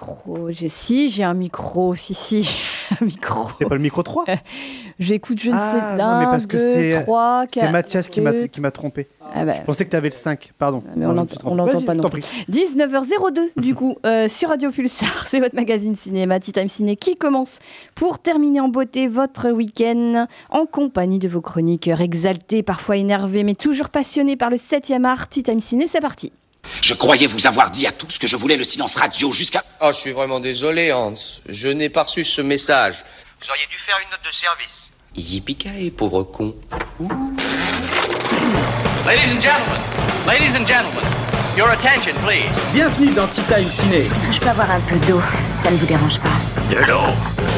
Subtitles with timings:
[0.00, 0.50] micro.
[0.50, 1.94] J'ai si, j'ai un micro.
[1.94, 2.58] Si, si,
[3.00, 3.50] un micro.
[3.58, 4.24] C'est pas le micro 3
[4.98, 8.46] J'écoute, je ne Ah, sais non, un, mais parce que c'est- Mathias qui m'a deux.
[8.46, 9.08] qui m'a trompé.
[9.34, 10.82] Ah bah, Je pensais que tu avais le 5, pardon.
[10.96, 12.20] Mais on Non, l'entend pas non plus.
[12.20, 12.44] prie.
[12.50, 17.16] 19h02 du coup euh, sur Radio Pulsar, c'est votre magazine cinéma Tea Time Ciné qui
[17.16, 17.58] commence
[17.94, 23.54] pour terminer en beauté votre week-end en compagnie de vos chroniqueurs exaltés, parfois énervés, mais
[23.54, 25.28] toujours passionnés par le 7e art.
[25.28, 26.32] Tea Time Ciné, c'est parti.
[26.82, 29.62] Je croyais vous avoir dit à tous que je voulais le silence radio jusqu'à...
[29.80, 31.14] Oh, je suis vraiment désolé, Hans.
[31.48, 33.04] Je n'ai pas reçu ce message.
[33.40, 34.90] Vous auriez dû faire une note de service.
[35.16, 36.54] Yippee pauvre con.
[39.06, 39.80] Ladies and gentlemen,
[40.26, 41.04] ladies and gentlemen,
[41.56, 42.50] your attention please.
[42.72, 44.08] Bienvenue dans Tea Time Ciné.
[44.16, 46.30] Est-ce que je peux avoir un peu d'eau, si ça ne vous dérange pas?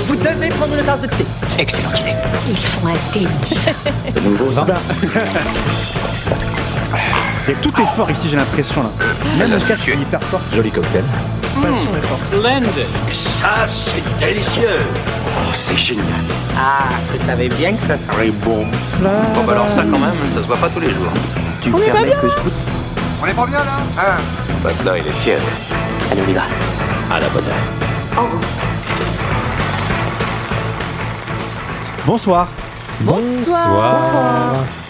[0.06, 1.24] Vous devez prendre une tasse de thé.
[1.58, 2.14] Excellente idée.
[2.50, 3.26] Ils font un thé.
[7.48, 8.90] Et tout est fort ici, j'ai l'impression là.
[9.38, 10.40] Même le casque est hyper fort.
[10.52, 11.04] Joli cocktail.
[13.12, 14.68] Ça, c'est délicieux.
[15.26, 16.04] Oh, c'est génial.
[16.58, 18.66] Ah, je savais bien que ça serait bon.
[19.00, 21.12] Bon bah alors ça quand même, ça se voit pas tous les jours.
[21.60, 22.52] Tu permets que je goûte
[23.22, 24.16] On est pas bien là Hein
[24.62, 25.38] Maintenant il est fier.
[26.10, 26.42] Allez, on y va.
[27.10, 28.24] À la bonne heure.
[32.06, 32.48] Bonsoir.
[33.00, 34.64] Bonsoir.
[34.64, 34.83] Petit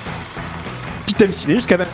[1.16, 1.84] thème ciné jusqu'à 21h.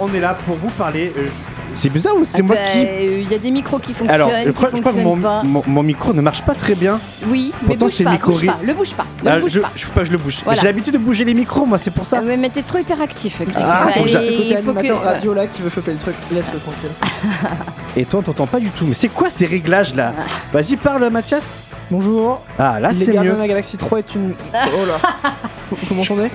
[0.00, 1.12] On est là pour vous parler.
[1.16, 1.26] euh,
[1.74, 2.78] C'est bizarre ou c'est Ah moi bah, qui.
[2.78, 5.16] euh, Il y a des micros qui fonctionnent, Alors, je crois, je crois que mon,
[5.16, 5.42] pas.
[5.44, 6.98] mon, mon micro ne marche pas très bien.
[7.26, 9.50] Oui, mais Pourtant, bouge pas, le micro bouge pas, le bouge pas, ne Ah, bouge
[9.52, 9.70] je, pas.
[9.76, 10.38] je, pas, je le bouge.
[10.44, 10.60] Voilà.
[10.60, 12.20] J'ai l'habitude de bouger les micros, moi, c'est pour ça.
[12.20, 13.52] Mais t'es trop hyperactif, Greg.
[13.56, 14.78] Ah, Ouais, faut que il faut que...
[14.78, 16.90] animateur radio là qui veut choper le truc, laisse-le tranquille.
[17.96, 18.84] Et toi, on t'entend pas du tout.
[18.86, 20.22] Mais c'est quoi ces réglages là Ah.
[20.52, 21.54] Vas-y, parle, Mathias.
[21.90, 22.40] Bonjour.
[22.58, 23.36] Ah, là, c'est Gardiens mieux.
[23.36, 24.34] de la Galaxie 3 est une.
[24.54, 25.32] Oh là.
[25.70, 26.30] Vous m'entendez?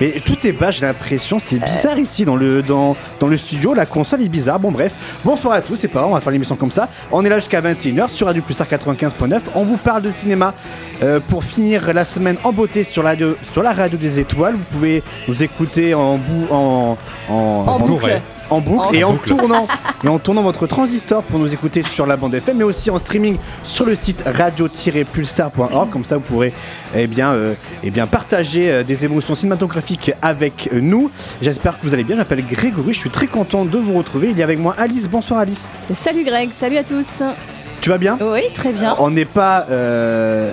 [0.00, 1.38] Mais tout est bas, j'ai l'impression.
[1.38, 3.74] C'est bizarre ici dans le, dans, dans le studio.
[3.74, 4.58] La console est bizarre.
[4.60, 4.92] Bon, bref.
[5.24, 5.76] Bonsoir à tous.
[5.76, 6.88] C'est pas grave, on va faire l'émission comme ça.
[7.10, 9.40] On est là jusqu'à 21h sur Radio Pulsar 95.9.
[9.54, 10.54] On vous parle de cinéma
[11.02, 14.54] euh, pour finir la semaine en beauté sur la, radio, sur la radio des étoiles.
[14.54, 16.96] Vous pouvez nous écouter en, bou en,
[17.28, 18.20] en, En boucle.
[18.50, 19.28] En boucle En et en boucle.
[19.28, 19.66] tournant.
[20.04, 22.98] Et en tournant votre transistor pour nous écouter sur la bande FM mais aussi en
[22.98, 26.52] streaming sur le site radio-pulsar.org comme ça vous pourrez
[26.94, 31.10] eh bien euh, eh bien partager euh, des émotions cinématographiques avec euh, nous.
[31.42, 32.16] J'espère que vous allez bien.
[32.16, 32.92] Je m'appelle Grégory.
[32.94, 34.30] Je suis très content de vous retrouver.
[34.30, 35.08] Il y a avec moi Alice.
[35.08, 35.74] Bonsoir Alice.
[35.94, 37.22] Salut Greg, salut à tous.
[37.80, 38.94] Tu vas bien Oui, très bien.
[38.98, 40.50] on n'est pas euh,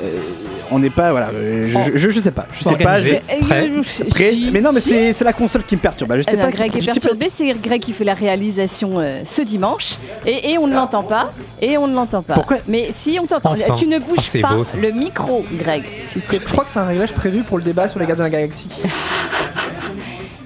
[0.71, 3.15] on n'est pas voilà je, je, je sais pas je sais pas je-
[3.45, 3.69] Prêt.
[4.09, 6.43] Prêt mais non mais c'est c'est la console qui me perturbe je Ah sais non,
[6.45, 10.51] pas Greg je est perturbé, c'est Greg qui fait la réalisation euh, ce dimanche et,
[10.53, 11.31] et on ne l'entend pas
[11.61, 12.33] et on ne l'entend pas.
[12.33, 13.75] Pourquoi Mais si on t'entend, Enfin.
[13.77, 15.83] tu ne Ah, bouges c'est pas beau, le micro, Greg.
[16.31, 18.37] Je crois que c'est un réglage prévu pour le débat sur les Gardiens de la
[18.37, 18.69] Galaxie.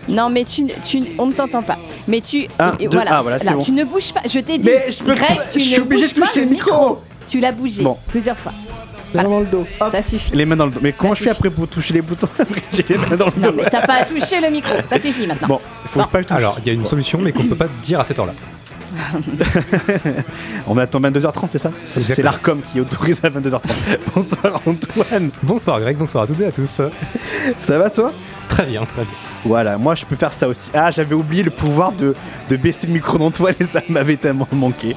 [0.10, 1.78] Non, mais tu, tu, on ne t'entend pas.
[2.08, 3.64] Mais tu, Un, et deux, voilà, ah, voilà, là, c'est bon.
[3.64, 4.22] tu ne bouges pas.
[4.26, 6.20] Je t'ai dit, Mais je peux Greg, pas- tu je suis ne obligé bouges de
[6.20, 7.02] pas toucher le le micro.
[7.30, 7.96] Tu l'as bougé Bon.
[8.08, 8.52] plusieurs fois.
[9.14, 9.66] La main dans le dos.
[9.80, 9.92] Hop.
[9.92, 10.36] Ça suffit.
[10.36, 12.28] les mains dans le dos mais comment Ça je fais après pour toucher les boutons
[12.40, 14.74] après j'ai les mains dans le Non, dos mais t'as pas à toucher le micro.
[14.90, 15.48] Ça suffit maintenant.
[15.48, 16.06] Bon, il faut Bon.
[16.06, 16.38] pas que je touche.
[16.38, 18.34] Alors, il y a une solution, mais qu'on peut pas dire à cette heure-là.
[20.68, 22.16] On attend 22h30, c'est ça C'est Exactement.
[22.16, 23.62] c'est l'ARCOM qui autorise à 22h30.
[24.16, 25.30] Bonsoir Antoine.
[25.44, 26.82] Bonsoir Greg, bonsoir à toutes et à tous.
[27.62, 28.12] Ça va toi?
[28.48, 29.12] Très bien, très bien.
[29.46, 30.70] Voilà, moi je peux faire ça aussi.
[30.74, 32.16] Ah, j'avais oublié le pouvoir de,
[32.50, 34.96] de baisser le micro d'Antoine et ça m'avait tellement manqué.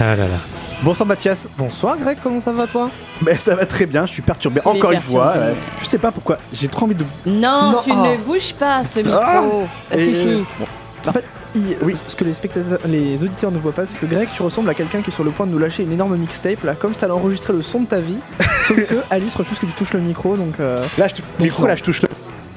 [0.00, 0.36] Ah là là.
[0.82, 1.48] Bonsoir Mathias.
[1.58, 2.88] Bonsoir Greg, comment ça va toi?
[3.20, 5.20] Ben, ça va très bien, je suis perturbé Il est encore une perturbé.
[5.22, 5.32] fois.
[5.36, 7.04] euh, je sais pas pourquoi, j'ai trop envie de.
[7.26, 7.96] Non, Non, tu ah.
[8.12, 9.18] ne bouges pas ce micro.
[9.20, 9.42] Ah.
[9.90, 10.44] Ça Et- suffit.
[10.58, 10.66] Bon,
[11.08, 11.24] En fait,
[11.56, 11.96] il- Oui.
[12.06, 14.74] ce que les spectateurs, les auditeurs ne voient pas, c'est que Greg, tu ressembles à
[14.74, 17.00] quelqu'un qui est sur le point de nous lâcher une énorme mixtape là, comme si
[17.00, 18.18] t'allais enregistrer le son de ta vie.
[18.64, 20.54] sauf que Alice refuse que tu touches le micro, donc.
[20.60, 22.08] euh, là, je, touche- le micro, là, je touche le.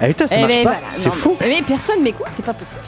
[0.01, 1.37] Ah putain, ça Eh marche ben, pas, voilà, c'est non, fou.
[1.39, 2.81] Mais, mais personne m'écoute, c'est pas possible.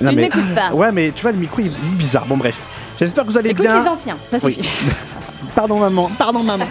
[0.00, 0.72] Non, tu ne mais- m'écoutes pas.
[0.74, 2.24] Ouais, mais tu vois, le micro il est bizarre.
[2.26, 2.58] Bon, bref.
[2.98, 3.82] J'espère que vous allez Écoute bien.
[3.82, 4.54] les anciens, ça Oui.
[4.54, 4.86] suffit.
[5.54, 6.66] Pardon maman, pardon maman.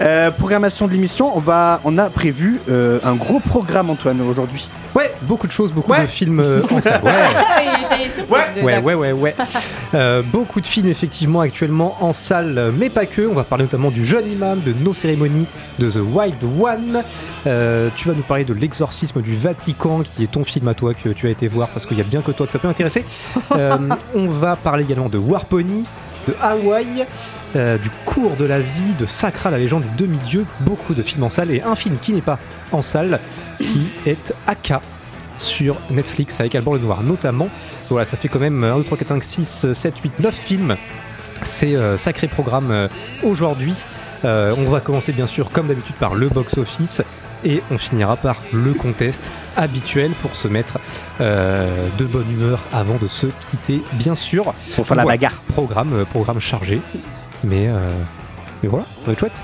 [0.00, 4.66] Euh, programmation de l'émission, on va, on a prévu euh, un gros programme Antoine aujourd'hui.
[4.94, 6.02] Ouais, beaucoup de choses, beaucoup Ouais.
[6.02, 7.02] de films euh, en salle.
[8.30, 8.62] Ouais.
[8.62, 9.34] Ouais, ouais, ouais, ouais.
[9.94, 13.22] Euh, beaucoup de films effectivement actuellement en salle, mais pas que.
[13.22, 15.46] On va parler notamment du jeune imam, de nos cérémonies,
[15.78, 17.02] de The Wild One.
[17.46, 20.94] Euh, tu vas nous parler de l'exorcisme du Vatican, qui est ton film à toi
[20.94, 22.68] que tu as été voir parce qu'il y a bien que toi que ça peut
[22.68, 23.04] intéresser.
[23.56, 23.76] Euh,
[24.14, 25.84] on va parler également de Warpony,
[26.28, 27.04] de Hawaï,
[27.56, 30.46] euh, du cours de la vie, de Sacra, la légende des demi-dieux.
[30.60, 32.38] Beaucoup de films en salle et un film qui n'est pas
[32.72, 33.20] en salle,
[33.58, 34.80] qui est Aka
[35.36, 37.48] sur Netflix avec Alban Lenoir notamment.
[37.88, 40.76] Voilà, ça fait quand même 1, 2, 3, 4, 5, 6, 7, 8, 9 films.
[41.42, 42.88] C'est euh, sacré programme euh,
[43.22, 43.74] aujourd'hui.
[44.24, 47.02] Euh, on va commencer bien sûr comme d'habitude par le box-office.
[47.42, 50.78] Et on finira par le contest habituel pour se mettre
[51.22, 54.52] euh, de bonne humeur avant de se quitter, bien sûr.
[54.76, 55.40] Pour faire la bagarre.
[55.48, 56.82] Programme, programme chargé.
[57.44, 57.90] Mais, euh,
[58.62, 59.42] mais voilà, ça va être chouette.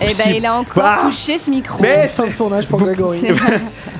[0.00, 0.98] Eh ben, Si- il a encore Bah.
[1.02, 1.78] touché ce micro.
[1.80, 3.20] Mais Fin de tournage pour Grégory.
[3.20, 3.34] C'est.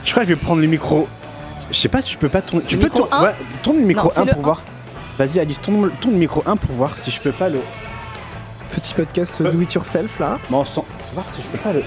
[0.04, 1.08] Je crois que je vais prendre le micro.
[1.70, 2.64] Je sais pas si je peux pas tourner.
[2.66, 4.40] Tu Le peux micro tour- un ouais, tourne le micro Non, c'est 1 le pour
[4.40, 4.42] un.
[4.44, 4.62] voir.
[5.18, 7.60] Vas-y Alice, tourne, tourne le micro 1 pour voir si je peux pas le.
[8.72, 10.38] Petit podcast do it yourself là.
[10.50, 10.84] Bon, sans...
[11.14, 11.82] voir si je peux pas le.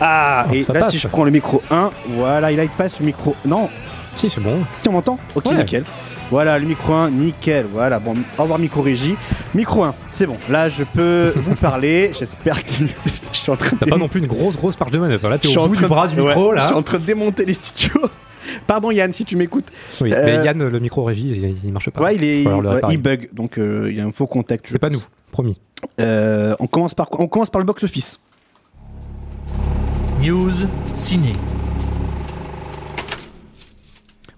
[0.00, 0.90] Ah, Oh, et là passe.
[0.92, 3.36] si je prends le micro 1, voilà, il a pas ce micro.
[3.44, 3.68] Non,
[4.14, 4.64] Si, c'est bon.
[4.80, 5.54] si on m'entend Ok, Ouais.
[5.56, 5.84] nickel.
[6.32, 7.66] Voilà, le micro 1, nickel.
[7.70, 9.16] Voilà, bon, au revoir micro régie.
[9.54, 10.38] Micro 1, c'est bon.
[10.48, 12.10] Là, je peux vous parler.
[12.18, 12.72] J'espère que
[13.32, 15.28] je suis en train de T'as pas non plus une grosse, grosse marge de manœuvre.
[15.28, 16.62] Là, t'es Je suis au en bout train du bras de- du micro, ouais, là.
[16.62, 18.00] Je suis en train de démonter les studios.
[18.66, 19.66] Pardon Yann, si tu m'écoutes.
[20.00, 22.00] Oui, Euh, mais Yann, le micro régie, il, il marche pas.
[22.02, 24.66] Ouais, il est, ouais, il bug, donc euh, il y a un faux contact.
[24.68, 25.00] je C'est pas pense.
[25.02, 25.60] nous, promis.
[26.00, 27.20] Euh, on commence par quoi?
[27.22, 28.18] On commence par le box office.
[30.22, 30.50] News
[30.94, 31.32] ciné.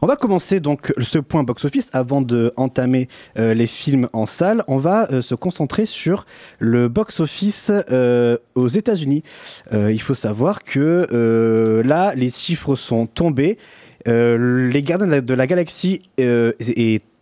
[0.04, 3.08] On va commencer donc ce point box-office avant de entamer
[3.38, 4.62] euh, les films en salle.
[4.68, 6.26] On va euh, se concentrer sur
[6.58, 9.22] le box-office euh, aux États-Unis.
[9.72, 13.56] Il faut savoir que là, les chiffres sont tombés.
[14.04, 16.02] Les Gardiens de la, Galaxie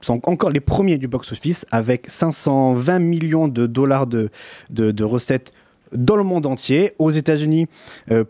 [0.00, 5.52] sont encore les premiers du box-office avec 520 millions de dollars de, recettes
[5.92, 6.94] dans le monde entier.
[6.98, 7.68] Aux États-Unis,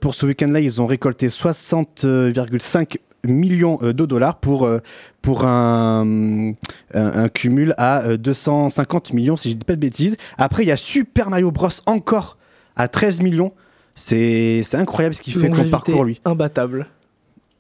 [0.01, 4.81] pour ce week-end-là, ils ont récolté 60,5 millions euh, de dollars pour, euh,
[5.21, 6.55] pour un, un,
[6.95, 10.17] un cumul à euh, 250 millions, si je dis pas de bêtises.
[10.39, 11.69] Après, il y a Super Mario Bros.
[11.87, 12.37] encore
[12.77, 13.53] à 13 millions.
[13.95, 16.21] C'est incroyable ce qu'il fait comme parcours, lui.
[16.25, 16.87] Imbattable.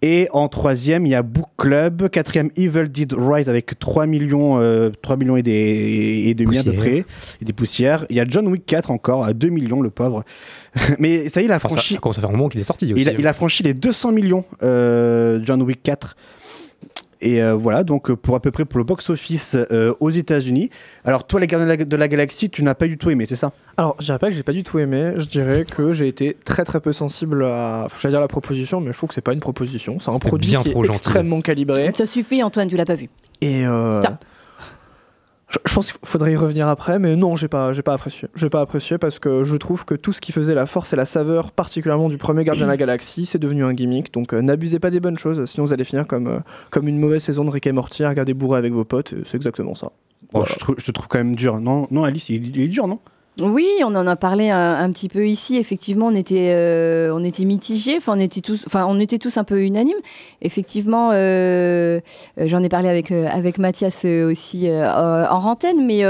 [0.04, 2.08] Et en troisième, il y a Book Club.
[2.08, 6.64] Quatrième, Evil Dead Rise avec 3 millions, euh, 3 millions et, des, et demi à
[6.64, 7.04] peu près.
[7.40, 8.04] Et des poussières.
[8.10, 10.24] Il y a John Wick 4 encore à 2 millions, le pauvre.
[10.98, 12.48] Mais ça y est, il a Enfin, ça, franchi, ça commence à faire un moment
[12.48, 13.00] qu'il est sorti aussi.
[13.00, 16.16] il a, il a franchi les 200 millions, euh, John Wick 4.
[17.22, 20.70] Et euh, voilà, donc euh, pour à peu près pour le box-office euh, aux États-Unis.
[21.04, 23.26] Alors, toi, les Gardiens de la, de la Galaxie, tu n'as pas du tout aimé,
[23.26, 23.52] c'est ça?
[23.76, 26.36] Alors, je dirais pas que j'ai pas du tout aimé, je dirais que j'ai été
[26.44, 29.32] très très peu sensible à, faut dire la proposition, mais je trouve que c'est pas
[29.32, 30.98] une proposition, c'est un produit bien qui trop est gentil.
[30.98, 31.92] extrêmement calibré.
[31.94, 33.08] Ça suffit, Antoine, tu l'as pas vu.
[33.40, 34.14] Et euh, Stop.
[35.66, 38.28] Je, pense qu'il faudrait y revenir après, mais non, j'ai pas, j'ai pas apprécié.
[38.34, 40.96] J'ai pas apprécié parce que je trouve que tout ce qui faisait la force et
[40.96, 44.12] la saveur, particulièrement du premier Gardien de la Galaxie, c'est devenu un gimmick.
[44.12, 46.38] Donc euh, n'abusez pas des bonnes choses, sinon vous allez finir comme, euh,
[46.70, 49.14] comme une mauvaise saison de Rick et Morty à regarder bourré avec vos potes.
[49.24, 49.92] C'est exactement ça.
[50.32, 50.48] Bon, Voilà.
[50.52, 51.60] je, trouve- je te trouve quand même dur.
[51.60, 52.98] Non, non Alice, il, il est dur, non?
[53.40, 55.56] Oui, on en a parlé un, petit peu ici.
[55.56, 57.96] Effectivement, on était, euh, on était mitigés.
[57.96, 59.96] Enfin, on était tous, enfin, on était tous un peu unanimes.
[60.42, 62.00] Effectivement, euh,
[62.38, 65.86] euh, j'en ai parlé avec avec Mathias aussi en rantaine.
[65.86, 66.02] Mais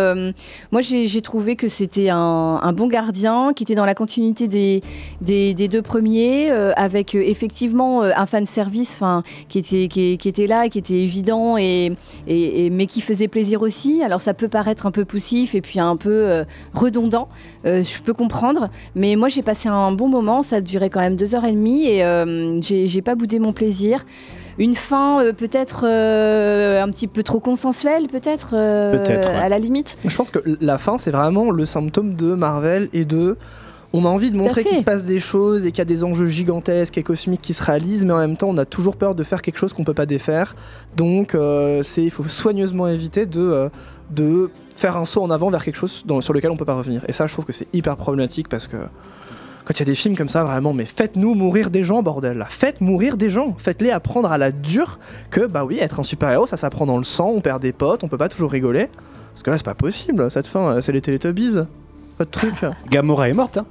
[0.73, 4.81] moi, j'ai trouvé que c'était un, bon gardien qui était dans la continuité des
[5.21, 10.79] des, deux premiers, avec effectivement un fan service, enfin, qui était qui, était là, qui
[10.79, 11.93] était évident et,
[12.27, 14.03] mais qui faisait plaisir aussi.
[14.03, 16.45] Alors, ça peut paraître un peu poussif et puis un peu euh,
[17.13, 17.29] redondant.
[17.65, 20.43] Euh, je peux comprendre, mais moi j'ai passé un bon moment.
[20.43, 24.05] Ça durait quand même deux heures et demie et euh, j'ai pas boudé mon plaisir.
[24.59, 29.27] Une fin euh, peut-être un petit peu trop consensuelle, peut-être ouais.
[29.27, 29.97] à la limite.
[30.05, 33.37] Je pense que la fin, c'est vraiment le symptôme de Marvel et de.
[33.95, 36.03] On a envie de montrer qu'il se passe des choses et qu'il y a des
[36.03, 39.15] enjeux gigantesques et cosmiques qui se réalisent, mais en même temps, on a toujours peur
[39.15, 40.57] de faire quelque chose qu'on peut pas défaire.
[40.97, 43.69] Donc, euh, c'est il faut soigneusement éviter de, euh,
[44.11, 44.51] de
[44.83, 47.03] faire un saut en avant vers quelque chose dans- sur lequel on peut pas revenir.
[47.09, 48.77] Et ça, je trouve que c'est hyper problématique parce que
[49.65, 52.45] quand il y a des films comme ça, vraiment, mais faites-nous mourir des gens, bordel.
[52.49, 53.55] Faites mourir des gens.
[53.59, 54.99] Faites-les apprendre à la dure
[55.31, 58.03] que, bah oui, être un super-héros, ça s'apprend dans le sang, on perd des potes,
[58.05, 58.89] on peut pas toujours rigoler.
[59.33, 61.59] Parce que là, c'est pas possible, cette fin, euh, c'est les Teletubbies.
[62.19, 62.55] Pas de truc.
[62.91, 63.67] Gamora est morte, hein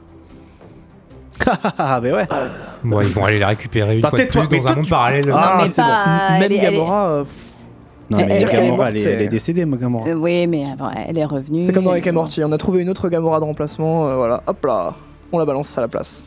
[1.77, 2.27] Ah, mais ouais.
[2.83, 5.23] Bon, ils vont aller la récupérer une Bah, fois de plus dans un monde parallèle.
[5.33, 6.39] Ah, non, mais.
[6.39, 7.23] Même elle est- Gamora, euh,
[8.11, 10.07] Non, Elle- mais elle- Gamora, elle elle, est elle décédée, ma Gamora.
[10.09, 10.65] Euh, oui, mais
[11.07, 11.63] elle est revenue.
[11.63, 12.43] c'est comme dans Euh, Morty.
[12.43, 14.93] On a trouvé une autre Gamora de remplacement, euh, voilà, hop là,
[15.31, 16.25] on la balance à la place.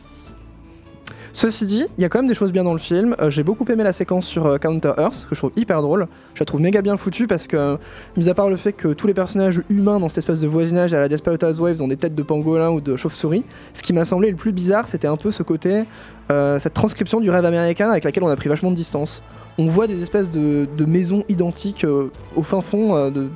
[1.31, 3.13] Ceci dit, il y a quand même des choses bien dans le film.
[3.19, 6.07] Euh, J'ai beaucoup aimé la séquence sur euh, Counter Earth, que je trouve hyper drôle.
[6.33, 7.77] Je la trouve méga bien foutue parce que,
[8.15, 10.93] mis à part le fait que tous les personnages humains dans cette espèce de voisinage
[10.93, 14.05] à la Desperate Housewives ont des têtes de pangolin ou de chauve-souris, ce qui m'a
[14.05, 15.83] semblé le plus bizarre, c'était un peu ce côté,
[16.31, 19.21] euh, cette transcription du rêve américain avec laquelle on a pris vachement de distance.
[19.57, 23.27] On voit des espèces de, maisons identiques euh, au fin fond, euh,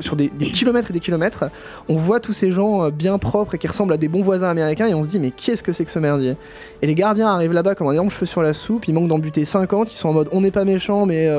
[0.00, 1.44] sur des, kilomètres et des kilomètres.
[1.88, 4.50] On voit tous ces gens euh, bien propres et qui ressemblent à des bons voisins
[4.50, 6.36] américains et on se dit mais qu'est-ce que c'est que ce merdier?
[6.82, 9.18] Et les gardiens arrivent là-bas comme un énorme cheveu sur la soupe, ils manquent d'en
[9.18, 11.30] buter 50, ils sont en mode on n'est pas méchants mais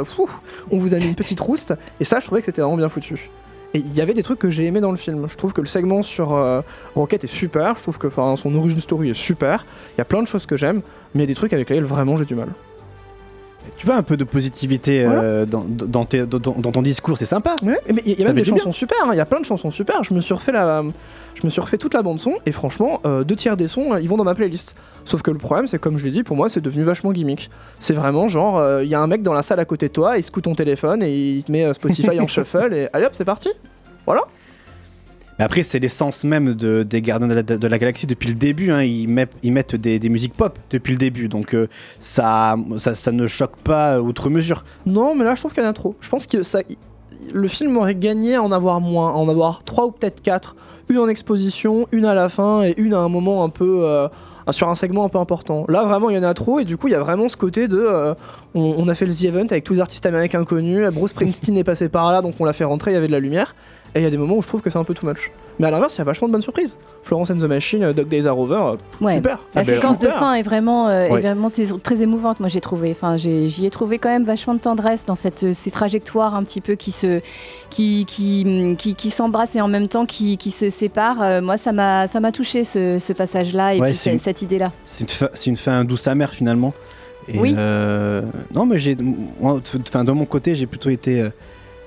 [0.72, 1.76] on vous a mis une petite rouste.
[2.00, 3.30] Et ça je trouvais que c'était vraiment bien foutu.
[3.76, 5.28] Et il y avait des trucs que j'ai aimé dans le film.
[5.30, 6.30] Je trouve que le segment sur
[6.96, 7.76] Rocket est super.
[7.76, 9.66] Je trouve que son origin story est super.
[9.96, 10.82] Il y a plein de choses que j'aime,
[11.14, 12.48] mais il y a des trucs avec lesquels vraiment j'ai du mal.
[13.78, 17.26] Tu vois un peu de positivité euh, dans, dans tes- dans- dans ton discours, c'est
[17.26, 17.56] sympa.
[17.64, 19.40] Ouais, mais il y a- y même des chansons super, hein, il y a plein
[19.40, 20.04] de chansons super.
[20.04, 20.84] Je me suis refait la,
[21.36, 23.94] je me suis refait toute la bande son et franchement, euh, deux tiers des sons,
[23.94, 24.76] euh, ils vont dans ma playlist.
[25.04, 27.50] Sauf que le problème, c'est comme je l'ai dit, pour moi, c'est devenu vachement gimmick.
[27.80, 29.94] C'est vraiment genre, euh, il y a un mec dans la salle à côté de
[29.94, 33.12] toi, il secoue ton téléphone et il te met Spotify en shuffle et allez hop,
[33.14, 33.50] c'est parti.
[34.06, 34.22] Voilà.
[35.38, 38.72] Après, c'est l'essence même de, des Gardiens de la, Galaxie depuis le début.
[38.72, 38.84] hein.
[38.84, 41.28] Ils, mettent, des, musiques pop depuis le début.
[41.28, 41.68] Donc euh,
[42.00, 42.56] ça,
[43.12, 44.64] ne choque pas outre mesure.
[44.86, 45.96] Non, mais là, je trouve qu'il y en a trop.
[46.00, 46.38] Je pense que
[47.34, 50.56] le film aurait gagné à en avoir moins, en avoir trois ou peut-être quatre.
[50.88, 53.82] Une en exposition, une à la fin et une à un moment un peu.
[53.84, 54.08] euh,
[54.52, 55.66] sur un segment un peu important.
[55.70, 57.36] Là, vraiment, il y en a trop, et du coup, il y a vraiment ce
[57.38, 57.80] côté de.
[57.80, 58.14] euh,
[58.54, 61.58] on, on a fait le The Event avec tous les artistes américains connus, Bruce Springsteen
[61.58, 63.56] est passé par là, donc on l'a fait rentrer, il y avait de la lumière.
[63.96, 65.32] Et il y a des moments où je trouve que c'est un peu too much.
[65.58, 66.76] Mais à l'inverse, il y a vachement de bonnes surprises.
[67.02, 69.16] Florence and the Machine, euh, Dog Days Are Over, euh, Ouais.
[69.16, 69.40] super.
[69.56, 72.60] La Ah séquence de fin est vraiment, euh, est vraiment très, très émouvante, moi j'ai
[72.60, 72.92] trouvé.
[72.92, 76.60] Enfin, j'y ai trouvé quand même vachement de tendresse dans cette, ces trajectoires un petit
[76.60, 77.22] peu qui se,
[77.70, 81.22] qui, qui, qui, qui s'embrassent et en même temps qui, qui se séparent.
[81.22, 84.74] Euh, moi, ça m'a, ça m'a touché ce, ce passage-là et Ouais, puis cette idée-là.
[84.86, 86.74] C'est une, fin, c'est une fin douce amère finalement.
[87.30, 87.56] Et, Oui.
[87.58, 88.22] euh,
[88.54, 91.30] non, mais j'ai, de mon côté, j'ai plutôt été, euh,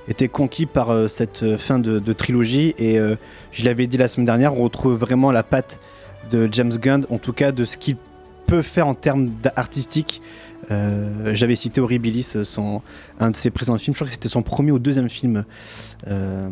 [0.08, 2.74] été conquis par euh, cette euh, fin de, de trilogie.
[2.78, 3.16] Et euh,
[3.52, 5.80] je l'avais dit la semaine dernière, on retrouve vraiment la patte
[6.30, 7.96] de James Gunn, en tout cas de ce qu'il
[8.46, 10.22] peut faire en termes artistiques.
[10.70, 12.82] Euh, J'avais cité Horribilis, son,
[13.20, 13.94] un de ses précédents films.
[13.94, 15.44] Je crois que c'était son premier ou deuxième film.
[16.08, 16.48] Euh,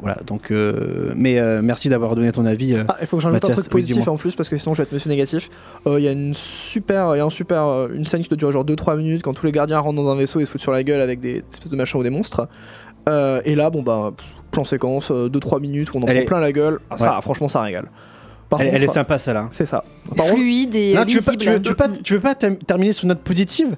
[0.00, 0.50] voilà, donc.
[0.50, 2.76] euh, mais merci d'avoir donné ton avis.
[2.88, 4.84] Ah, il faut que j'ajoute un truc positif en plus parce que sinon je vais
[4.84, 5.50] être monsieur négatif.
[5.86, 8.64] Il y a une super, y a un super, une scène qui doit durer genre
[8.64, 10.82] 2-3 minutes quand tous les gardiens rentrent dans un vaisseau et se foutent sur la
[10.82, 12.48] gueule avec des espèces de machins ou des monstres.
[13.08, 16.22] Euh, et là, bon bah, pff, plan séquence, 2-3 minutes où on en Elle prend
[16.22, 16.80] est- plein la gueule.
[16.90, 17.22] Ah, Ça, Ouais.
[17.22, 17.88] franchement, ça régale.
[18.48, 19.48] Par Elle, elle est sympa, celle-là.
[19.52, 19.84] C'est ça.
[20.16, 21.62] Par Fluide et Non, euh, tu veux pas, tu veux, lisible.
[21.62, 23.76] tu veux pas, tu veux pas term- terminer sur une note positive?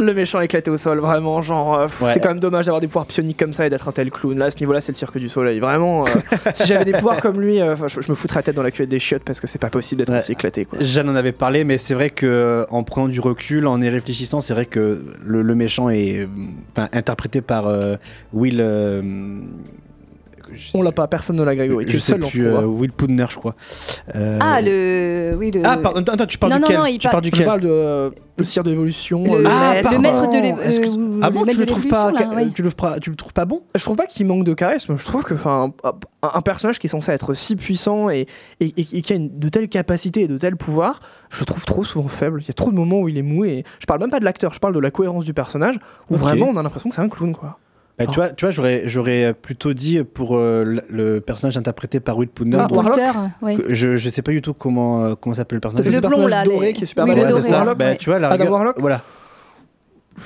[0.00, 2.12] Le méchant éclaté au sol, vraiment, genre, euh, Ouais.
[2.12, 4.36] c'est quand même dommage d'avoir des pouvoirs psioniques comme ça et d'être un tel clown.
[4.38, 5.60] Là, à ce niveau-là, c'est le cirque du soleil.
[5.60, 6.08] Vraiment, euh,
[6.54, 8.70] si j'avais des pouvoirs comme lui, euh, je, je me foutrais la tête dans la
[8.70, 10.18] cuvette des chiottes parce que c'est pas possible d'être Ouais.
[10.18, 10.64] aussi éclaté.
[10.64, 10.78] Quoi.
[10.80, 13.88] Jeanne en avait parlé, mais c'est vrai que euh, en prenant du recul, en y
[13.88, 16.26] réfléchissant, c'est vrai que le, le méchant est euh,
[16.92, 17.96] interprété par euh,
[18.32, 18.60] Will.
[20.50, 21.84] Euh, je On l'a pas, personne ne l'a Grégory.
[21.86, 22.66] Tu je es sais seul plus, euh, combat.
[22.66, 23.54] Will Poudner, je crois.
[24.16, 25.34] Euh, Ah, le.
[25.36, 25.62] Oui, le.
[25.64, 27.46] Ah, pardon, attends, tu parles Non, non, duquel non, il Tu parle- parles Je duquel
[27.46, 29.22] parle de euh, le cire de l'évolution.
[29.24, 31.66] Le, euh, Ah, le maître de l'é- Est-ce que- euh, Ah bon, maître tu le
[31.66, 32.50] de trouves pas, l'évolution, là, ouais.
[32.54, 34.96] tu le, feras- tu le trouves pas bon Je trouve pas qu'il manque de charisme.
[34.96, 35.92] Je trouve que, enfin, un,
[36.34, 38.26] un personnage qui est censé être si puissant et,
[38.60, 41.46] et, et- et qui a une- de telles capacités et de tels pouvoirs, je le
[41.46, 42.40] trouve trop souvent faible.
[42.42, 44.20] Il y a trop de moments où il est mou et je parle même pas
[44.20, 45.78] de l'acteur, je parle de la cohérence du personnage
[46.10, 47.58] où vraiment on a l'impression que c'est un clown quoi.
[48.00, 52.16] Bah, tu vois, tu vois j'aurais, j'aurais plutôt dit pour euh, le, personnage interprété par
[52.18, 52.58] Will Poudner.
[52.60, 52.66] Ah,
[53.56, 55.84] que je, je sais pas du tout comment, euh, comment s'appelle le personnage.
[55.86, 57.34] C'est Le le blond, personnage là, doré les- qui est super oui, le balèze.
[57.34, 57.56] Ouais, c'est ça.
[57.58, 57.96] Warlock, Bah, ouais.
[57.96, 59.02] tu vois, la Adam rigueur- Warlock Voilà.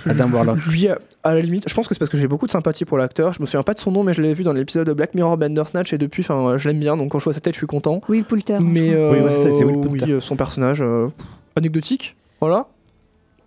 [0.09, 0.59] Adam Warlock.
[0.67, 2.97] Lui, à la limite, je pense que c'est parce que j'ai beaucoup de sympathie pour
[2.99, 3.33] l'acteur.
[3.33, 5.15] Je me souviens pas de son nom, mais je l'avais vu dans l'épisode de Black
[5.15, 6.97] Mirror Bandersnatch et depuis, enfin, je l'aime bien.
[6.97, 8.01] Donc quand je vois sa tête, je suis content.
[8.09, 8.59] Will Poulter.
[8.61, 9.03] Mais je crois.
[9.05, 10.13] euh, Oui, ouais, c'est Will oui, Poulter.
[10.13, 11.09] euh, son personnage euh,
[11.57, 12.67] anecdotique, voilà.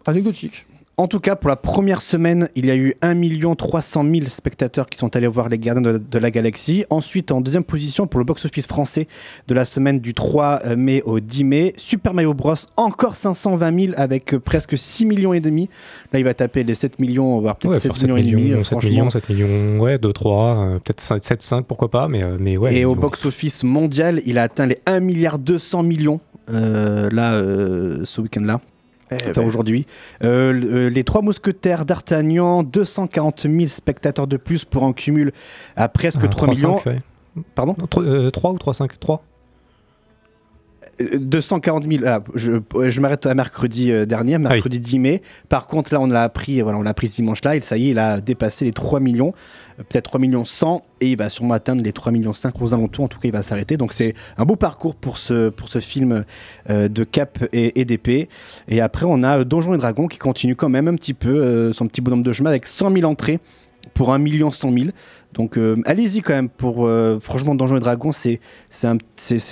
[0.05, 0.66] Anecdotique.
[0.99, 3.13] En tout cas, pour la première semaine, il y a eu 1
[3.53, 6.85] 300 000 spectateurs qui sont allés voir Les Gardiens de, de la Galaxie.
[6.89, 9.07] Ensuite, en deuxième position pour le box-office français
[9.47, 12.55] de la semaine du 3 mai au 10 mai, Super Mario Bros.
[12.77, 15.69] encore 520 000 avec euh, presque 6 millions et demi.
[16.11, 18.23] Là, il va taper les 7 millions, voire peut-être Ouais, 7, faire 7 millions, et
[18.31, 18.41] demi.
[18.41, 18.89] millions, euh, 7 franchement.
[18.89, 22.57] millions, 7 millions, ouais, 2, 3, euh, peut-être 7, 5, pourquoi pas, mais, euh, mais
[22.57, 22.73] ouais.
[22.75, 28.01] et au box-office mondial, il a atteint les 1 milliard 200 millions euh, là, euh,
[28.03, 28.61] ce week-end-là.
[29.11, 29.85] Eh Enfin, ben, aujourd'hui.
[30.23, 35.31] Euh, euh, les trois mousquetaires d'Artagnan, 240 000 spectateurs de plus pour un cumul
[35.75, 36.77] à presque Ah, 3 3, millions.
[36.79, 37.01] 5, ouais.
[37.55, 37.75] Pardon?
[37.79, 39.36] Non, 3, euh, 3 ou 3, 5 3 Euh,
[40.99, 42.03] 240 000.
[42.05, 45.21] ah, je euh, je m'arrête à mercredi euh, dernier, mercredi 10 mai.
[45.49, 47.87] Par contre, là, on l'a appris, voilà, on l'a appris ce dimanche-là, et ça y
[47.87, 49.33] est, il a dépassé les 3 millions,
[49.79, 52.73] euh, peut-être 3 millions 100, et il va sûrement atteindre les 3 millions 5 aux
[52.73, 53.05] alentours.
[53.05, 53.77] En tout cas, il va s'arrêter.
[53.77, 56.25] Donc, c'est un beau parcours pour ce, pour ce film
[56.69, 58.29] euh, de cap et, et d'épée.
[58.67, 61.29] Et après, on a euh, Donjons et Dragons qui continue quand même un petit peu
[61.29, 63.39] euh, son petit bonhomme de chemin avec 100 000 entrées
[63.93, 64.85] pour 1 million 100 000.
[65.37, 68.39] Donc euh, allez-y quand même pour euh, franchement Donjons et Dragons c'est
[68.69, 68.97] c'est un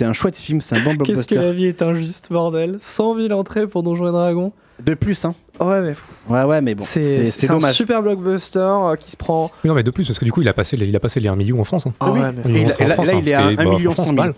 [0.00, 3.16] un chouette film c'est un bon Qu'est-ce que blockbuster la vie est injuste, bordel 100
[3.28, 4.52] 000 entrées pour Donjons et Dragons
[4.84, 5.94] de plus hein Ouais, mais
[6.28, 9.50] ouais ouais mais bon c'est c'est un dommage super blockbuster euh, qui se prend.
[9.64, 11.00] Oui, non, mais de plus, parce que du coup, il a passé les, il a
[11.00, 11.86] passé les 1 million en France.
[11.86, 11.94] hein.
[11.98, 12.20] Ah Oui.
[12.20, 13.46] ouais, mais Et Il là- rentre en là- France, là, hein, il est à ce
[13.46, 14.34] qui 1 bah, million franchement, 100 c'est 000.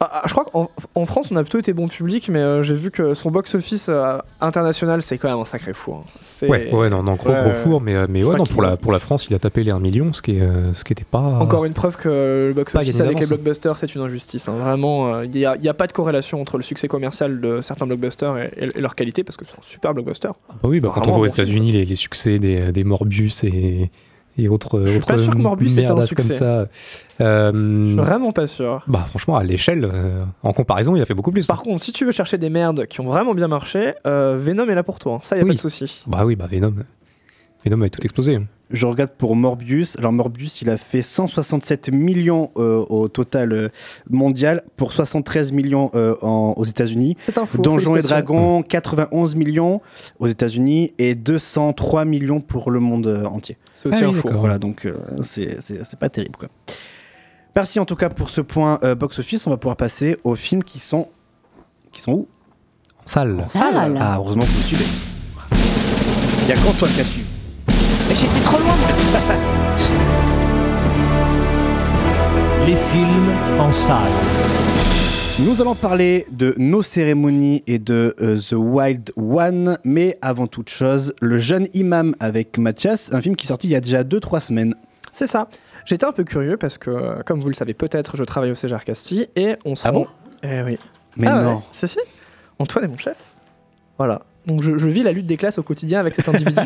[0.00, 2.62] Ah, ah, je crois qu'en en France, on a plutôt été bon public, mais euh,
[2.62, 6.04] j'ai vu que son box-office euh, international, c'est quand même un sacré four.
[6.06, 6.46] hein.
[6.48, 8.76] Ouais, ouais, non, non, gros, Ouais, gros four, mais, euh, mais ouais, non, pour la,
[8.76, 10.92] pour la France, il a tapé les 1 million, ce qui est, euh, ce qui
[10.92, 11.18] était pas.
[11.18, 14.48] Encore une preuve que le box-office avec les blockbusters, c'est une injustice.
[14.48, 14.54] hein.
[14.56, 17.40] Vraiment, euh, il n'y a, il y a pas de corrélation entre le succès commercial
[17.40, 20.28] de certains blockbusters et, et- et leur qualité, parce que c'est un super blockbuster.
[20.48, 21.26] Ah bah oui, bah, quand on voit aux.
[21.26, 23.90] États-Unis les, les succès des, des Morbius et,
[24.38, 26.38] et autres, Je suis autres pas sûr que Morbius était un merdages comme succès.
[26.38, 26.66] ça.
[27.20, 28.82] euh, Je suis vraiment pas sûr.
[28.86, 31.46] bah franchement, à l'échelle, euh, en comparaison, il a fait beaucoup plus.
[31.46, 34.68] Par contre, si tu veux chercher des merdes qui ont vraiment bien marché, euh, Venom
[34.68, 35.14] est là pour toi.
[35.14, 35.20] hein.
[35.22, 35.48] Ça, y a Oui.
[35.50, 36.02] pas de souci.
[36.06, 36.74] Bah oui, bah Venom.
[37.64, 38.38] Venom a tout explosé.
[38.70, 39.96] Je regarde pour Morbius.
[39.98, 43.68] Alors Morbius, il a fait 167 millions euh, au total euh,
[44.10, 47.16] mondial pour 73 millions euh, en- aux États-Unis.
[47.24, 47.62] C'est un faux.
[47.62, 48.02] Donjons et.
[48.02, 49.80] Dragons, 91 millions
[50.18, 53.56] aux États-Unis et 203 millions pour le monde entier.
[53.74, 54.28] C'est aussi Ah un oui, faux.
[54.28, 54.40] d'accord.
[54.40, 56.48] Voilà, donc euh, c'est pas terrible quoi.
[57.56, 59.46] Merci en tout cas pour ce point euh, box-office.
[59.46, 61.08] On va pouvoir passer aux films qui sont
[61.90, 62.28] qui sont où?
[62.98, 63.42] En salle.
[63.48, 63.96] Salle.
[63.98, 64.84] Ah, heureusement que vous suivez.
[66.42, 67.20] Il y a qu'Antoine qui a su.
[68.08, 68.74] Mais J'étais trop loin.
[72.66, 74.08] Les films en salle.
[75.40, 80.68] Nous allons parler de nos cérémonies et de euh, The Wild One, mais avant toute
[80.68, 84.02] chose, Le jeune imam avec Mathias, un film qui est sorti il y a déjà
[84.02, 84.74] 2-3 semaines.
[85.12, 85.48] C'est ça.
[85.86, 88.54] J'étais un peu curieux parce que, euh, comme vous le savez peut-être, je travaille au
[88.56, 90.06] Cégar Castille et on se Ah rend- bon
[90.42, 90.78] Eh oui.
[91.16, 91.62] Mais Ah ouais, non.
[91.72, 92.00] Si, si.
[92.58, 93.16] Antoine est mon chef.
[93.96, 94.22] Voilà.
[94.46, 96.52] Donc je, je vis la lutte des classes au quotidien avec cet individu.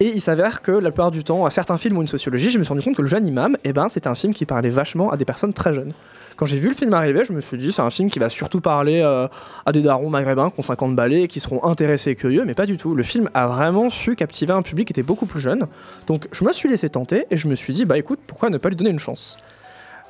[0.00, 2.58] Et il s'avère que la plupart du temps, à certains films ou une sociologie, je
[2.58, 4.70] me suis rendu compte que Le Jeune Imam, eh ben, c'était un film qui parlait
[4.70, 5.92] vachement à des personnes très jeunes.
[6.36, 8.28] Quand j'ai vu le film arriver, je me suis dit, c'est un film qui va
[8.28, 9.28] surtout parler euh,
[9.66, 12.66] à des darons maghrébins qui ont 50 balais qui seront intéressés et curieux, mais pas
[12.66, 12.96] du tout.
[12.96, 15.66] Le film a vraiment su captiver un public qui était beaucoup plus jeune.
[16.08, 18.58] Donc je me suis laissé tenter et je me suis dit, bah écoute, pourquoi ne
[18.58, 19.36] pas lui donner une chance?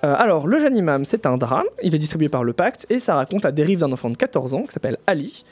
[0.04, 3.00] Euh, alors, Le Jeune Imam, c'est un drame, il est distribué par Le Pacte et
[3.00, 5.44] ça raconte la dérive d'un enfant de 14 ans qui s'appelle Ali.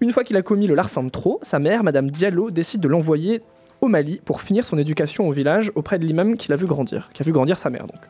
[0.00, 2.88] Une fois qu'il a commis le larcin de trop, sa mère, Madame Diallo, décide de
[2.88, 3.42] l'envoyer
[3.84, 7.10] au Mali pour finir son éducation au village auprès de l'imam qu'il a vu grandir,
[7.12, 8.00] qui a vu grandir sa mère donc.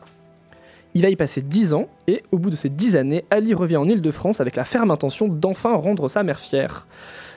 [0.95, 3.75] Il va y passer 10 ans et au bout de ces 10 années, Ali revient
[3.75, 6.87] en Île-de-France avec la ferme intention d'enfin rendre sa mère fière.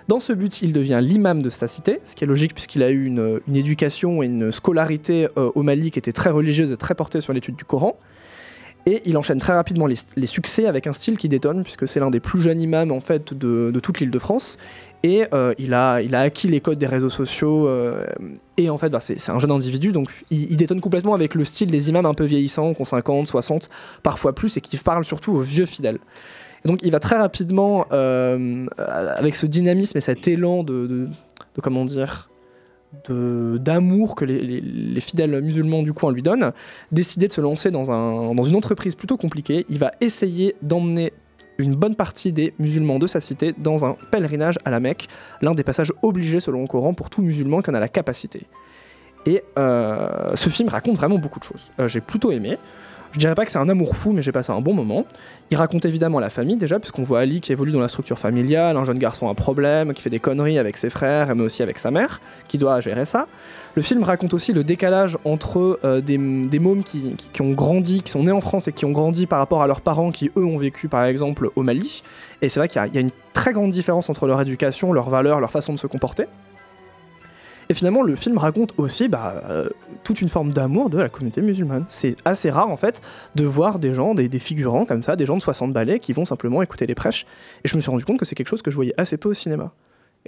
[0.07, 2.91] Dans ce but, il devient l'imam de sa cité, ce qui est logique puisqu'il a
[2.91, 6.95] eu une, éducation et une scolarité euh, au Mali qui était très religieuse et très
[6.95, 7.99] portée sur l'étude du Coran.
[8.87, 12.11] Et il enchaîne très rapidement les, succès avec un style qui détonne, puisque c'est l'un
[12.11, 14.57] des plus jeunes imams en fait de, de toute l'île de France.
[15.03, 17.69] Et euh, il, a, il a acquis les codes des réseaux sociaux.
[17.69, 18.07] euh,
[18.57, 21.71] et en fait, bah, c'est un jeune individu, donc il, détonne complètement avec le style
[21.71, 23.71] des imams un peu vieillissants, qui ont 50, 60,
[24.03, 25.99] parfois plus, et qui parlent surtout aux vieux fidèles.
[26.65, 31.09] Et donc il va très rapidement, euh, avec ce dynamisme et cet élan de, de,
[31.63, 32.29] comment dire,
[33.09, 36.53] d'amour que les fidèles musulmans du coin lui donnent,
[36.91, 39.67] décider de se lancer dans, un, dans une entreprise plutôt compliquée.
[39.69, 41.13] Il va essayer d'emmener
[41.59, 45.09] une bonne partie des musulmans de sa cité dans un pèlerinage à la Mecque,
[45.43, 48.47] l'un des passages obligés selon le Coran pour tout musulman qui en a la capacité.
[49.27, 51.71] Et euh, ce film raconte vraiment beaucoup de choses.
[51.81, 52.59] Euh, j'ai plutôt aimé.
[53.13, 55.07] Je dirais pas que c'est un amour fou, mais j'ai passé un bon moment.
[55.51, 58.77] Il raconte évidemment la famille déjà, puisqu'on voit Ali qui évolue dans la structure familiale,
[58.77, 61.79] un jeune garçon à problème, qui fait des conneries avec ses frères, mais aussi avec
[61.79, 63.27] sa mère, qui doit gérer ça.
[63.79, 68.03] Le film raconte aussi le décalage entre euh, des, des mômes qui, qui- ont grandi,
[68.03, 70.33] qui sont nés en France et qui ont grandi par rapport à leurs parents qui,
[70.37, 72.03] eux, ont vécu par exemple au Mali.
[72.43, 75.39] Et c'est vrai qu'il y a- une très grande différence entre leur éducation, leurs valeurs,
[75.39, 76.25] leur façon de se comporter.
[77.69, 79.69] Et finalement, le film raconte aussi bah, euh,
[80.03, 81.85] toute une forme d'amour de la communauté musulmane.
[81.89, 83.01] C'est assez rare, en fait,
[83.37, 86.13] de voir des gens, des, des figurants comme ça, des gens de 60 balais qui
[86.13, 87.27] vont simplement écouter les prêches.
[87.65, 89.29] Et je me suis rendu compte que c'est quelque chose que je voyais assez peu
[89.29, 89.71] au cinéma.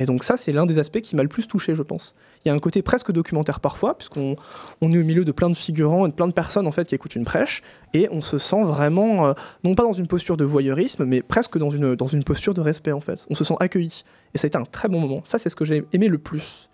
[0.00, 2.14] Et donc ça, c'est l'un des aspects qui m'a le plus touché, je pense.
[2.44, 4.34] Il y a un côté presque documentaire parfois, puisqu'on
[4.80, 6.88] on est au milieu de plein de figurants et de plein de personnes en fait
[6.88, 9.32] qui écoutent une prêche, et on se sent vraiment, euh,
[9.62, 12.62] non pas dans une posture de voyeurisme, mais presque dans une, dans une posture de
[12.62, 13.26] respect en fait.
[13.28, 14.02] On se sent accueilli.
[14.34, 15.20] Et ça a été un très bon moment.
[15.24, 16.70] Ça, c'est ce que j'ai aimé le plus.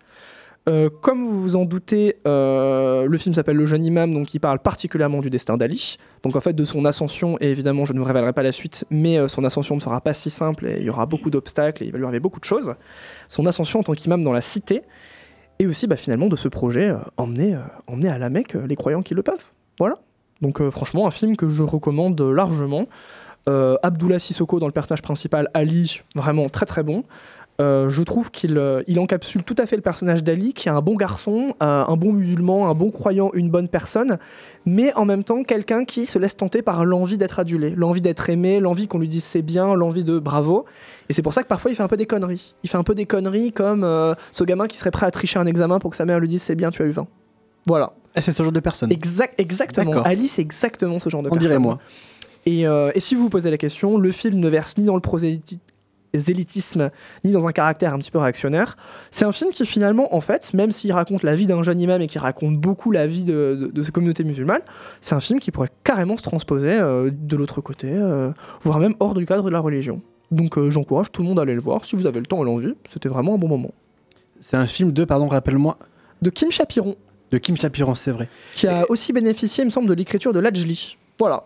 [0.67, 4.39] Euh, comme vous vous en doutez, euh, le film s'appelle Le jeune imam, donc il
[4.39, 5.97] parle particulièrement du destin d'Ali.
[6.23, 8.85] Donc en fait de son ascension, et évidemment je ne vous révélerai pas la suite,
[8.89, 11.83] mais euh, son ascension ne sera pas si simple, et il y aura beaucoup d'obstacles,
[11.83, 12.73] et il va lui arriver beaucoup de choses.
[13.29, 14.81] Son ascension en tant qu'imam dans la cité,
[15.59, 17.55] et aussi bah, finalement de ce projet emmener,
[18.09, 19.51] à la Mecque les croyants qui le peuvent.
[19.79, 19.95] Voilà.
[20.41, 22.87] Donc franchement un film que je recommande largement.
[23.47, 27.05] Abdullah Sissoko dans le personnage principal, Ali, vraiment très très bon.
[27.59, 30.71] Euh, je trouve qu'il euh, il encapsule tout à fait le personnage d'Ali, qui est
[30.71, 34.19] un bon garçon, euh, un bon musulman, un bon croyant, une bonne personne,
[34.65, 38.29] mais en même temps quelqu'un qui se laisse tenter par l'envie d'être adulé, l'envie d'être
[38.29, 40.65] aimé, l'envie qu'on lui dise c'est bien, l'envie de bravo.
[41.09, 42.55] Et c'est pour ça que parfois il fait un peu des conneries.
[42.63, 43.81] Il fait un peu des conneries comme
[44.31, 46.43] ce gamin qui serait prêt à tricher un examen pour que sa mère lui dise
[46.43, 47.07] c'est bien, tu as eu 20.
[47.65, 47.93] Voilà.
[48.15, 48.91] Et c'est ce genre de personne.
[48.91, 50.01] Exact, exactement.
[50.03, 51.47] Ali, c'est exactement ce genre de On personne.
[51.47, 51.79] dirait moi.
[52.45, 54.95] Et, euh, et si vous vous posez la question, le film ne verse ni dans
[54.95, 55.61] le prosélytisme
[57.23, 58.77] ni dans un caractère un petit peu réactionnaire.
[59.11, 62.01] C'est un film qui finalement, en fait, même s'il raconte la vie d'un jeune imam
[62.01, 64.61] et qui raconte beaucoup la vie de, de, de ces communautés musulmanes,
[65.01, 68.95] c'est un film qui pourrait carrément se transposer euh, de l'autre côté, euh, voire même
[68.99, 70.01] hors du cadre de la religion.
[70.31, 72.41] Donc euh, j'encourage tout le monde à aller le voir si vous avez le temps
[72.41, 72.73] et l'envie.
[72.87, 73.71] C'était vraiment un bon moment.
[74.39, 75.77] C'est un film de, pardon, rappelle-moi,
[76.21, 76.95] De Kim Chapiron,
[77.31, 78.29] de Kim Chapiron, c'est vrai.
[78.53, 80.97] qui a aussi bénéficié, il me semble, de l'écriture de Lajli.
[81.19, 81.43] Voilà.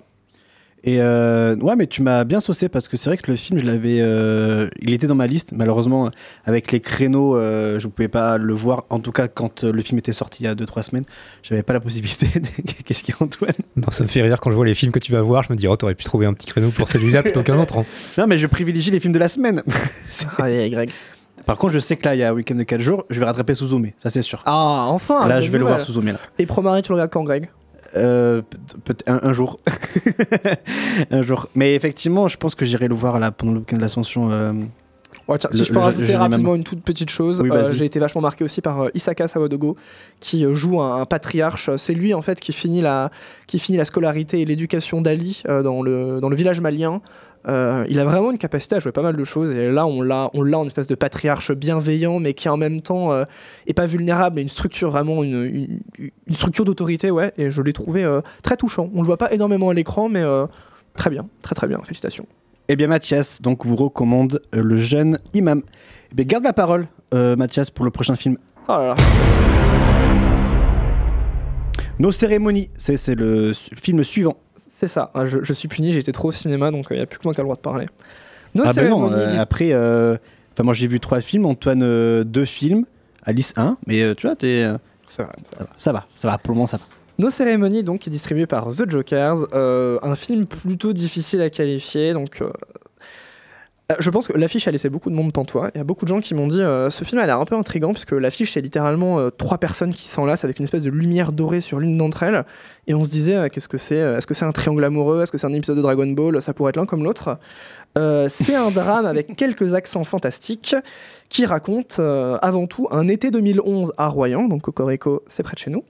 [0.83, 3.59] Et euh, ouais, mais tu m'as bien saucé parce que c'est vrai que le film,
[3.59, 5.51] je l'avais, euh, il était dans ma liste.
[5.55, 6.09] Malheureusement,
[6.43, 8.85] avec les créneaux, euh, je ne pouvais pas le voir.
[8.89, 11.03] En tout cas, quand le film était sorti il y a 2-3 semaines,
[11.43, 12.27] j'avais pas la possibilité.
[12.39, 12.47] de-
[12.83, 13.51] Qu'est-ce qu'il y a, Antoine?
[13.75, 15.43] Non, ça me fait rire quand je vois les films que tu vas voir.
[15.43, 17.77] Je me dis, oh, t'aurais pu trouver un petit créneau pour celui-là plutôt qu'un autre.
[17.77, 17.85] hein.
[18.17, 19.61] Non, mais je privilégie les films de la semaine.
[20.39, 20.89] Allez, Greg.
[21.45, 23.19] Par contre, je sais que là, il y a un week-end de 4 jours, je
[23.19, 24.41] vais rattraper Suzume, ça c'est sûr.
[24.45, 26.19] Ah, enfin là, je vais le voir Suzume là.
[26.39, 27.49] Et Promare, tu le regardes quand, Greg?
[27.95, 28.41] Euh,
[29.07, 29.57] un, un jour.
[31.11, 31.47] un jour.
[31.55, 34.29] Mais effectivement, je pense que j'irai le voir là pendant le week-end de l'Ascension.
[35.31, 36.57] Ouais, tiens, Le- si je peux rajouter rapidement même.
[36.57, 39.75] une toute petite chose, Oui, euh, j'ai été vachement marqué aussi par euh, Isaka Sawadogo,
[40.19, 41.69] qui euh, joue un, un patriarche.
[41.77, 43.09] C'est lui en fait qui finit la,
[43.47, 47.01] qui finit la scolarité et l'éducation d'Ali euh, dans, le, dans le village malien.
[47.47, 50.03] Euh, il a vraiment une capacité à jouer pas mal de choses et là on
[50.03, 53.23] l'a on l'a en espèce de patriarche bienveillant mais qui en même temps euh,
[53.65, 55.79] est pas vulnérable mais une structure vraiment une, une,
[56.27, 59.31] une structure d'autorité ouais et je l'ai trouvé euh, très touchant on le voit pas
[59.33, 60.23] énormément à l'écran mais
[60.95, 62.27] très bien très très bien félicitations
[62.73, 65.61] Eh bien, Mathias, donc vous recommande euh, le jeune imam.
[66.09, 68.37] Eh bien, garde la parole, euh, Mathias, pour le prochain film.
[68.69, 68.95] oh là là
[71.99, 74.37] Nos cérémonies, c'est c'est le, le film suivant.
[74.69, 77.05] C'est ça, Ah, je, je suis puni, j'étais trop au cinéma, donc il n'y a
[77.05, 77.87] plus que moi qui a le droit de parler.
[78.55, 80.15] Nos ah ben non, euh, après, euh,
[80.53, 82.85] enfin moi j'ai vu trois films, Antoine euh, deux films,
[83.23, 84.77] Alice un, mais euh, tu vois, t'es, euh,
[85.09, 85.31] ça, va,
[85.75, 86.83] ça va, ça va, pour le moment ça va.
[87.21, 91.51] Nos cérémonies, donc, qui est distribué par The Jokers, euh, un film plutôt difficile à
[91.51, 92.41] qualifier, donc.
[92.41, 92.49] euh,
[93.91, 95.69] euh, je pense que l'affiche a laissé beaucoup de monde pantois.
[95.75, 97.45] Il y a beaucoup de gens qui m'ont dit euh, ce film a l'air un
[97.45, 101.31] peu intrigant puisque l'affiche c'est littéralement trois personnes qui s'enlacent avec une espèce de lumière
[101.31, 102.43] dorée sur l'une d'entre elles
[102.87, 105.37] et on se disait qu'est-ce que c'est Est-ce que c'est un triangle amoureux Est-ce que
[105.37, 107.37] c'est un épisode de Dragon Ball Ça pourrait être l'un comme l'autre.
[107.95, 110.75] C'est un drame avec quelques accents fantastiques
[111.29, 115.69] qui raconte avant tout un été 2011 à Royan, donc Cocorico c'est près de chez
[115.69, 115.83] nous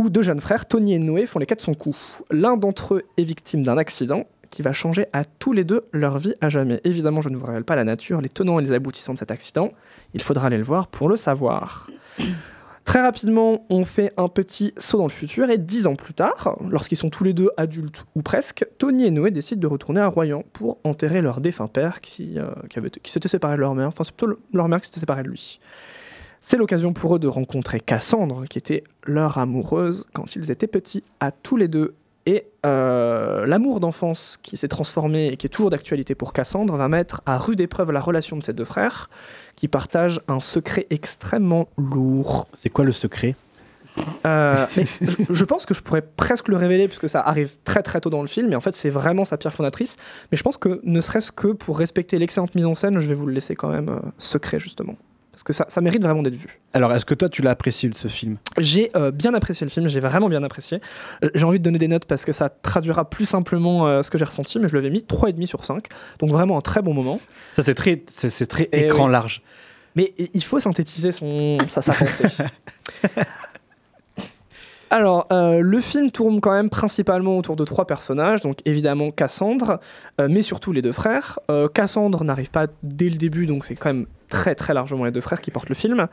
[0.00, 1.96] où deux jeunes frères, Tony et Noé, font les quatre son coup.
[2.30, 6.18] L'un d'entre eux est victime d'un accident qui va changer à tous les deux leur
[6.18, 6.80] vie à jamais.
[6.84, 9.30] Évidemment, je ne vous révèle pas la nature, les tenants et les aboutissants de cet
[9.30, 9.70] accident.
[10.14, 11.88] Il faudra aller le voir pour le savoir.
[12.84, 16.56] Très rapidement, on fait un petit saut dans le futur et dix ans plus tard,
[16.68, 20.08] lorsqu'ils sont tous les deux adultes ou presque, Tony et Noé décident de retourner à
[20.08, 22.50] Royan pour enterrer leur défunt père qui, euh,
[23.04, 25.28] s'était séparé de leur mère, enfin c'est plutôt le- leur mère qui s'était séparée de
[25.28, 25.60] lui.
[26.42, 31.04] C'est l'occasion pour eux de rencontrer Cassandre, qui était leur amoureuse quand ils étaient petits,
[31.20, 31.94] à tous les deux.
[32.26, 36.88] Et euh, l'amour d'enfance qui s'est transformé et qui est toujours d'actualité pour Cassandre va
[36.88, 39.10] mettre à rude épreuve la relation de ces deux frères,
[39.56, 42.46] qui partagent un secret extrêmement lourd.
[42.52, 43.36] C'est quoi le secret?
[44.26, 47.82] Euh, mais je, je pense que je pourrais presque le révéler puisque ça arrive très
[47.82, 49.96] très tôt dans le film et en fait c'est vraiment sa pierre fondatrice
[50.30, 53.14] mais je pense que ne serait-ce que pour respecter l'excellente mise en scène je vais
[53.14, 54.94] vous le laisser quand même euh, secret justement
[55.40, 57.90] parce que ça, ça mérite vraiment d'être vu Alors, est-ce que toi tu l'as apprécié
[57.94, 58.36] ce film?
[58.58, 60.80] J'ai euh, bien apprécié le film j'ai vraiment bien apprécié
[61.24, 64.10] Euh, j'ai envie de donner des notes parce que ça traduira plus simplement euh, ce
[64.10, 65.86] que j'ai ressenti mais je l'avais mis 3,5 sur 5
[66.18, 67.20] donc vraiment un très bon moment
[67.52, 69.12] Ça c'est très, c'est très écran oui.
[69.12, 69.42] large.
[69.96, 72.24] mais il faut synthétiser son, sa, sa pensée.
[74.90, 79.78] Alors, euh, le film tourne quand même principalement autour de trois personnages, donc évidemment Cassandre,
[80.20, 81.38] euh, mais surtout les deux frères.
[81.48, 85.10] Euh, Cassandre n'arrive pas dès le début, donc c'est quand même très très largement les
[85.10, 86.06] deux frères qui portent le film.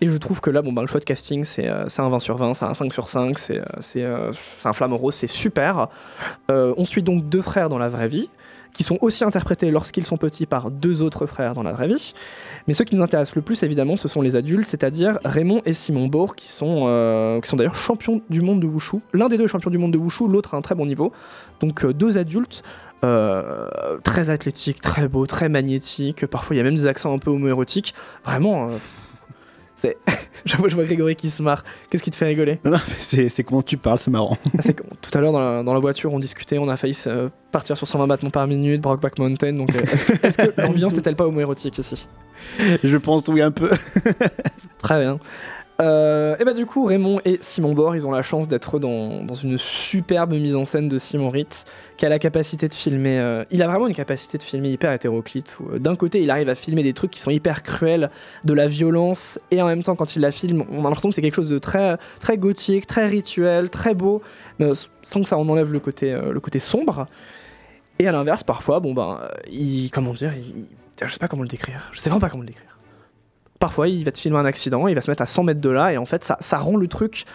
[0.00, 2.18] Et je trouve que là, bon, ben, le choix de casting, c'est euh, un 20
[2.20, 3.62] sur 20, c'est un 5 sur 5, c'est euh,
[3.96, 4.32] euh,
[4.64, 5.88] un flamant rose, c'est super.
[6.50, 8.28] Euh, on suit donc deux frères dans la vraie vie,
[8.72, 12.14] qui sont aussi interprétés lorsqu'ils sont petits par deux autres frères dans la vraie vie.
[12.66, 15.72] Mais ceux qui nous intéressent le plus, évidemment, ce sont les adultes, c'est-à-dire Raymond et
[15.72, 18.98] Simon Bourg, qui sont, euh, qui sont d'ailleurs champions du monde de Wushu.
[19.12, 21.12] L'un des deux est champion du monde de Wushu, l'autre a un très bon niveau.
[21.60, 22.62] Donc deux adultes,
[23.02, 26.26] très athlétiques, très beaux, très magnétiques.
[26.26, 27.94] Parfois, il y a même des accents un peu homoérotiques.
[28.24, 28.76] Vraiment, euh,
[29.76, 29.98] c'est...
[30.44, 31.64] je, vois, je vois Grégory qui se marre.
[31.90, 32.60] Qu'est-ce qui te fait rigoler?
[32.64, 34.38] Non, non, mais c'est comment tu parles, c'est marrant.
[34.56, 36.96] ah, c'est tout à l'heure dans la, dans la voiture, on discutait, on a failli
[37.50, 39.54] partir sur 120 battements par minute, Brockback Mountain.
[39.54, 42.06] Donc, euh, est-ce que, est-ce que l'ambiance n'est-elle pas homoérotique ici?
[42.82, 43.70] Je pense oui un peu.
[44.78, 45.18] Très bien.
[45.82, 49.24] Euh, et bah du coup, Raymond et Simon Bord, ils ont la chance d'être dans,
[49.42, 51.64] une superbe mise en scène de Simon Ritz,
[51.96, 53.18] qui a la capacité de filmer.
[53.18, 55.58] euh, il a vraiment une capacité de filmer hyper hétéroclite.
[55.72, 58.10] euh, D'un côté, il arrive à filmer des trucs qui sont hyper cruels,
[58.44, 61.14] de la violence, et en même temps, quand il la filme, on a l'impression que
[61.16, 61.98] c'est quelque chose de très,
[62.38, 64.22] gothique, très rituel, très beau,
[64.60, 64.70] mais
[65.02, 66.16] sans que ça en enlève le côté,
[66.60, 67.06] sombre.
[67.98, 70.66] Et à l'inverse, parfois, bon ben, il, comment dire, il-
[71.04, 71.88] je sais pas comment le décrire.
[71.92, 72.71] Je sais vraiment pas comment le décrire.
[73.62, 75.70] Parfois, il va te filmer un accident, il va se mettre à 100 mètres de
[75.70, 77.26] là, et en fait, ça, rend le truc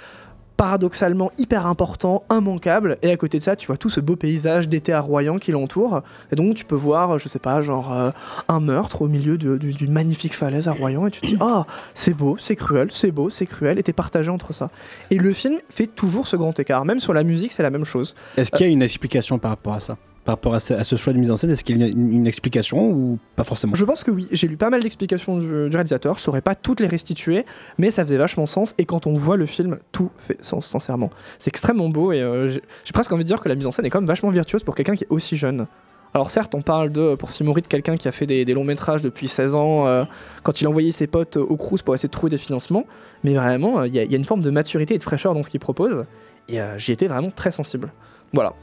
[0.57, 4.67] paradoxalement hyper important, immanquable, et à côté de ça, tu vois tout ce beau paysage
[4.67, 8.09] d'été à Royan qui l'entoure, et donc tu peux voir, je sais pas, genre euh,
[8.49, 12.13] un meurtre au milieu d'une magnifique falaise à Royan, et tu te dis, ah, c'est
[12.13, 14.69] beau, c'est cruel, c'est beau, c'est cruel, et t'es partagé entre ça.
[15.11, 17.85] Et le film fait toujours ce grand écart, même sur la musique, c'est la même
[17.85, 18.15] chose.
[18.35, 19.95] Est-ce qu'il y a une explication par rapport à ça?
[20.27, 22.89] Par rapport à ce, choix de mise en scène, est-ce qu'il y a une, explication
[22.89, 23.75] ou pas forcément?
[23.75, 24.27] Je pense que oui.
[24.33, 26.15] J'ai lu pas mal d'explications du, réalisateur.
[26.15, 27.45] Je saurais pas toutes les restituer,
[27.77, 28.75] mais ça faisait vachement sens.
[28.77, 31.11] Et quand on voit le film, tout fait sens, sincèrement.
[31.39, 32.59] C'est extrêmement beau et euh, j'ai
[32.93, 34.75] presque envie de dire que la mise en scène est quand même vachement virtuose pour
[34.75, 35.65] quelqu'un qui est aussi jeune.
[36.13, 38.65] Alors certes, on parle de, pour Simon Reed, quelqu'un qui a fait des, des longs
[38.65, 40.03] métrages depuis 16 ans, euh,
[40.43, 42.83] quand il envoyait ses potes au Crous pour essayer de trouver des financements,
[43.23, 45.49] mais vraiment, euh, il y, a- une forme de maturité et de fraîcheur dans ce
[45.49, 46.03] qu'il propose,
[46.49, 47.93] et j'y étais vraiment très sensible.
[48.33, 48.53] Voilà.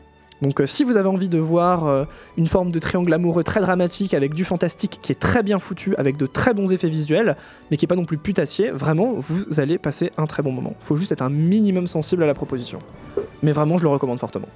[0.42, 2.04] Donc euh, si vous avez envie de voir euh,
[2.36, 5.94] une forme de triangle amoureux très dramatique avec du fantastique qui est très bien foutu,
[5.96, 7.36] avec de très bons effets visuels,
[7.70, 10.74] mais qui est pas non plus putassier, vraiment vous allez passer un très bon moment.
[10.80, 12.80] Faut juste être un minimum sensible à la proposition.
[13.42, 14.48] Mais vraiment je le recommande fortement.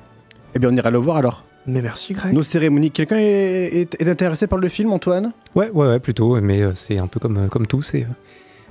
[0.55, 1.45] Eh bien, on ira le voir alors.
[1.67, 2.33] Mais merci Greg.
[2.33, 2.91] Nos cérémonies.
[2.91, 5.33] Quelqu'un est, est- est intéressé par le film, Antoine?
[5.55, 7.83] Ouais, ouais, ouais, plutôt, mais euh, c'est un peu comme, euh, comme tout.
[7.83, 8.07] C'est, euh,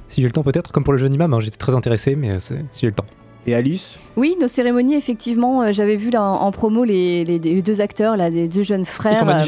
[0.08, 2.32] si j'ai le temps, peut-être, comme pour le jeune imam, hein, j'étais très intéressé, mais
[2.32, 3.06] euh, c'est- si j'ai le temps.
[3.50, 3.98] Et Alice?
[4.18, 7.80] Oui, nos cérémonies, effectivement, euh, j'avais vu là en, en promo les, les- les deux
[7.82, 9.14] acteurs, là, les deux jeunes frères.
[9.14, 9.44] Ils sont euh,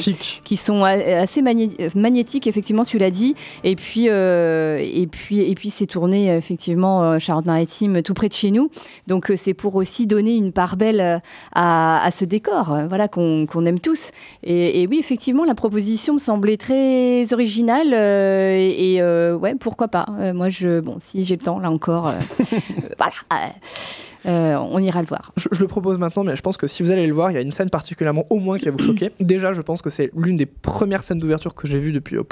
[0.46, 3.36] qui sont a- assez magné- euh, magnétiques, effectivement, tu l'as dit.
[3.66, 8.34] Et puis, euh, et puis, et puis c'est tourné, effectivement, euh, Charente-Maritime, tout près de
[8.34, 8.70] chez nous.
[9.08, 11.20] Donc, euh, c'est pour aussi donner une part belle
[11.54, 14.12] à, à ce décor, euh, voilà, qu'on qu'on aime tous.
[14.44, 17.90] Et, et oui, effectivement, la proposition me semblait très originale.
[17.94, 21.60] euh, et et, euh, ouais, pourquoi pas Euh, Moi, je, bon, si j'ai le temps,
[21.60, 22.14] là encore, euh,
[22.54, 22.58] euh,
[22.98, 23.50] voilà.
[24.26, 25.32] Euh, on ira le voir.
[25.38, 27.36] Je, je le propose maintenant, mais je pense que si vous allez le voir, il
[27.36, 29.12] y a une scène particulièrement au moins qui va vous choquer.
[29.20, 32.24] Déjà, je pense que c'est l'une des premières scènes d'ouverture que j'ai vues depuis, euh,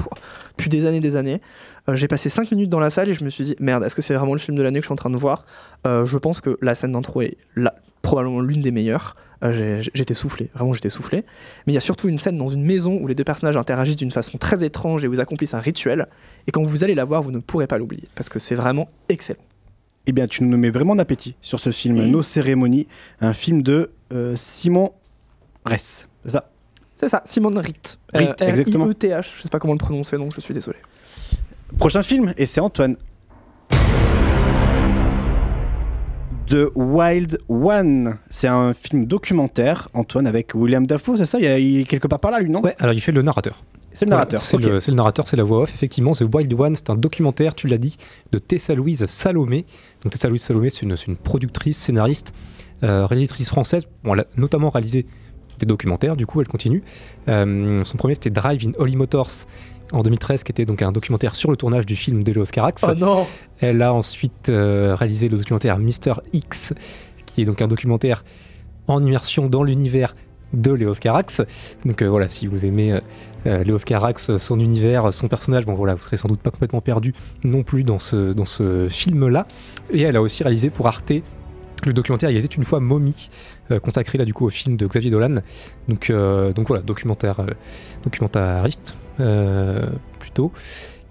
[0.57, 1.41] depuis des années des années.
[1.89, 3.95] Euh, j'ai passé 5 minutes dans la salle et je me suis dit, merde, est-ce
[3.95, 5.45] que c'est vraiment le film de l'année que je suis en train de voir?
[5.85, 9.15] Je pense que la scène d'intro est là, probablement l'une des meilleures.
[9.43, 11.23] Euh, j'étais soufflé, vraiment j'étais soufflé.
[11.65, 13.95] Mais il y a surtout une scène dans une maison où les deux personnages interagissent
[13.95, 16.07] d'une façon très étrange et où ils accomplissent un rituel.
[16.47, 18.89] Et quand vous allez la voir, vous ne pourrez pas l'oublier parce que c'est vraiment
[19.09, 19.39] excellent.
[20.09, 22.87] Eh bien, tu nous mets vraiment en appétit sur ce film, Nos cérémonies,
[23.19, 24.93] un film de euh, Simon
[25.65, 26.07] Ress.
[26.23, 26.49] C'est ça?
[26.95, 27.99] C'est ça, Simon Ritt.
[28.13, 28.85] Ritt, exactement.
[28.85, 30.77] R-I-E-T-H, je sais pas comment le prononcer, donc je suis désolé.
[31.77, 32.95] Prochain film, et c'est Antoine.
[36.47, 38.17] The Wild One.
[38.29, 41.37] C'est un film documentaire, Antoine, avec William Dafoe, c'est ça?
[41.39, 42.61] Il, y a- il est quelque part par là, lui, non?
[42.61, 43.61] Ouais, alors il fait le narrateur.
[43.91, 44.39] C'est le narrateur.
[44.51, 45.73] Voilà, c'est le, c'est le narrateur, c'est la voix off.
[45.73, 47.97] Effectivement, The Wild One, c'est un documentaire, tu l'as dit,
[48.31, 49.65] de Tessa Louise Salomé.
[50.07, 52.33] Donc Tessa Louise Salomé, c'est une, productrice, scénariste,
[52.81, 53.87] euh, réalisatrice française.
[54.05, 55.05] Bon, elle a notamment réalisé
[55.59, 56.81] des documentaires, du coup, elle continue.
[57.27, 59.31] Euh, son premier, c'était Drive in Holly Motors
[59.91, 62.85] en 2013, qui était donc un documentaire sur le tournage du film de Léos Carax.
[62.87, 63.27] Oh non
[63.59, 66.73] Elle a ensuite euh, réalisé le documentaire Mister X,
[67.25, 68.23] qui est donc un documentaire
[68.87, 70.15] en immersion dans l'univers
[70.53, 71.41] de Léos Carax.
[71.85, 72.99] Donc euh, voilà, si vous aimez euh,
[73.45, 76.81] euh, Léos Carax, son univers, son personnage, bon voilà, vous serez sans doute pas complètement
[76.81, 79.47] perdu non plus dans ce, dans ce film-là.
[79.91, 81.13] Et elle a aussi réalisé pour Arte
[81.85, 83.29] le documentaire Il était une fois Mommy,
[83.69, 85.35] euh, consacré là du coup au film de Xavier Dolan.
[85.87, 87.37] Donc, donc voilà, documentaire,
[88.03, 88.95] documentariste
[90.19, 90.51] plutôt,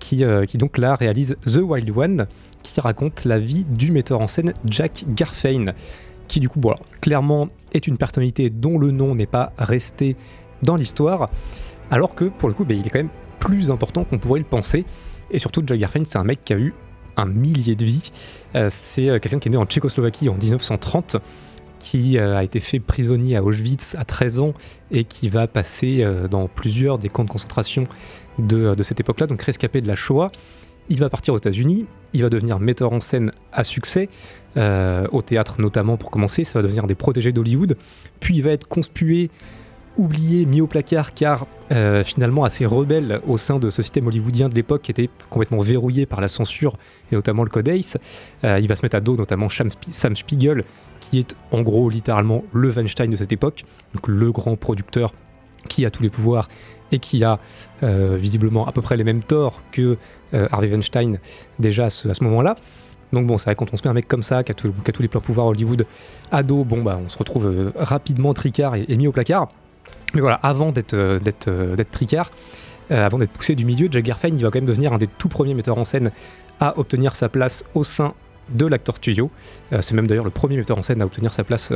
[0.01, 2.27] qui, qui donc là réalise The Wild One,
[2.65, 5.67] qui raconte la vie du metteur en scène Jack Garfein,
[6.29, 10.17] qui du coup, bon, alors, clairement est une personnalité dont le nom n'est pas resté
[10.63, 11.29] dans l'histoire,
[11.91, 13.09] alors que pour le coup, ben, il est quand même
[13.39, 14.85] plus important qu'on pourrait le penser.
[15.31, 16.75] Et surtout, Jack Garfein, c'est un mec qui a eu
[17.17, 18.11] un millier de vies.
[18.55, 21.17] Euh, c'est euh, quelqu'un qui est né en Tchécoslovaquie en 1930,
[21.79, 24.55] qui euh, a été fait prisonnier à Auschwitz à 13 ans
[24.91, 27.85] et qui va passer dans plusieurs des camps de concentration
[28.39, 30.29] de, de cette époque-là, donc rescapé de la Shoah.
[30.89, 34.09] Il va partir aux États-Unis, il va devenir metteur en scène à succès,
[34.57, 37.77] euh, au théâtre notamment pour commencer, ça va devenir des protégés d'Hollywood,
[38.21, 39.31] puis il va être conspué,
[39.99, 44.49] oublié, mis au placard car euh, finalement assez rebelle au sein de ce système hollywoodien
[44.49, 46.77] de l'époque qui était complètement verrouillé par la censure
[47.11, 47.97] et notamment le Code Ace.
[48.45, 50.65] Euh, il va se mettre à dos notamment Sam, Sp- Sam Spiegel
[51.01, 53.65] qui est en gros littéralement le Weinstein de cette époque,
[53.95, 55.15] donc le grand producteur
[55.69, 56.49] qui a tous les pouvoirs
[56.93, 57.41] et qui a
[57.83, 59.97] visiblement à peu près les mêmes torts que
[60.33, 61.19] Harvey Weinstein
[61.59, 62.55] déjà à ce moment-là.
[63.17, 64.75] Donc bon, c'est vrai quand on se met un mec comme ça, qui a, tous
[65.01, 65.87] les pleins pouvoirs Hollywood
[66.31, 69.49] à dos, bon bah on se retrouve euh, rapidement tricard et, mis au placard.
[70.13, 72.31] Mais voilà, avant d'être euh, euh, tricard,
[72.91, 75.31] avant d'être poussé du milieu, Jack Garfein, il va quand même devenir un des tout
[75.31, 76.11] premiers metteurs en scène
[76.61, 78.13] à obtenir sa place au sein
[78.51, 79.31] de l'acteur studio.
[79.81, 81.73] C'est même d'ailleurs le premier metteur en scène à obtenir sa place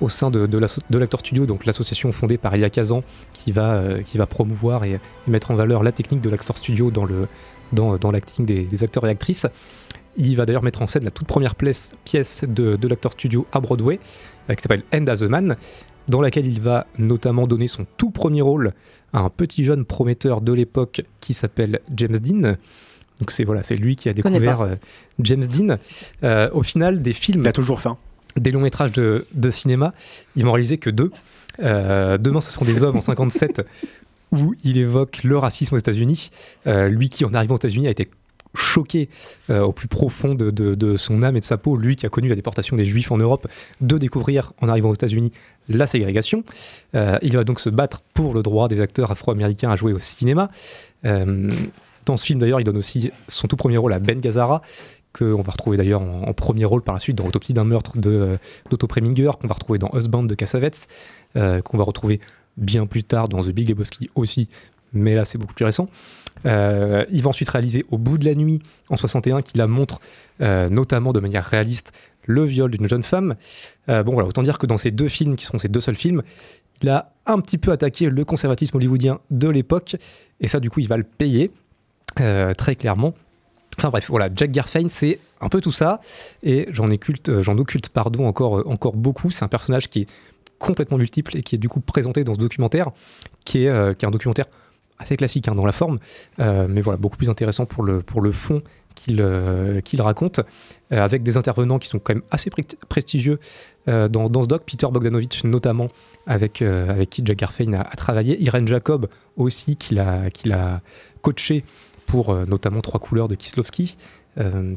[0.00, 0.58] au sein de,
[0.98, 3.84] l'Actor Studio, donc l'association fondée par Elia Kazan qui va,
[4.28, 9.06] promouvoir et, et mettre en valeur la technique de l'Actor Studio dans, l'acting des acteurs
[9.06, 9.46] et actrices.
[10.16, 13.46] Il va d'ailleurs mettre en scène la toute première pièce, pièce de, de l'Actor Studio
[13.52, 13.98] à Broadway,
[14.48, 15.56] euh, qui s'appelle End as a Man,
[16.08, 18.72] dans laquelle il va notamment donner son tout premier rôle
[19.12, 22.56] à un petit jeune prometteur de l'époque qui s'appelle James Dean.
[23.20, 24.74] Donc c'est voilà, c'est lui qui a découvert euh,
[25.20, 25.76] James Dean.
[26.24, 27.96] Euh, au final, des films Il a toujours faim.
[28.36, 29.94] des longs métrages de, de cinéma,
[30.36, 31.10] ils vont réaliser que deux.
[31.62, 33.62] Euh, Demain, ce sont des hommes en 57
[34.32, 36.30] où il évoque le racisme aux États-Unis.
[36.66, 38.08] Euh, lui qui, en arrivant aux États-Unis, a été
[38.54, 39.08] choqué
[39.48, 42.08] euh, au plus profond de, de- son âme et de sa peau, lui qui a
[42.08, 43.46] connu la déportation des Juifs en Europe,
[43.80, 45.32] de découvrir en arrivant aux États-Unis
[45.68, 46.44] la ségrégation.
[46.94, 49.98] Euh, il va donc se battre pour le droit des acteurs afro-américains à jouer au
[49.98, 50.50] cinéma.
[51.04, 51.50] Euh,
[52.06, 54.62] dans ce film, d'ailleurs, il donne aussi son tout premier rôle à Ben Gazzara,
[55.16, 58.86] qu'on va retrouver d'ailleurs en, premier rôle par la suite dans Autopsie d'un meurtre d'Otto
[58.86, 60.86] Preminger, qu'on va retrouver dans Husband de Cassavetes,
[61.34, 62.20] qu'on va retrouver
[62.56, 64.48] bien plus tard dans The Big Lebowski aussi,
[64.92, 65.88] mais là c'est beaucoup plus récent.
[66.46, 69.98] Euh, il va ensuite réaliser Au bout de la nuit en 61, qui la montre
[70.40, 71.92] euh, notamment de manière réaliste
[72.26, 73.34] le viol d'une jeune femme.
[73.88, 75.96] Euh, bon voilà, autant dire que dans ces deux films, qui sont ses deux seuls
[75.96, 76.22] films,
[76.82, 79.96] il a un petit peu attaqué le conservatisme hollywoodien de l'époque,
[80.40, 81.50] et ça du coup il va le payer
[82.16, 83.14] très clairement.
[83.78, 86.00] Enfin bref, voilà, Jack Garfein, c'est un peu tout ça,
[86.42, 89.30] et j'en occulte, j'en occulte pardon, encore, encore beaucoup.
[89.30, 90.06] C'est un personnage qui est
[90.58, 92.90] complètement multiple et qui est du coup présenté dans ce documentaire,
[93.44, 94.46] qui est, qui est un documentaire
[95.00, 95.96] assez classique hein, dans la forme,
[96.38, 98.62] euh, mais voilà, beaucoup plus intéressant pour le, pour le fond
[98.94, 100.40] qu'il euh, raconte,
[100.92, 103.38] euh, avec des intervenants qui sont quand même assez pre- prestigieux
[103.88, 104.62] euh, dans, dans ce doc.
[104.66, 105.88] Peter Bogdanovich notamment,
[106.26, 108.40] avec, avec qui Jack Garfein a, travaillé.
[108.42, 110.82] Irene Jacob aussi, qu'il a, qu'il a
[111.22, 111.64] coaché
[112.06, 113.96] pour notamment Trois couleurs de Kislovski,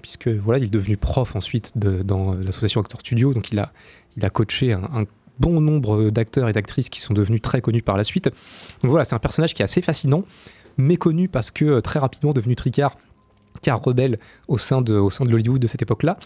[0.01, 3.73] puisque voilà, il est devenu prof ensuite dans l'association Actor Studio, donc il a,
[4.15, 5.03] il a coaché un
[5.39, 8.25] bon nombre d'acteurs et d'actrices qui sont devenus très connus par la suite.
[8.81, 10.23] Donc voilà, c'est un personnage qui est assez fascinant,
[10.77, 12.97] méconnu parce que euh, très rapidement devenu tricard,
[13.61, 16.17] car rebelle au sein de, au sein de l'Hollywood de cette époque-là.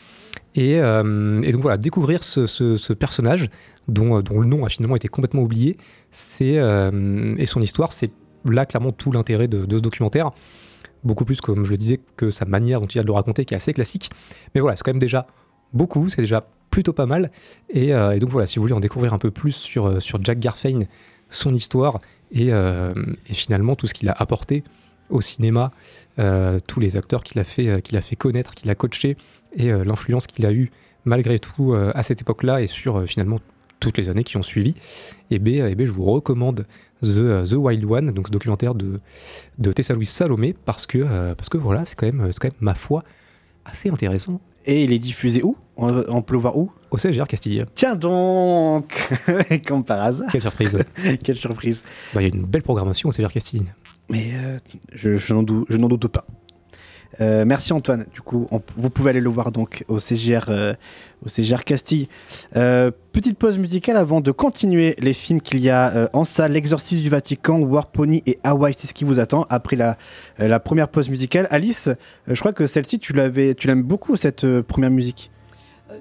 [0.56, 3.50] Et, euh, donc voilà, découvrir ce, personnage
[3.88, 5.78] dont, euh, dont le nom a finalement été complètement oublié,
[6.12, 8.12] c'est et son histoire, c'est
[8.46, 10.32] là clairement tout l'intérêt de, de ce documentaire.
[11.04, 13.46] Beaucoup plus, comme je le disais, que sa manière dont il a de le raconter,
[13.46, 14.10] qui est assez classique.
[14.56, 15.28] Mais voilà, c'est quand même déjà
[15.74, 17.32] beaucoup, c'est déjà plutôt pas mal.
[17.72, 20.00] Et, euh, et donc voilà, si vous voulez en découvrir un peu plus sur, euh,
[20.22, 20.82] Jack Garfein,
[21.32, 21.98] son histoire
[22.32, 22.94] et, euh,
[23.28, 24.64] et finalement tout ce qu'il a apporté
[25.10, 25.72] au cinéma,
[26.68, 29.16] tous les acteurs qu'il a, fait, qu'il a fait connaître, qu'il a coaché
[29.56, 30.70] et l'influence qu'il a eue
[31.06, 33.40] malgré tout à cette époque-là et sur finalement
[33.80, 34.76] toutes les années qui ont suivi,
[35.32, 36.66] et B, eh ben, je vous recommande
[37.02, 39.00] The, The Wild One, donc ce documentaire de,
[39.60, 42.60] de Tessa Louise Salomé, parce que, parce que voilà, c'est quand, même, c'est quand même,
[42.60, 43.04] ma foi,
[43.70, 44.40] assez intéressant.
[44.66, 45.56] Et il est diffusé où?
[45.78, 46.72] Peut le voir où?
[46.92, 47.66] Au CGR Castille.
[47.74, 49.10] Tiens donc
[49.68, 50.30] Comme par hasard.
[50.32, 50.78] Quelle surprise
[51.24, 53.66] Quelle surprise Bah, Il y a une belle programmation au CGR Castille.
[54.10, 54.58] Mais euh,
[54.94, 56.26] je, je n'en dou- je n'en doute pas.
[57.22, 58.06] Euh, merci Antoine.
[58.14, 60.74] Du coup, on- vous pouvez aller le voir donc au CGR, euh,
[61.26, 62.08] au CGR Castille.
[62.56, 66.52] Euh, petite pause musicale avant de continuer les films qu'il y a euh, en salle.
[66.52, 69.98] L'Exorcisme du Vatican, War Pony et Hawaii, c'est ce qui vous attend après la,
[70.40, 71.48] euh, la première pause musicale.
[71.50, 71.94] Alice, euh,
[72.28, 75.32] je crois que celle-ci, tu l'avais, tu l'aimes beaucoup cette euh, première musique.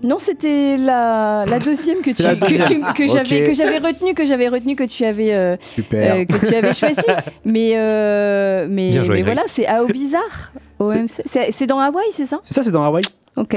[0.02, 4.26] Non, c'était la, la deuxième que tu que, tu- que j'avais que j'avais retenu que
[4.26, 5.56] j'avais retenu que tu avais euh,
[5.94, 6.96] euh, que tu avais choisi.
[7.44, 10.52] Mais euh, mais, mais voilà, c'est AO bizarre.
[10.78, 11.22] OMC.
[11.52, 12.40] C'est dans Hawaï, c'est ça?
[12.42, 13.04] C'est ça, c'est dans Hawaï.
[13.36, 13.56] Ok.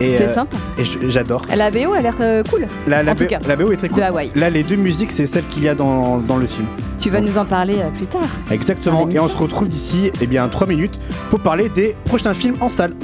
[0.00, 0.56] C'est euh, sympa.
[0.78, 1.42] Et j'adore.
[1.54, 2.66] La BO a l'air euh, cool.
[2.86, 3.38] La, la en tout cas.
[3.46, 3.98] la BO est très cool.
[3.98, 4.30] De Hawaï.
[4.34, 6.66] Là, les deux musiques, c'est celles qu'il y a dans, dans le film.
[6.98, 8.28] Tu vas nous en parler euh, plus tard.
[8.50, 9.08] Exactement.
[9.10, 12.70] Et on se retrouve d'ici eh bien 3 minutes pour parler des prochains films en
[12.70, 12.94] salle.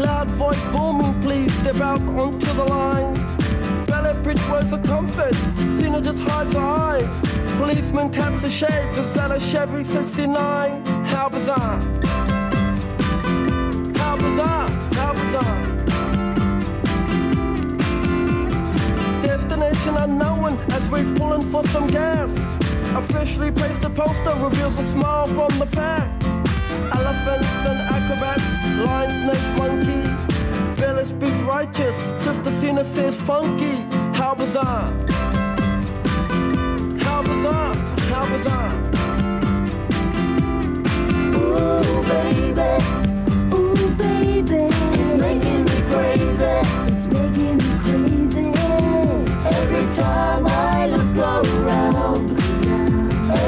[0.00, 3.14] Loud voice booming, please step out onto the line.
[3.86, 5.34] Ballet bridge words of comfort,
[5.78, 7.20] Cena just hides her eyes.
[7.58, 10.84] Policeman taps the shades, is that a Chevy 69?
[11.04, 11.80] How bizarre!
[13.96, 14.68] How bizarre!
[14.94, 15.64] How bizarre!
[19.22, 22.34] Destination unknown as we're pulling for some gas.
[22.96, 26.10] Officially placed a poster reveals a smile from the pack.
[26.92, 28.48] Elephants and acrobats,
[28.84, 30.02] lion, snakes, monkey.
[30.80, 33.76] Billy speaks righteous, Sister Cena says funky.
[34.18, 34.86] How bizarre!
[37.00, 37.74] How bizarre!
[38.10, 38.72] How bizarre!
[41.36, 42.70] Ooh, baby.
[43.54, 44.62] Ooh, baby.
[45.00, 46.54] It's making me crazy.
[46.92, 48.46] It's making me crazy.
[49.46, 51.46] Every time I look around,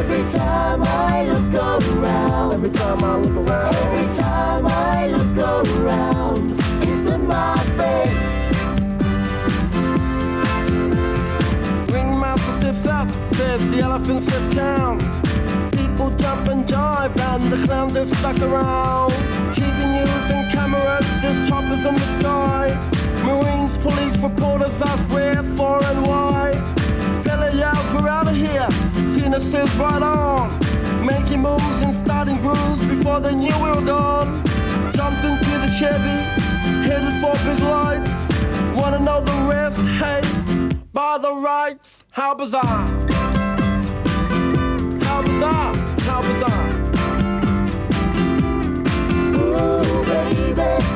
[0.08, 2.54] Every time I look around.
[2.54, 8.36] Every time I look around, every time I look around, it's in my face.
[11.92, 15.00] Ringmaster stiffs up, says the elephant stiff down.
[15.72, 19.10] People jump and jive, and the clowns are stuck around.
[19.54, 22.66] TV news and cameras, there's choppers in the sky.
[23.24, 26.52] Marines, police, reporters ask where, for, and why.
[27.56, 28.68] Yells, we're out of here.
[29.08, 30.50] Cena says right on.
[31.06, 34.44] Making moves and starting grooves before knew we were gone.
[34.92, 36.18] Jumped into the Chevy,
[36.86, 38.12] headed for big lights.
[38.76, 39.78] Wanna know the rest?
[39.78, 40.20] Hey,
[40.92, 42.86] by the rights, how bizarre.
[45.06, 45.74] How bizarre,
[46.08, 46.70] how bizarre.
[49.34, 50.95] Ooh, baby.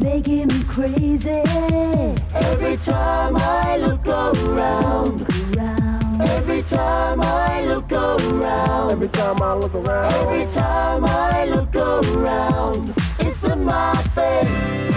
[0.00, 1.42] Making me crazy.
[2.34, 5.26] Every time I look around.
[6.20, 8.92] Every time I look around.
[8.92, 10.12] Every time I look around.
[10.14, 12.94] Every time I look around.
[13.18, 14.89] It's in my face.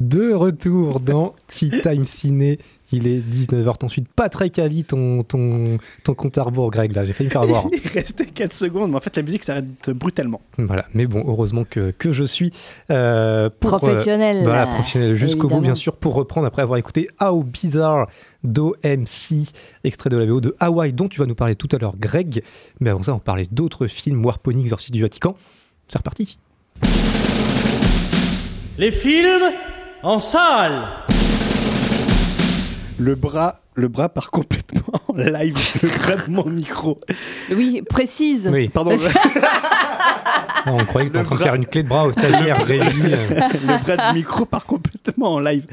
[0.00, 2.58] De retour dans Tea Time Ciné.
[2.92, 3.78] Il est 19h.
[3.78, 6.92] T'ensuite, pas très quali ton, ton, ton compte à rebours, Greg.
[6.92, 7.66] Là, j'ai failli me faire avoir.
[7.72, 10.40] Il restait 4 secondes, mais en fait la musique s'arrête brutalement.
[10.58, 12.50] Voilà, mais bon, heureusement que, que je suis
[12.90, 16.78] euh, pour, euh, Professionnel, voilà, euh, professionnel jusqu'au bout, bien sûr, pour reprendre après avoir
[16.78, 18.08] écouté How Bizarre
[18.42, 19.48] d'OMC,
[19.84, 22.42] extrait de la VO de Hawaii, dont tu vas nous parler tout à l'heure, Greg.
[22.80, 25.36] Mais avant ça, on va parler d'autres films, Warpony, Exorciste du Vatican.
[25.88, 26.38] C'est reparti.
[28.78, 29.52] Les films
[30.02, 30.82] en salle
[32.98, 36.98] Le bras, le bras part complètement en live, le bras de mon micro.
[37.52, 38.48] Oui, précise.
[38.52, 38.68] Oui.
[38.68, 38.96] Pardon.
[39.42, 42.04] Ah, on croyait que tu en Le train de bras- faire une clé de bras
[42.06, 42.90] aux stagiaires réunis.
[43.66, 45.64] le bras du micro part complètement en live.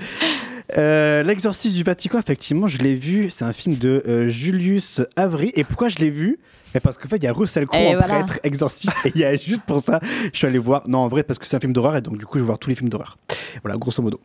[0.78, 3.30] Euh, L'exorciste du Vatican, effectivement, je l'ai vu.
[3.30, 5.52] C'est un film de euh, Julius Avery.
[5.56, 6.40] Et pourquoi je l'ai vu?
[6.74, 8.24] Eh, Parce qu'en fait, il y a Russell Crowe en voilà.
[8.24, 8.94] prêtre exorciste.
[9.06, 10.00] Et il y a juste pour ça,
[10.32, 10.88] je suis allé voir.
[10.88, 11.96] Non, en vrai, parce que c'est un film d'horreur.
[11.98, 13.18] Et donc, du coup, je vais voir tous les films d'horreur.
[13.64, 14.20] Voilà, grosso modo.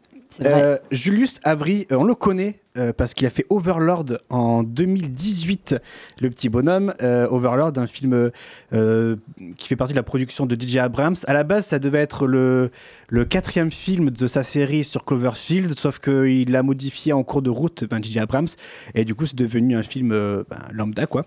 [0.44, 5.76] Euh, Julius Avery, euh, on le connaît euh, parce qu'il a fait Overlord en 2018,
[6.20, 6.92] le petit bonhomme.
[7.02, 8.30] Euh, Overlord, un film
[8.70, 11.16] qui fait partie de la production de DJ Abrams.
[11.26, 12.70] À la base, ça devait être le,
[13.08, 17.50] le quatrième film de sa série sur Cloverfield, sauf qu'il l'a modifié en cours de
[17.50, 18.48] route, ben, DJ Abrams,
[18.94, 21.26] et du coup, c'est devenu un film ben, lambda, quoi.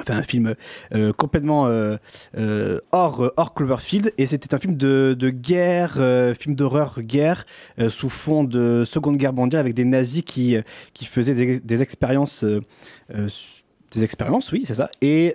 [0.00, 0.54] Enfin, un film
[0.94, 1.96] euh, complètement euh,
[2.36, 4.12] euh, hors, hors Cloverfield.
[4.18, 5.94] Et c'était un film de, de guerre,
[6.38, 7.46] film d'horreur guerre,
[7.88, 10.56] sous fond de Seconde Guerre mondiale, avec des nazis qui,
[10.92, 12.44] qui faisaient des, expériences.
[13.14, 14.90] des expériences, oui, c'est ça.
[15.00, 15.34] Et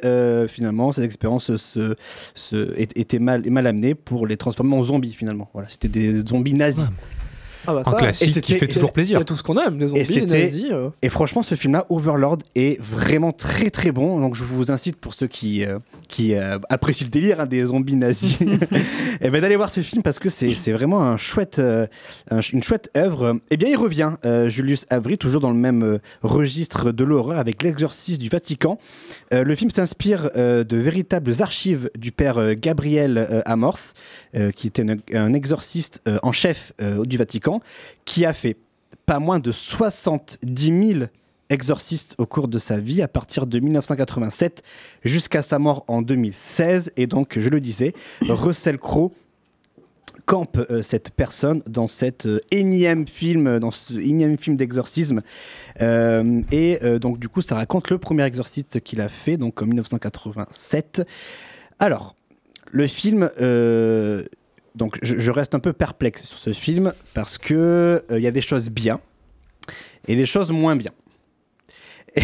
[0.49, 1.95] finalement, ces expériences se,
[2.35, 5.49] se- étaient mal, mal amenées pour les transformer en zombies, finalement.
[5.53, 6.85] Voilà, c'était des zombies nazis.
[7.69, 9.19] Ah bah Un classique Et qui fait toujours et- Il y plaisir.
[9.19, 10.65] a tout ce qu'on aime, les zombies, Et les c'était- nazis.
[10.71, 10.89] euh.
[11.01, 14.19] Et franchement, ce film-là, Overlord, est vraiment très très bon.
[14.19, 17.65] Donc je vous incite pour ceux qui, euh, qui euh, apprécient le délire hein, des
[17.65, 18.39] zombies nazis,
[19.21, 21.87] et ben d'aller voir ce film parce que c'est c'est vraiment un chouette, euh,
[22.31, 23.39] un ch- une chouette œuvre.
[23.51, 27.37] Et bien il revient, euh, Julius Avery, toujours dans le même euh, registre de l'horreur
[27.39, 28.77] avec l'exorcisme du Vatican.
[29.33, 33.93] Euh, le film s'inspire euh, de véritables archives du père euh, Gabriel euh, Amorth,
[34.35, 37.58] euh, qui était un, un exorciste euh, en chef euh, du Vatican,
[38.05, 38.57] qui a fait
[39.05, 41.05] pas moins de 70 000
[41.49, 44.63] exorcistes au cours de sa vie à partir de 1987
[45.03, 46.93] jusqu'à sa mort en 2016.
[46.95, 49.11] Et donc, je le disais, Russell Crowe
[50.25, 55.21] campe euh, cette personne dans cet euh, énième film, dans ce énième film d'exorcisme.
[55.81, 59.65] Euh, et donc, du coup, ça raconte le premier exorciste qu'il a fait, donc en
[59.65, 61.01] 1987.
[61.79, 62.15] Alors,
[62.71, 63.29] le film,
[64.75, 68.31] donc je, reste un peu perplexe sur ce film parce que euh, il y a
[68.31, 68.99] des choses bien
[70.07, 70.91] et des choses moins bien.
[72.15, 72.23] Et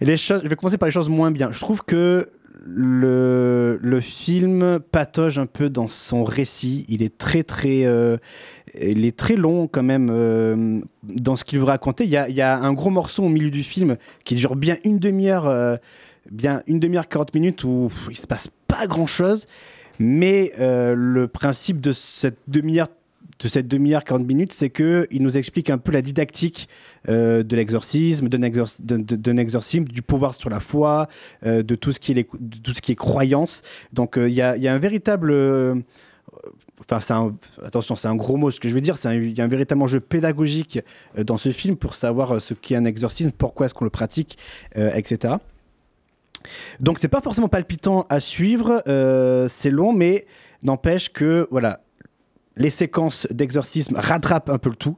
[0.00, 1.50] les choses, je vais commencer par les choses moins bien.
[1.52, 2.30] Je trouve que
[2.66, 6.86] le, le film patauge un peu dans son récit.
[6.88, 8.16] Il est très très, euh,
[8.80, 12.04] il est très long quand même euh, dans ce qu'il veut raconter.
[12.04, 14.56] Il y, a, il y a un gros morceau au milieu du film qui dure
[14.56, 15.78] bien une demi-heure,
[16.30, 19.46] bien une demi-heure 40 minutes où pff, il se passe pas grand chose.
[19.98, 22.88] Mais euh, le principe de cette demi-heure
[23.40, 26.68] de cette demi-heure 40 minutes, c'est que il nous explique un peu la didactique
[27.08, 31.08] euh, de l'exorcisme, d'un exor- d'un- d'un- d'un exorcisme, du pouvoir sur la foi,
[31.44, 32.28] euh, de tout ce qui est,
[32.62, 33.62] tout ce qui est croyance.
[33.92, 35.82] Donc il y, a, un véritable
[36.90, 37.32] Enfin,
[37.64, 38.96] attention, c'est un gros mot ce que je veux dire.
[38.98, 40.80] c'est Il y a un véritable enjeu pédagogique
[41.16, 44.36] dans ce film pour savoir ce qu'est un exorcisme, pourquoi est-ce qu'on le pratique,
[44.76, 45.34] etc.
[46.80, 48.82] Donc, c'est pas forcément palpitant à suivre.
[48.86, 50.26] euh, c'est long, mais
[50.62, 51.80] n'empêche que voilà,
[52.56, 54.96] les séquences d'exorcisme rattrapent un peu le tout.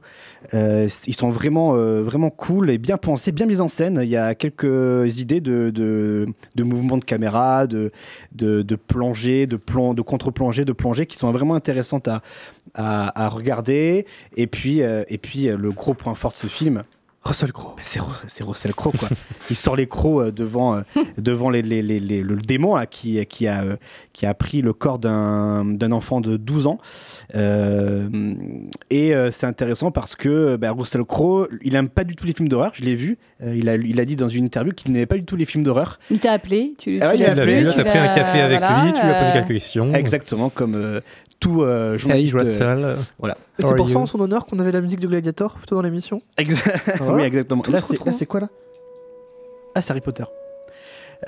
[0.53, 3.99] Euh, ils sont vraiment, euh, vraiment cool et bien pensés, bien mis en scène.
[4.03, 7.91] Il y a quelques idées de, de, de mouvements de caméra, de,
[8.33, 12.21] de, de plongée, de, de contre-plongée, de plongée qui sont vraiment intéressantes à,
[12.75, 14.05] à, regarder.
[14.35, 16.83] Et puis, et puis le gros point fort de ce film.
[17.27, 17.75] Russell Crowe.
[17.81, 19.09] C'est Ru- c'est Russell Crowe, quoi.
[19.49, 20.81] Il sort les crocs euh, devant, euh,
[21.17, 23.75] devant les, les- les- les- le démon là, qui, qui, a, euh,
[24.13, 26.79] qui a pris le corps d'un d'un enfant de 12 ans.
[27.35, 28.07] Euh,
[28.89, 32.33] et euh, c'est intéressant parce que bah, Russell Crowe, il aime pas du tout les
[32.33, 33.17] films d'horreur, je l'ai vu.
[33.43, 35.45] Euh, il, a, il a dit dans une interview qu'il n'aimait pas du tout les
[35.45, 35.99] films d'horreur.
[36.09, 38.07] Il t'a appelé, tu, Ah oui, tu il l'as a appelé, tu t'as pris un
[38.15, 39.93] café avec voilà, lui, tu lui as posé quelques questions.
[39.93, 41.01] Exactement, comme euh,
[41.39, 42.33] tout euh, journaliste.
[42.37, 42.83] Russell.
[42.83, 43.37] euh, voilà.
[43.59, 46.21] C'est pour ça, en son honneur, qu'on avait la musique de Gladiator plutôt dans l'émission.
[46.37, 47.13] Exa- Voilà.
[47.15, 47.61] oui, exactement.
[47.61, 48.07] Tout Là, c'est retrouve.
[48.07, 48.49] là, c'est quoi là?
[49.75, 50.23] Ah, c'est Harry Potter.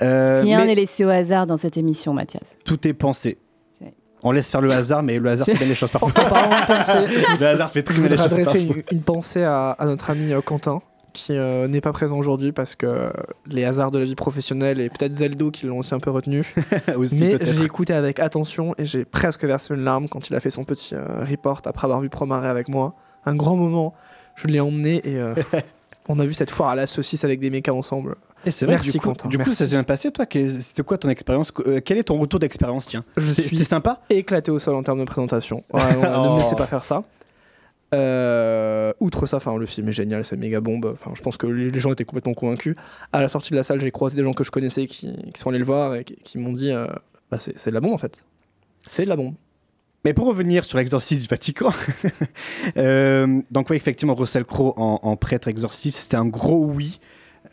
[0.02, 2.42] Euh, Rien mais- n'est laissé au hasard dans cette émission, Mathias.
[2.64, 3.38] Tout est pensé.
[4.22, 6.12] On laisse faire le hasard, mais le hasard fait bien les choses parfois.
[7.40, 8.60] Le hasard fait je très bien les choses adresser parfois.
[8.90, 10.82] une, une pensée à, à notre ami euh, Quentin,
[11.12, 13.08] qui euh, n'est pas présent aujourd'hui parce que
[13.46, 16.44] les hasards de la vie professionnelle et peut-être Zeldo qui l'ont aussi un peu retenu.
[16.96, 17.56] Aussi, Mais peut-être.
[17.58, 20.64] j'ai écouté avec attention et j'ai presque versé une larme quand il a fait son
[20.64, 22.94] petit euh, report après avoir vu Promaré avec moi.
[23.26, 23.94] Un grand moment.
[24.36, 25.34] Je l'ai emmené et euh,
[26.08, 28.16] on a vu cette foire à la saucisse avec des mécas ensemble.
[28.46, 30.24] Et c'est vrai, Merci, du coup, Quentin, du coup ça s'est bien passé, toi?
[30.30, 31.52] C'était quoi ton expérience?
[31.84, 33.04] Quel est ton retour d'expérience, tiens?
[33.18, 34.00] Je suis sympa?
[34.08, 35.62] éclaté au sol en termes de présentation.
[35.70, 36.34] Vraiment, ne Oh.
[36.36, 37.02] me laissez pas faire ça.
[37.92, 40.90] Euh, outre ça, enfin le film est génial, c'est méga bombe.
[40.92, 42.76] Enfin, je pense que les gens étaient complètement convaincus.
[43.12, 45.50] À la sortie de la salle, j'ai croisé des gens que je connaissais qui, sont
[45.50, 46.86] allés le voir et qui, m'ont dit, euh,
[47.30, 48.24] bah, c'est de la bombe en fait.
[48.86, 49.34] C'est de la bombe.
[50.04, 51.70] Mais pour revenir sur l'exorcisme du Vatican,
[52.76, 57.00] euh, donc oui, effectivement, Russell Crowe en, prêtre exorciste, c'était un gros oui.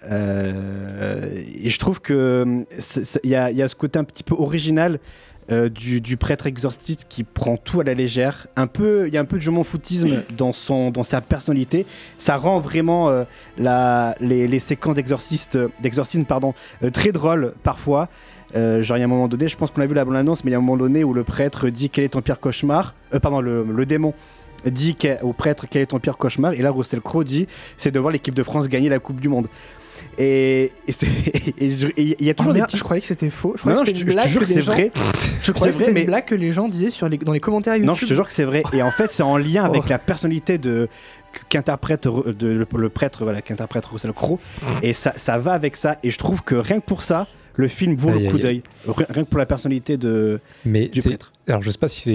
[0.04, 2.66] Et je trouve que
[3.24, 5.00] il y a ce côté un petit peu original
[5.50, 8.48] euh, du, du prêtre exorciste qui prend tout à la légère.
[8.56, 11.22] Un peu, il y a un peu de je m'en foutisme dans son, dans sa
[11.22, 11.86] personnalité.
[12.18, 13.24] Ça rend vraiment euh,
[13.58, 18.10] la, les, les séquences d'exorciste, d'exorcisme, pardon, euh, très drôles parfois.
[18.56, 20.44] Euh, genre, il y a un moment donné, je pense qu'on a vu la bande-annonce,
[20.44, 22.40] mais il y a un moment donné où le prêtre dit quel est ton pire
[22.40, 22.96] cauchemar.
[23.14, 24.14] Euh, pardon, le, le démon
[24.66, 26.54] dit au prêtre quel est ton pire cauchemar.
[26.54, 29.30] Et là, Russell Crowe dit c'est de voir l'équipe de France gagner la Coupe du
[29.30, 29.48] Monde.
[31.60, 32.78] Et je- il y a toujours Oh, des petits.
[32.78, 33.54] je croyais que c'était faux.
[33.56, 34.62] Je Non, croyais non, que je c'était te- une je te blague jure que c'est
[34.62, 34.92] gens- vrai.
[35.44, 37.34] Je croyais que vrai, c'était mais- une blague que les gens disaient sur les, dans
[37.34, 37.88] les commentaires YouTube.
[37.88, 38.64] Non, je te jure que c'est vrai.
[38.74, 39.90] Et en fait, c'est en lien avec Oh.
[39.90, 40.88] la personnalité de
[41.50, 44.40] qu'interprète de- le, le prêtre, voilà, qu'interprète Russell Crowe.
[44.82, 45.98] Et ça, ça va avec ça.
[46.04, 48.64] Et je trouve que rien que pour ça, le film vaut Aïe, le coup d'œil.
[48.88, 50.40] Rien que pour la personnalité de.
[50.66, 51.32] Mais du c'est- prêtre.
[51.48, 52.12] Alors je sais pas si c'est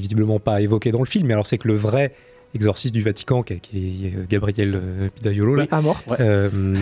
[0.00, 2.12] visiblement pas évoqué dans le film, mais alors c'est que le vrai
[2.54, 6.02] exorciste du Vatican, qui est, qui est, euh, Gabriel euh, Pidaiolo, là, Oui, à mort.
[6.18, 6.74] euh,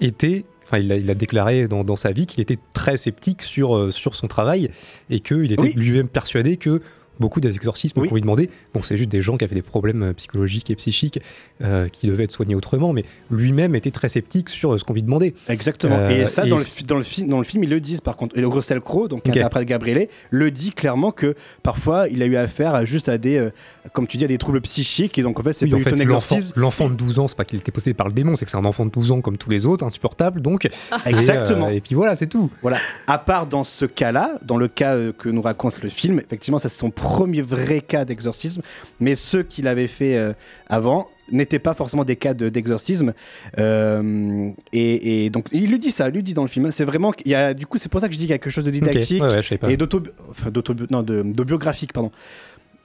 [0.00, 3.42] était, enfin il a, il a déclaré dans, dans sa vie qu'il était très sceptique
[3.42, 4.70] sur, euh, sur son travail
[5.10, 5.72] et qu'il était Oui.
[5.76, 6.80] lui-même persuadé que
[7.20, 8.08] beaucoup des exorcismes Oui.
[8.08, 10.74] qu'on lui demandait, bon c'est juste des gens qui avaient des problèmes euh, psychologiques et
[10.76, 11.20] psychiques
[11.62, 14.94] euh, qui devaient être soignés autrement, mais lui-même était très sceptique sur euh, ce qu'on
[14.94, 15.34] lui demandait.
[15.48, 15.96] Exactement.
[15.96, 18.16] Euh, et ça, et dans, le, dans, film, dans le film, ils le disent par
[18.16, 18.36] contre.
[18.36, 19.36] Et le Russell Crowe, donc qui Ok.
[19.36, 23.36] interprète Gabriele, le dit clairement que parfois il a eu affaire à juste à des,
[23.36, 23.50] euh,
[23.92, 25.18] comme tu dis, à des troubles psychiques.
[25.18, 27.58] Et donc en fait, c'est Oui, en fait, l'enfant, de 12 ans, c'est pas qu'il
[27.58, 29.50] était possédé par le démon, c'est que c'est un enfant de 12 ans comme tous
[29.50, 30.64] les autres, insupportable, donc.
[30.64, 30.70] Et,
[31.06, 31.66] Exactement.
[31.66, 32.50] euh, Et, puis voilà, c'est tout.
[32.62, 32.78] Voilà.
[33.06, 36.68] À part dans ce cas-là, dans le cas que nous raconte le film, effectivement, ça
[36.68, 37.09] c'est son premier
[37.42, 38.62] vrai cas d'exorcisme.
[39.00, 40.32] Mais ceux qu'il avait fait euh,
[40.68, 43.12] avant n'étaient pas forcément des cas de- d'exorcisme.
[43.58, 46.70] Euh, et, et donc, il lui dit ça, il lui dit dans le film.
[46.70, 47.12] C'est vraiment.
[47.30, 48.64] y a, du coup, c'est pour ça que je dis qu'il y a quelque chose
[48.64, 50.50] de didactique ouais, ouais, et d'auto, enfin,
[51.02, 51.42] de, de
[51.92, 52.10] pardon.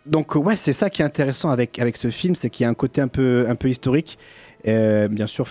[0.05, 2.67] Donc, euh, ouais, c'est ça qui est intéressant avec, avec ce film, c'est qu'il y
[2.67, 4.19] a un côté un peu, un peu historique.
[4.67, 5.47] Euh, bien sûr,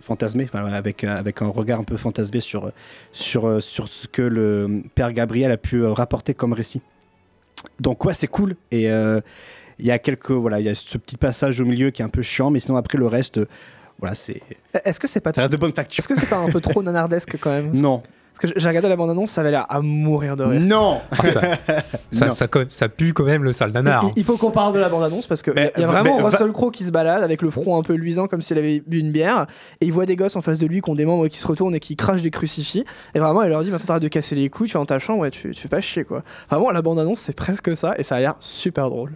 [0.00, 2.72] fantasmé, enfin, avec, avec un regard un peu fantasmé sur,
[3.12, 6.80] sur, sur ce que le père Gabriel a pu rapporter comme récit.
[7.80, 8.56] Donc ouais, c'est cool.
[8.70, 9.20] Et euh,
[9.78, 12.04] il y a quelques, voilà, il y a ce petit passage au milieu qui est
[12.04, 13.48] un peu chiant, mais sinon après le reste, euh,
[13.98, 14.40] voilà, c'est.
[14.84, 16.02] Est-ce que c'est pas Ça reste de bonne facture.
[16.02, 17.72] Est-ce que c'est pas un peu trop nanardesque quand même?
[17.72, 18.02] Non.
[18.40, 20.60] Parce que j'ai regardé la bande-annonce, ça avait l'air à mourir de rire.
[20.60, 21.40] Non Ah, ça,
[22.10, 22.32] ça, Non.
[22.32, 24.04] ça, co- ça pue quand même le sale nanar.
[24.16, 26.16] Il, il faut qu'on parle de la bande-annonce parce que Mais- il y a vraiment
[26.18, 28.82] mais- Russell Crowe qui se balade avec le front un peu luisant comme s'il avait
[28.86, 29.46] bu une bière
[29.80, 31.46] et il voit des gosses en face de lui qui ont des membres qui se
[31.46, 34.34] retournent et qui crachent des crucifix et vraiment il leur dit maintenant t'arrêtes de casser
[34.34, 36.22] les couilles tu vas dans ta chambre ouais tu, tu fais pas chier quoi.
[36.50, 39.12] Vraiment la bande-annonce c'est presque ça et ça a l'air super drôle.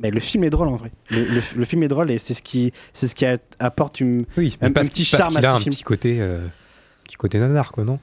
[0.00, 0.90] Mais le film est drôle en vrai.
[1.10, 4.00] Le, le- le film est drôle et c'est ce qui, c'est ce qui a- apporte
[4.00, 5.74] une, Oui, un, parce, un petit parce charme qu'il a à un ce film.
[5.74, 6.38] petit côté, euh,
[7.04, 8.00] petit côté nanar, quoi, non?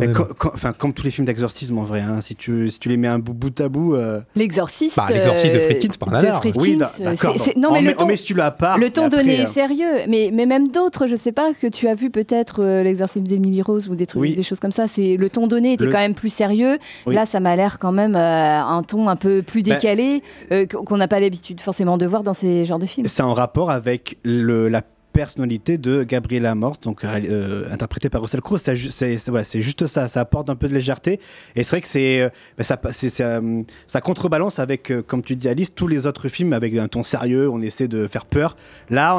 [0.00, 0.34] Quand même.
[0.38, 2.96] co- enfin, comme tous les films d'exorcisme en vrai, hein, si, tu, si tu les
[2.96, 3.94] mets un bout, bout à bout.
[3.94, 4.96] euh, L'exorciste.
[4.96, 6.40] Bah, l'exorciste de euh, Friedkin, c'est pas un de nanar.
[6.40, 7.34] Friedkin, Oui, d'accord.
[7.56, 8.76] Non, mais On le met- on ton, met si tu l'as pas.
[8.76, 9.86] le ton après, donné est euh, sérieux.
[10.08, 13.62] Mais, mais même d'autres, je sais pas, que tu as vu peut-être euh, l'exorcisme d'Emily
[13.62, 14.34] Rose ou des trucs, Oui.
[14.36, 14.86] des choses comme ça.
[14.86, 16.78] C'est le ton donné était Le- quand même plus sérieux.
[17.06, 17.14] Oui.
[17.14, 20.22] Là, ça m'a l'air quand même euh, un ton un peu plus Bah, décalé
[20.52, 23.06] euh, qu'on n'a pas l'habitude forcément de voir dans ces genres de films.
[23.08, 24.82] C'est en rapport avec le, la
[25.16, 28.58] personnalité de Gabriela Amorth, donc euh, interprétée par Russell Crowe.
[28.58, 31.20] C'est juste ça, ça apporte un peu de légèreté.
[31.54, 32.78] Et c'est vrai que c'est euh, bah, ça,
[33.20, 37.02] euh, contrebalance avec, euh, comme tu dis Alice, tous les autres films avec un ton
[37.02, 37.48] sérieux.
[37.48, 38.56] On essaie de faire peur.
[38.90, 39.18] Là,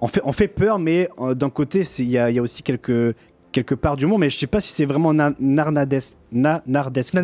[0.00, 3.14] on fait, peur, mais euh, d'un côté, il y y a aussi quelques,
[3.52, 6.14] quelque part d'humour, mais je sais pas si c'est vraiment na- narnadesque.
[6.32, 7.14] Na, nardesque.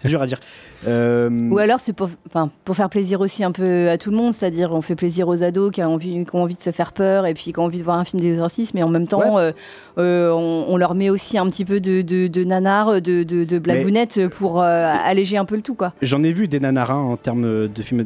[0.00, 0.40] C'est dur à dire.
[0.86, 4.16] Euh, Ou alors c'est pour, enfin, pour faire plaisir aussi un peu à tout le
[4.16, 6.70] monde, c'est-à-dire on fait plaisir aux ados qui ont, envie, qui ont envie de se
[6.70, 9.08] faire peur et puis qui ont envie de voir un film d'exorcisme, mais en même
[9.08, 9.50] temps euh,
[9.98, 13.42] euh, on, on leur met aussi un petit peu de, de, de nanar, de, de,
[13.42, 15.74] de blagounette pour euh, alléger un peu le tout.
[15.74, 15.92] quoi.
[16.00, 18.04] J'en ai vu des nanarins en termes de films,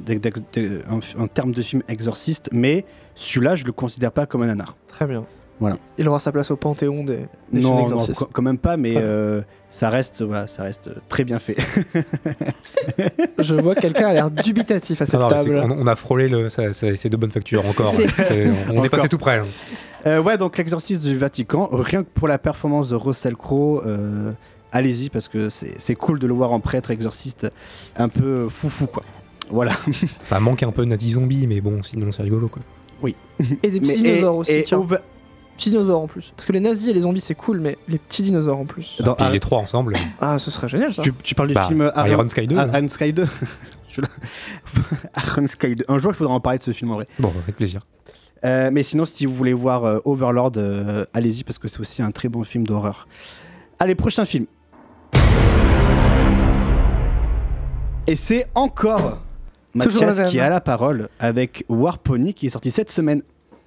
[0.91, 4.77] en, en termes de films exorcistes, mais celui-là, je le considère pas comme un nanar.
[4.89, 5.27] Très bien.
[5.63, 5.77] Voilà.
[5.99, 8.15] Il aura sa place au panthéon des, des Non, non, d'exorcisme.
[8.19, 9.41] quand quand même pas, mais euh,
[9.71, 11.57] ça reste, voilà, ça reste très bien fait.
[13.39, 15.63] Je vois que quelqu'un a l'air dubitatif à cette non, table.
[15.77, 17.95] on, a frôlé le, ça- ça- c'est de bonne facture encore.
[17.97, 18.91] On est Encore.
[18.91, 19.39] passé tout près.
[19.39, 19.43] là.
[20.07, 24.33] Euh, ouais, donc l'exorciste du Vatican, rien que pour la performance de Russell Crowe, euh,
[24.73, 27.47] allez-y parce que c'est cool de le voir en prêtre exorciste,
[27.97, 29.05] un peu foufou quoi.
[29.51, 29.73] Voilà.
[30.23, 32.49] Ça manque un peu de Nati Zombie, mais bon, sinon c'est rigolo.
[32.49, 32.63] Quoi.
[33.63, 34.53] Et des petits dinosaures aussi.
[34.53, 34.85] et tiens.
[35.63, 36.33] Petits dinosaures en plus.
[36.35, 39.01] Parce que les nazis et les zombies c'est cool, mais les petits dinosaures en plus.
[39.01, 39.95] Dans Puis les trois ensemble.
[40.21, 41.03] Ah, ce serait génial ça.
[41.03, 42.79] tu, tu parles du Bah, film Iron Sky 2, Ah, là.
[42.79, 43.25] Iron Sky 2.
[43.87, 44.09] Celui-là.
[45.29, 45.85] Iron Sky 2.
[45.87, 47.07] Un jour, il faudra en parler de ce film en vrai.
[47.21, 47.87] Bon, avec plaisir.
[48.45, 52.03] Euh, mais sinon, si vous voulez voir euh, Overlord, euh, allez-y parce que c'est aussi
[52.03, 53.07] un très bon film d'horreur.
[53.79, 54.47] Allez, prochain film.
[58.09, 59.23] Et c'est encore
[59.81, 63.23] Toujours Mathias qui a la parole avec War Pony qui est sorti cette semaine.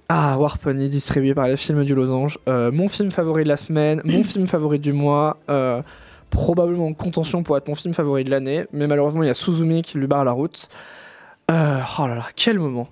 [0.08, 2.38] Ah, Warpony distribué par les films du Losange.
[2.48, 5.38] Euh, mon film favori de la semaine, mon film favori du mois.
[5.50, 5.82] euh,
[6.30, 8.66] probablement en contention pour être mon film favori de l'année.
[8.72, 10.68] Mais malheureusement, il y a Suzumi qui lui barre la route.
[11.50, 12.88] Euh, oh là là, quel moment.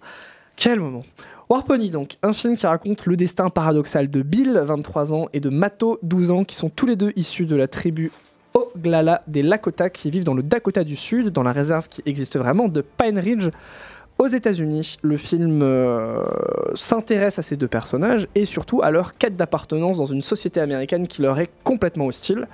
[0.57, 1.03] Quel moment.
[1.51, 5.51] Warpony, donc, un film qui raconte le destin paradoxal de Bill, 23 ans, et de
[5.51, 8.13] Mato, 12 ans, qui sont tous les deux issus de la tribu
[8.55, 12.39] Oglala des Lakota, qui vivent dans le Dakota du Sud, dans la réserve qui existe
[12.39, 13.51] vraiment de Pine Ridge,
[14.19, 14.97] aux États-Unis.
[15.03, 16.25] Le film euh,
[16.75, 21.07] s'intéresse à ces deux personnages et surtout à leur quête d'appartenance dans une société américaine
[21.07, 22.49] qui leur est complètement hostile.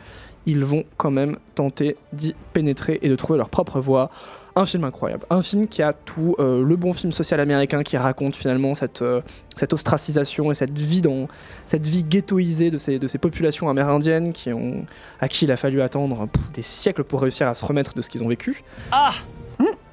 [0.46, 4.10] Ils vont quand même tenter d'y pénétrer et de trouver leur propre voie.
[4.56, 7.96] Un film incroyable, un film qui a tout euh, le bon film social américain qui
[7.96, 9.20] raconte finalement cette, euh,
[9.56, 11.28] cette ostracisation et cette vie, dans,
[11.66, 14.86] cette vie ghettoisée de ces, de ces populations amérindiennes qui ont,
[15.20, 18.02] à qui il a fallu attendre pff, des siècles pour réussir à se remettre de
[18.02, 18.64] ce qu'ils ont vécu.
[18.90, 19.12] Ah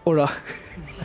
[0.05, 0.30] Oh là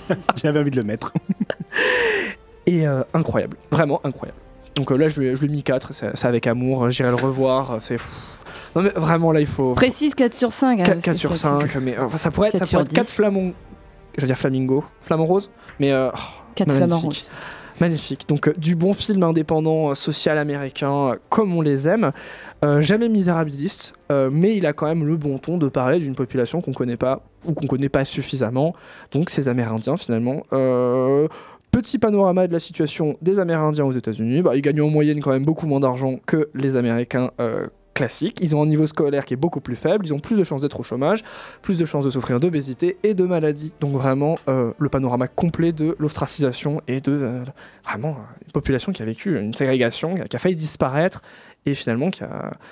[0.42, 1.12] J'avais envie de le mettre.
[2.66, 4.38] Et euh, incroyable, vraiment incroyable.
[4.74, 7.10] Donc euh, là, je lui, ai- je lui ai mis 4, c'est avec amour, j'irai
[7.10, 8.10] le revoir, c'est fou.
[8.74, 9.74] Non mais vraiment là, il faut...
[9.74, 10.80] Précise 4 sur 5.
[10.80, 12.66] hein, 4, parce que sur c'est- 5, mais euh, enfin, ça pourrait être, 4 ça
[12.66, 13.12] sur pourrait être 4 10.
[13.12, 13.52] flamants...
[14.16, 15.90] J'allais dire flamingo, flamant rose, mais...
[15.92, 16.18] Euh, oh,
[16.54, 16.86] Quatre magnifique.
[16.88, 17.30] flamants roses.
[17.82, 18.28] Magnifique.
[18.28, 22.12] Donc euh, du bon film indépendant, euh, social américain, euh, comme on les aime.
[22.78, 26.72] Jamais misérabiliste, mais il a quand même le bon ton de parler d'une population qu'on
[26.72, 28.72] connaît pas ou qu'on connaît pas suffisamment.
[29.10, 30.44] Donc ces Amérindiens finalement.
[31.72, 34.42] Petit panorama de la situation des Amérindiens aux États-Unis.
[34.42, 37.32] Bah, ils gagnent en moyenne quand même beaucoup moins d'argent que les Américains
[37.94, 38.38] classiques.
[38.40, 40.06] Ils ont un niveau scolaire qui est beaucoup plus faible.
[40.06, 41.22] Ils ont plus de chances d'être au chômage,
[41.62, 43.72] plus de chances de souffrir d'obésité et de maladies.
[43.80, 47.44] Donc vraiment euh, le panorama complet de l'ostracisation et de euh,
[47.84, 51.22] vraiment euh, une population qui a vécu une ségrégation, qui a failli disparaître
[51.66, 52.10] et finalement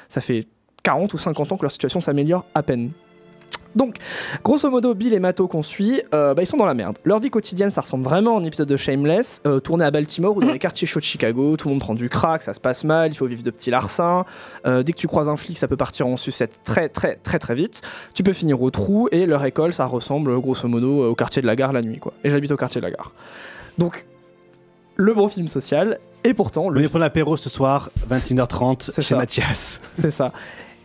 [0.08, 0.46] ça fait
[0.82, 2.90] 40 ou 50 ans que leur situation s'améliore à peine.
[3.76, 3.96] Donc,
[4.42, 6.98] grosso modo, Bill et Mato qu'on suit, euh, bah, ils sont dans la merde.
[7.04, 10.36] Leur vie quotidienne, ça ressemble vraiment à un épisode de Shameless, euh, tourné à Baltimore
[10.36, 11.56] ou dans les quartiers chauds de Chicago.
[11.56, 13.70] Tout le monde prend du crack, ça se passe mal, il faut vivre de petits
[13.70, 14.24] larcins.
[14.66, 17.38] Euh, dès que tu croises un flic, ça peut partir en sucette très très très
[17.38, 17.82] très vite.
[18.14, 21.46] Tu peux finir au trou et leur école, ça ressemble grosso modo au quartier de
[21.46, 22.12] la gare la nuit, quoi.
[22.24, 23.12] Et j'habite au quartier de la gare.
[23.78, 24.06] Donc,
[24.96, 25.98] le bon film social.
[26.24, 29.16] Et pourtant, le Venez prendre l'apéro ce soir, 21h30, C'est chez ça.
[29.16, 29.80] Mathias.
[29.98, 30.32] C'est ça.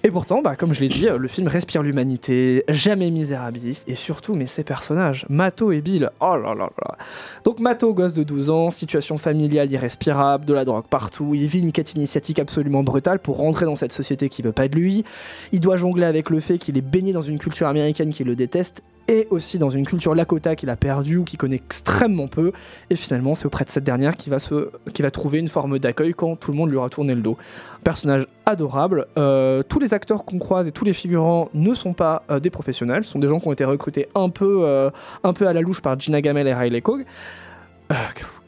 [0.06, 4.36] Et pourtant, bah, comme je l'ai dit, le film respire l'humanité, jamais misérabiliste, et surtout,
[4.36, 6.98] mais ces personnages, Mato et Bill, oh là là là.
[7.44, 11.62] Donc Mato, gosse de 12 ans, situation familiale irrespirable, de la drogue partout, il vit
[11.62, 15.06] une quête initiatique absolument brutale pour rentrer dans cette société qui veut pas de lui,
[15.52, 18.36] il doit jongler avec le fait qu'il est baigné dans une culture américaine qui le
[18.36, 22.52] déteste, et aussi dans une culture Lakota qu'il a perdue ou qu'il connaît extrêmement peu,
[22.90, 26.14] et finalement c'est auprès de cette dernière qu'il va, se, va trouver une forme d'accueil
[26.14, 27.38] quand tout le monde lui aura tourné le dos.
[27.84, 32.24] Personnage adorable, euh, tous les acteurs qu'on croise et tous les figurants ne sont pas
[32.32, 34.90] euh, des professionnels, ce sont des gens qui ont été recrutés un peu, euh,
[35.24, 36.82] à la louche par Gina Gamel et Riley.
[36.88, 37.96] Euh,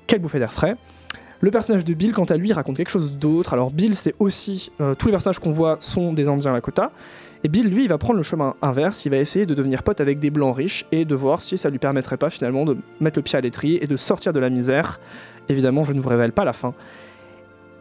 [0.08, 0.76] quelle bouffée d'air frais
[1.40, 3.54] le personnage de Bill, quant à lui, raconte quelque chose d'autre.
[3.54, 4.72] Alors Bill, c'est aussi...
[4.98, 6.92] tous les personnages qu'on voit sont des Indiens Lakota.
[7.44, 10.02] Et Bill, lui, il va prendre le chemin inverse, il va essayer de devenir pote
[10.02, 13.20] avec des blancs riches et de voir si ça lui permettrait pas finalement de mettre
[13.20, 15.00] le pied à l'étrier et de sortir de la misère.
[15.50, 16.74] Évidemment, je ne vous révèle pas la fin.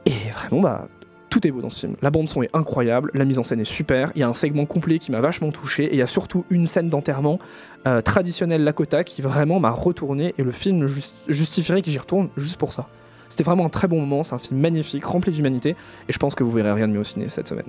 [0.04, 0.88] Et vraiment, bah,
[1.30, 1.96] tout est beau dans ce film.
[2.00, 4.34] La bande son est incroyable, la mise en scène est super, il y a un
[4.34, 7.38] segment complet qui m'a vachement touché et il y a surtout une scène d'enterrement
[7.86, 12.28] euh, traditionnelle Lakota qui vraiment m'a retourné et le film just- justifierait que j'y retourne
[12.36, 12.88] juste pour ça.
[13.28, 15.70] C'était vraiment un très bon moment, c'est un film magnifique, rempli d'humanité
[16.08, 17.66] et je pense que vous verrez rien de mieux au ciné cette semaine.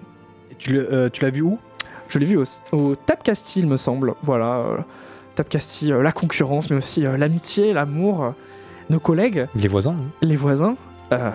[0.69, 1.59] Euh, tu l'as vu où?
[2.09, 4.13] Je l'ai vu au, au Tapcasty, il me semble.
[4.23, 4.77] Voilà, euh,
[5.35, 8.29] Tapcasty, euh, la concurrence, mais aussi euh, l'amitié, l'amour, euh,
[8.89, 9.91] nos collègues, Les voisins.
[9.99, 10.11] hein.
[10.21, 10.75] les voisins.
[11.13, 11.29] Euh,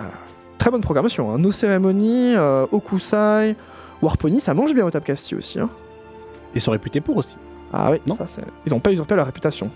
[0.57, 1.31] très bonne programmation.
[1.31, 1.37] hein.
[1.37, 3.55] Nos cérémonies, euh, Okusai,
[4.01, 5.59] Warpony, ça mange bien au Tapcasty aussi.
[5.59, 5.69] hein.
[6.55, 7.35] Ils sont réputés pour aussi.
[7.71, 8.15] Ah oui, Non.
[8.15, 8.25] ça,
[8.65, 9.69] ils n'ont pas usurpé leur réputation.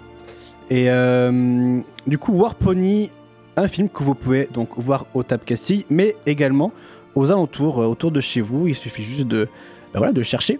[0.70, 3.10] Et euh, du coup, War Pony,
[3.56, 6.72] un film que vous pouvez donc voir au Tap Castille, mais également
[7.16, 8.68] aux alentours, euh, autour de chez vous.
[8.68, 9.48] Il suffit juste de,
[9.94, 10.60] ben voilà, de chercher.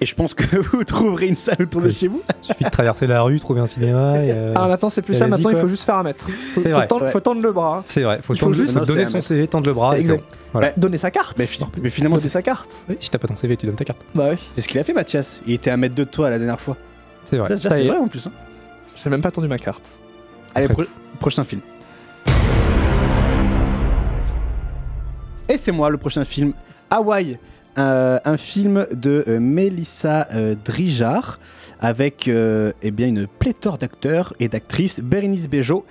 [0.00, 2.22] Et je pense que vous trouverez une salle autour de chez vous.
[2.42, 4.18] Il suffit de traverser la rue, trouver un cinéma.
[4.24, 5.26] et, euh, Ah, maintenant, c'est plus et ça.
[5.26, 6.24] Maintenant, il faut juste faire un mètre.
[6.26, 6.86] Faut, C'est faut vrai.
[6.86, 7.10] tendre, Ouais.
[7.10, 7.82] faut tendre le bras.
[7.84, 9.96] C'est vrai, faut, Il faut juste- Non, donner son CV, tendre le bras.
[9.96, 10.22] et Exact.
[10.52, 10.68] Voilà.
[10.68, 11.36] Bah, Donner sa carte.
[11.38, 12.72] Mais, fi- mais finalement, c'est sa carte.
[12.88, 14.00] Oui, si t'as pas ton CV, tu donnes ta carte.
[14.14, 14.38] Bah oui.
[14.52, 15.40] c'est ce qu'il a fait, Mathias.
[15.46, 16.76] Il était à un mètre de toi la dernière fois.
[17.24, 17.54] C'est vrai.
[17.56, 18.26] C'est vrai en plus.
[18.26, 18.32] hein.
[18.96, 19.88] J'ai même pas tendu ma carte.
[20.54, 20.84] Allez, pro-
[21.20, 21.60] prochain film.
[25.48, 26.52] Et c'est moi, le prochain film.
[26.90, 27.38] Hawaï,
[27.78, 31.38] euh, un film de euh, Mélissa euh, Drijard,
[31.80, 35.00] avec euh, eh bien, une pléthore d'acteurs et d'actrices.
[35.00, 35.84] Bérénice Bejo,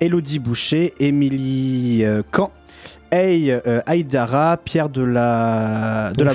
[0.00, 2.52] Elodie Boucher, Émilie euh, Camp,
[3.10, 6.32] Hey euh, Aïdara, Pierre de la, de la.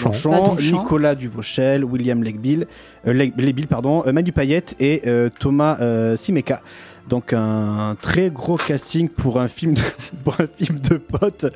[0.78, 2.68] Nicolas Duvauchel, William Legbill,
[3.08, 6.62] euh, Leg- Legbill, pardon, euh, Manu Payette et euh, Thomas euh, Simeka.
[7.10, 9.82] Donc un très gros casting pour un film de,
[10.24, 11.47] pour un film de potes.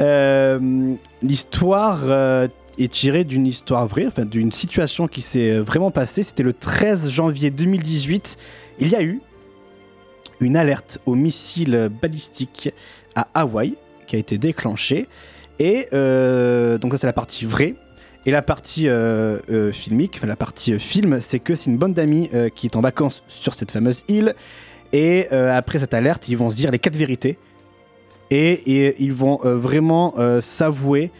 [0.00, 2.48] Euh, L'histoire euh,
[2.78, 6.22] est tirée d'une histoire vraie, enfin d'une situation qui s'est euh, vraiment passée.
[6.22, 8.36] C'était le 13 janvier 2018.
[8.80, 9.20] Il y a eu
[10.40, 12.72] une alerte au missile balistique
[13.14, 13.74] à Hawaï
[14.06, 15.08] qui a été déclenchée.
[15.58, 17.74] Et euh, donc ça c'est la partie vraie.
[18.26, 22.30] Et la partie euh, filmique, enfin la partie film, c'est que c'est une bande d'amis
[22.54, 24.34] qui est en vacances sur cette fameuse île.
[24.92, 27.38] Et après cette alerte, ils vont se dire les quatre vérités.
[28.30, 31.10] Et, ils vont vraiment s'avouer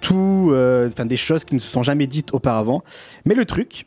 [0.00, 2.82] tout, euh, des choses qui ne se sont jamais dites auparavant.
[3.24, 3.86] Mais le truc,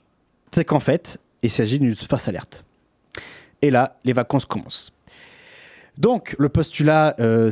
[0.51, 2.63] c'est qu'en fait, il s'agit d'une fausse alerte.
[3.61, 4.91] Et là, les vacances commencent.
[5.97, 7.51] Donc, le postulat, euh,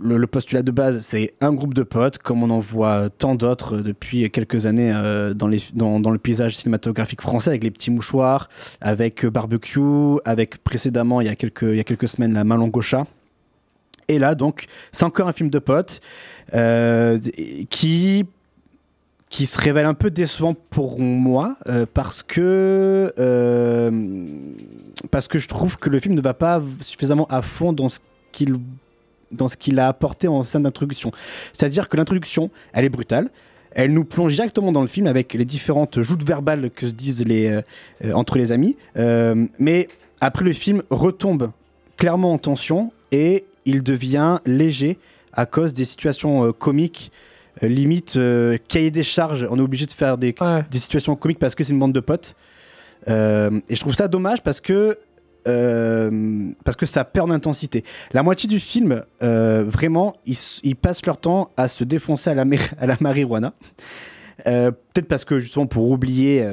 [0.00, 3.76] le, postulat de base, c'est un groupe de potes, comme on en voit tant d'autres
[3.76, 8.48] euh, depuis quelques années euh, dans, le paysage cinématographique français, avec les petits mouchoirs,
[8.80, 12.44] avec euh, Barbecue, avec précédemment, il y a quelques, il y a quelques semaines, La
[12.44, 12.58] Main.
[14.08, 18.24] Et là, donc, c'est encore un film de potes euh, qui
[19.28, 23.90] qui se révèle un peu décevant pour moi euh, parce que euh,
[25.10, 27.98] parce que je trouve que le film ne va pas suffisamment à fond dans ce
[28.32, 28.56] qu'il
[29.32, 31.10] dans ce qu'il a apporté en scène d'introduction.
[31.52, 33.30] C'est-à-dire que l'introduction, elle est brutale.
[33.72, 37.26] Elle nous plonge directement dans le film avec les différentes joutes verbales que se disent
[37.26, 37.60] les, euh,
[38.04, 38.76] euh, entre les amis.
[38.96, 39.88] Euh, mais
[40.20, 41.50] après, le film retombe
[41.96, 44.98] clairement en tension et il devient léger
[45.36, 47.12] à cause des situations euh, comiques.
[47.62, 50.64] euh, limite, euh, cahier des charges, on est obligé de faire des, Ouais.
[50.70, 52.34] des situations comiques parce que c'est une bande de potes.
[53.08, 54.98] Euh, et je trouve ça dommage parce que
[55.48, 57.84] euh, parce que ça perd en intensité.
[58.12, 62.44] La moitié du film, vraiment, ils, passent leur temps à se défoncer à la,
[62.80, 63.52] à la marijuana.
[64.44, 66.44] Peut-être parce que justement pour oublier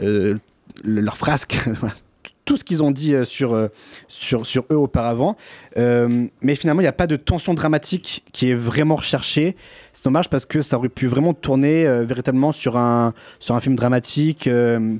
[0.00, 0.38] le-
[0.84, 1.58] leur frasque,
[2.46, 3.68] tout ce qu'ils ont dit euh, sur, euh,
[4.08, 5.36] sur, sur eux auparavant.
[5.76, 9.56] Euh, mais finalement, il n'y a pas de tension dramatique qui est vraiment recherchée.
[9.92, 13.74] C'est dommage parce que ça aurait pu vraiment tourner véritablement sur un, sur un film
[13.74, 14.48] dramatique,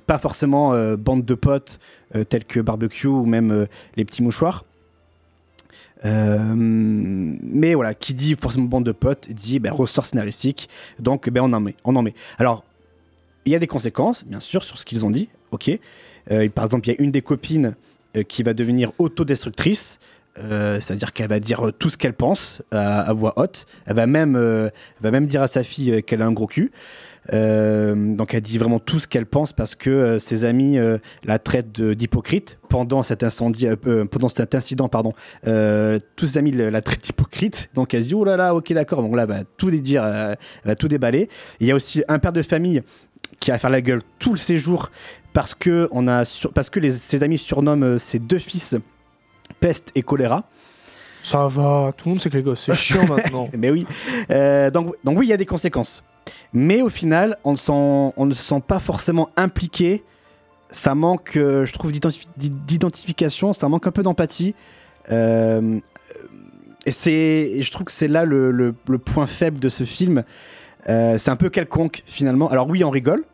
[0.06, 1.78] pas forcément bande de potes
[2.28, 3.66] tels que Barbecue ou même
[3.96, 4.64] Les Petits Mouchoirs.
[6.02, 10.68] Mais voilà, qui dit forcément bande de potes dit ben, ressort scénaristique,
[10.98, 12.14] donc ben, on en met, on en met.
[12.38, 12.64] Alors,
[13.46, 15.70] il y a des conséquences, bien sûr, sur ce qu'ils ont dit, ok.
[16.30, 17.74] Euh, par exemple, il y a une des copines
[18.16, 19.98] euh, qui va devenir autodestructrice,
[20.38, 23.66] euh, c'est-à-dire qu'elle va dire tout ce qu'elle pense à, voix haute.
[23.86, 24.68] Elle va même, euh,
[25.00, 26.72] va même dire à sa fille qu'elle a un gros cul.
[27.32, 30.78] Donc elle dit vraiment tout ce qu'elle pense parce que ses amis
[31.24, 33.24] la traitent d'hypocrite pendant cet
[34.54, 35.12] incident, pardon.
[35.42, 37.68] Tous ses amis la traitent d'hypocrite.
[37.74, 39.02] Donc elle se dit oh là là, ok d'accord.
[39.02, 40.34] Donc là, elle va tout les dire, euh,
[40.64, 41.28] elle va tout déballer.
[41.60, 42.82] Il y a aussi un père de famille
[43.40, 44.90] qui va faire la gueule tout le séjour
[45.32, 48.76] parce que on a sur- parce que les- ses amis surnomment euh, ses deux fils
[49.60, 50.48] peste et choléra.
[51.22, 53.48] Ça va, tout le monde sait que les gosses, c'est chiant maintenant.
[53.56, 53.84] Mais oui.
[54.30, 56.04] Euh, donc, donc oui, il y a des conséquences.
[56.52, 57.72] Mais au final, on ne, sent,
[58.16, 60.04] on ne se sent pas forcément impliqué.
[60.70, 64.54] Ça manque, euh, je trouve, d'identifi- d'identification, ça manque un peu d'empathie.
[65.12, 65.78] Euh,
[67.06, 70.24] et, et je trouve que c'est là le, le- le point faible de ce film.
[70.88, 72.48] Euh, c'est un peu quelconque finalement.
[72.48, 73.24] Alors oui, on rigole.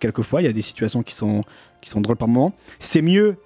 [0.00, 1.44] Quelquefois, il y a des situations qui sont,
[1.80, 2.52] qui sont drôles par moment.
[2.78, 3.36] C'est mieux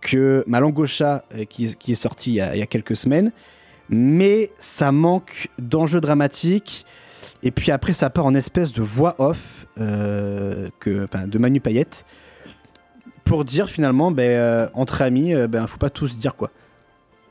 [0.00, 2.62] que Ma langue au chat, euh, qui, qui est sorti il y, a, il y
[2.62, 3.32] a quelques semaines.
[3.88, 6.86] Mais ça manque d'enjeux dramatiques.
[7.42, 11.60] Et puis après, ça part en espèce de voix off euh, que, enfin, de Manu
[11.60, 12.04] Payette
[13.24, 16.50] pour dire finalement, ben, euh, entre amis, euh, ben, faut pas tous dire quoi.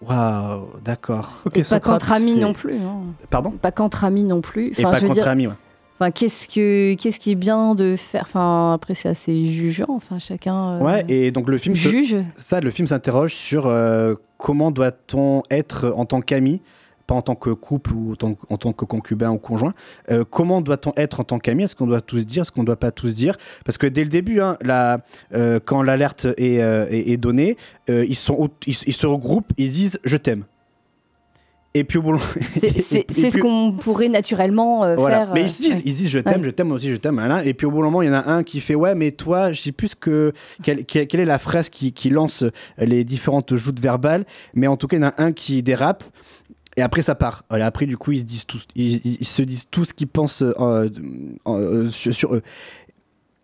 [0.01, 1.43] Waouh, d'accord.
[1.69, 2.77] Pas qu'entre amis non plus.
[2.77, 3.01] hein.
[3.29, 3.51] Pardon?
[3.51, 4.73] Pas qu'entre amis non plus.
[4.77, 5.53] Et pas dire, amis, ouais.
[5.99, 8.23] Enfin, qu'est-ce que qu'est-ce qui est bien de faire?
[8.23, 9.85] Enfin, après c'est assez jugeant.
[9.89, 10.73] Enfin, chacun.
[10.73, 12.15] euh, Ouais, et donc le film se- juge.
[12.35, 16.61] ça, le film s'interroge sur euh, comment doit-on être en tant qu'ami,
[17.05, 19.73] pas en tant que couple ou en tant, en tant que concubin ou conjoint.
[20.09, 21.63] Euh, comment doit-on être en tant qu'ami?
[21.63, 23.37] Est-ce qu'on doit tous dire Est-ce qu'on ne doit pas tous dire?
[23.63, 24.99] Parce que dès le début, hein, la-
[25.33, 27.55] euh, quand l'alerte est, est- est donnée,
[27.87, 30.45] ils, sont, au- ils, ils se regroupent, ils disent je t'aime.
[31.75, 32.19] Et puis au bout
[32.81, 35.25] C'est- c'est ce qu'on pourrait naturellement euh, voilà.
[35.25, 35.33] faire.
[35.33, 35.81] Mais euh, ils se disent, ouais.
[35.85, 36.47] ils se disent je t'aime, Ouais.
[36.47, 37.41] je t'aime moi aussi, je t'aime.
[37.45, 39.11] Et puis au bout d'un moment, il y en a un qui fait ouais, mais
[39.11, 42.43] toi, je sais plus que quelle, quelle- quelle est la phrase qui, qui lance
[42.77, 44.25] les différentes joutes verbales.
[44.53, 46.03] Mais en tout cas, il y en a un qui dérape.
[46.77, 47.43] Et après, ça part.
[47.49, 49.93] Voilà, après, du coup, ils se disent tous, ils, ils- ils se disent tout ce
[49.93, 50.89] qu'ils pensent euh,
[51.47, 52.41] euh, sur, sur eux.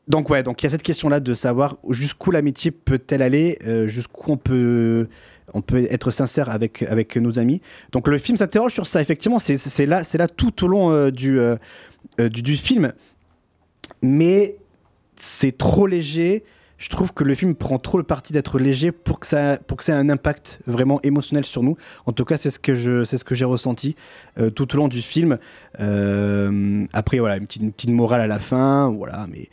[0.08, 3.88] Donc ouais, donc il y a cette question-là de savoir jusqu'où l'amitié peut-elle aller, euh,
[3.88, 5.08] jusqu'où on peut,
[5.54, 7.62] on peut être sincère avec, avec nos amis.
[7.92, 11.40] Donc le film s'interroge sur ça, effectivement, c'est là, là tout au long euh, du,
[11.40, 11.56] euh,
[12.20, 12.94] euh, du, du film.
[14.02, 14.58] Mais
[15.16, 16.44] c'est trop léger.
[16.78, 19.76] Je trouve que le film prend trop le parti d'être léger pour que ça, pour
[19.78, 21.76] que ça ait un impact vraiment émotionnel sur nous.
[22.06, 22.74] En tout cas, c'est ce que
[23.36, 23.98] j'ai ressenti
[24.56, 25.40] tout au long du film.
[25.74, 29.50] Après, voilà, une petite, une petite morale à la fin, voilà, mais.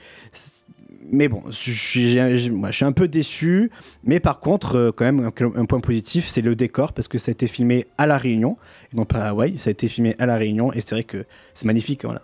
[1.11, 3.71] Mais bon, je suis, je suis un peu déçu.
[4.05, 7.31] Mais par contre, euh, quand même, un, point positif, c'est le décor, parce que ça
[7.31, 8.57] a été filmé à La Réunion,
[8.93, 9.59] et non pas à Hawaï.
[9.59, 12.05] Ça a été filmé à La Réunion, et c'est vrai que c'est magnifique.
[12.05, 12.23] Voilà.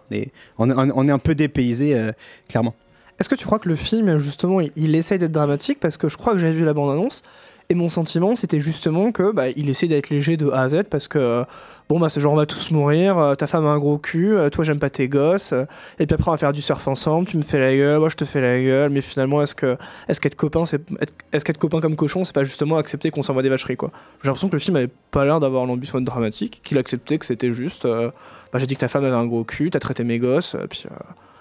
[0.58, 2.12] On, est, un peu dépaysé, euh,
[2.48, 2.74] clairement.
[3.20, 5.78] Est-ce que tu crois que le film, justement, il, essaye d'être dramatique?
[5.80, 7.22] Parce que je crois que j'avais vu la bande-annonce.
[7.68, 11.08] Et mon sentiment, c'était justement que bah, essaie d'être léger de A à Z parce
[11.08, 11.44] que
[11.92, 14.34] bon bah c'est genre on va tous mourir, euh, ta femme a un gros cul,
[14.34, 15.66] euh, toi j'aime pas tes gosses, euh,
[15.98, 18.08] et puis après on va faire du surf ensemble, tu me fais la gueule, moi
[18.08, 19.76] je te fais la gueule, mais finalement est-ce que
[20.08, 20.80] est-ce qu'être copain c'est
[21.32, 23.90] est-ce qu'être copain comme cochon c'est pas justement accepter qu'on s'envoie des vacheries quoi?
[24.22, 27.26] J'ai l'impression que le film avait pas l'air d'avoir l'ambition d'être dramatique, qu'il acceptait que
[27.26, 30.18] c'était juste bah, j'ai dit que ta femme avait un gros cul, t'as traité mes
[30.18, 30.86] gosses, puis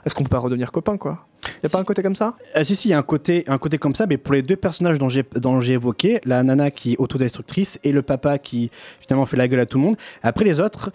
[0.05, 1.25] est-ce qu'on peut pas redevenir copain quoi?
[1.63, 2.33] Y a pas un côté comme ça?
[2.57, 4.41] Euh, si, si, il y a un côté, un côté comme ça, mais pour les
[4.41, 8.37] deux personnages dont j'ai, dont j'ai évoqué, la nana qui est autodestructrice et le papa
[8.37, 10.91] qui finalement fait la gueule à tout le monde, après les autres,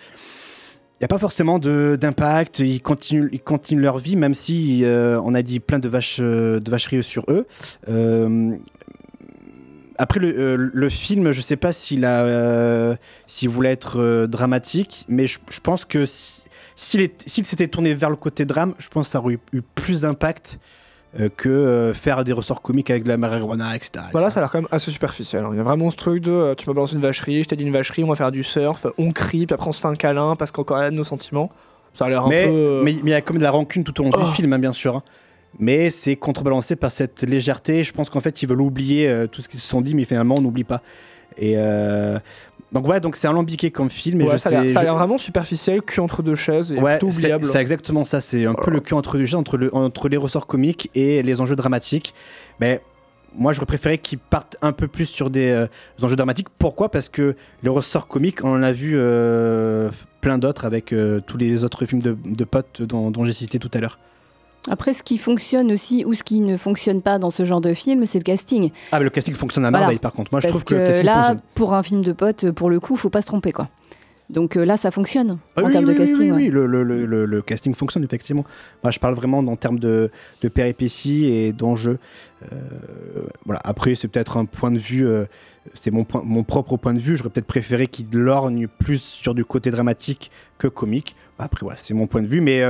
[0.99, 4.83] il n'y a pas forcément de, d'impact, ils continuent, ils continuent leur vie, même si
[4.85, 7.47] euh, on a dit plein de, vaches, euh, de vacheries sur eux.
[7.89, 8.57] Euh,
[9.99, 12.97] après le, euh, le film, je sais pas s'il a, euh,
[13.27, 16.45] s'il voulait être euh, dramatique, mais je, je pense que si-
[16.77, 20.61] s'il, s'était tourné vers le côté drame, je pense que ça aurait eu plus d'impact
[21.19, 24.05] euh, que euh, faire des ressorts comiques avec de la marijuana, etc.
[24.13, 25.45] Voilà, ça a l'air quand même assez superficiel.
[25.45, 25.49] hein.
[25.53, 27.57] Il y a vraiment ce truc de euh, tu m'as balancé une vacherie, je t'ai
[27.57, 29.89] dit une vacherie, on va faire du surf, on crie, puis après on se fait
[29.89, 31.51] un câlin parce qu'encore de nos sentiments.
[31.95, 32.83] Ça a l'air un mais peu.
[32.85, 34.23] mais il y a comme de la rancune tout au long Oh.
[34.23, 34.97] du film, hein, bien sûr.
[34.97, 35.03] hein.
[35.59, 37.83] Mais c'est contrebalancé par cette légèreté.
[37.83, 40.35] Je pense qu'en fait, ils veulent oublier tout ce qu'ils se sont dit, mais finalement,
[40.37, 40.83] on n'oublie pas.
[41.39, 41.57] Et
[42.73, 44.21] donc ouais, donc c'est alambiqué comme film.
[44.21, 46.23] Et Ouais, je ça a l'air- sais- ça a je- l'air vraiment superficiel, cul entre
[46.23, 47.45] deux chaises et Ouais, c'est oubliable.
[47.45, 48.21] c'est exactement ça.
[48.21, 51.57] C'est un peu le cul entre entre, le, entre les ressorts comiques et les enjeux
[51.57, 52.15] dramatiques.
[52.61, 52.81] Mais
[53.39, 55.67] moi, j'aurais préféré qu'ils partent un peu plus sur des euh,
[56.03, 56.49] enjeux dramatiques.
[56.59, 56.91] Pourquoi?
[56.91, 59.91] Parce que les ressorts comiques, on en a vu euh,
[60.21, 63.59] plein d'autres avec euh, tous les autres films de, de potes dont, dont j'ai cité
[63.59, 63.99] tout à l'heure.
[64.69, 67.73] Après, ce qui fonctionne aussi ou ce qui ne fonctionne pas dans ce genre de
[67.75, 68.71] film, c'est le casting.
[68.93, 69.85] Ah, mais le casting fonctionne à Voilà.
[69.87, 70.31] merveille par contre.
[70.33, 71.41] Moi, je Parce trouve que, le casting là, fonctionne.
[71.55, 73.69] pour un film de potes, pour le coup, faut pas se tromper, quoi.
[74.29, 76.19] Donc euh, là, ça fonctionne Ah en oui, termes oui, de casting.
[76.19, 76.37] oui, ouais.
[76.37, 78.45] oui, le, le- le- le- le casting fonctionne effectivement.
[78.83, 80.11] Moi, je parle vraiment en termes de,
[80.43, 81.99] de péripéties et d'enjeux.
[82.53, 82.57] Euh,
[83.45, 83.61] voilà.
[83.65, 85.27] Après, c'est peut-être un point de vue, euh,
[85.75, 87.17] c'est mon, point- mon propre point de vue.
[87.17, 91.15] J'aurais peut-être préféré qu'il lorgne plus sur du côté dramatique que comique.
[91.39, 92.65] Après, voilà, c'est mon point de vue, mais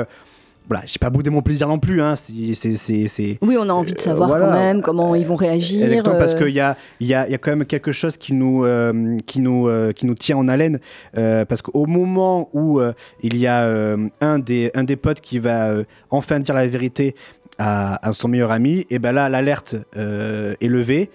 [0.69, 2.03] voilà, j'ai pas boudé mon plaisir non plus.
[2.03, 2.17] Hein.
[2.17, 4.47] C'est, c'est, c'est- c'est- Oui, on a envie de savoir voilà.
[4.47, 5.85] quand même comment ils vont réagir.
[5.87, 8.17] Exactement, parce euh, qu'il y a, il y, a, y a quand même quelque chose
[8.17, 10.81] qui nous, euh, qui nous, euh, qui nous tient en haleine.
[11.17, 12.93] euh, parce qu'au moment où euh,
[13.23, 16.67] il y a euh, un, des, un des potes qui va euh, enfin dire la
[16.67, 17.15] vérité
[17.59, 21.11] à, à son meilleur ami, et ben là, l'alerte euh, est levée,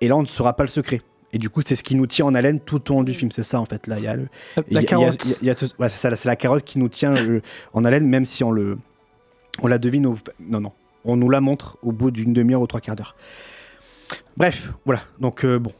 [0.00, 1.00] et là, on ne saura pas le secret.
[1.36, 3.30] Et du coup, c'est ce qui nous tient en haleine tout au long du film.
[3.30, 3.86] C'est ça, en fait.
[3.88, 4.26] Là, il y a le,
[4.70, 5.22] La carotte.
[5.22, 7.14] ce- ouais, c'est ça, c'est la carotte qui nous tient
[7.74, 8.78] en haleine, même si on, le,
[9.60, 10.06] on la devine.
[10.06, 10.72] Au, non, non.
[11.04, 13.16] On nous la montre au bout d'une demi-heure ou trois quarts d'heure.
[14.38, 15.02] Bref, voilà.
[15.20, 15.72] Donc, euh, bon.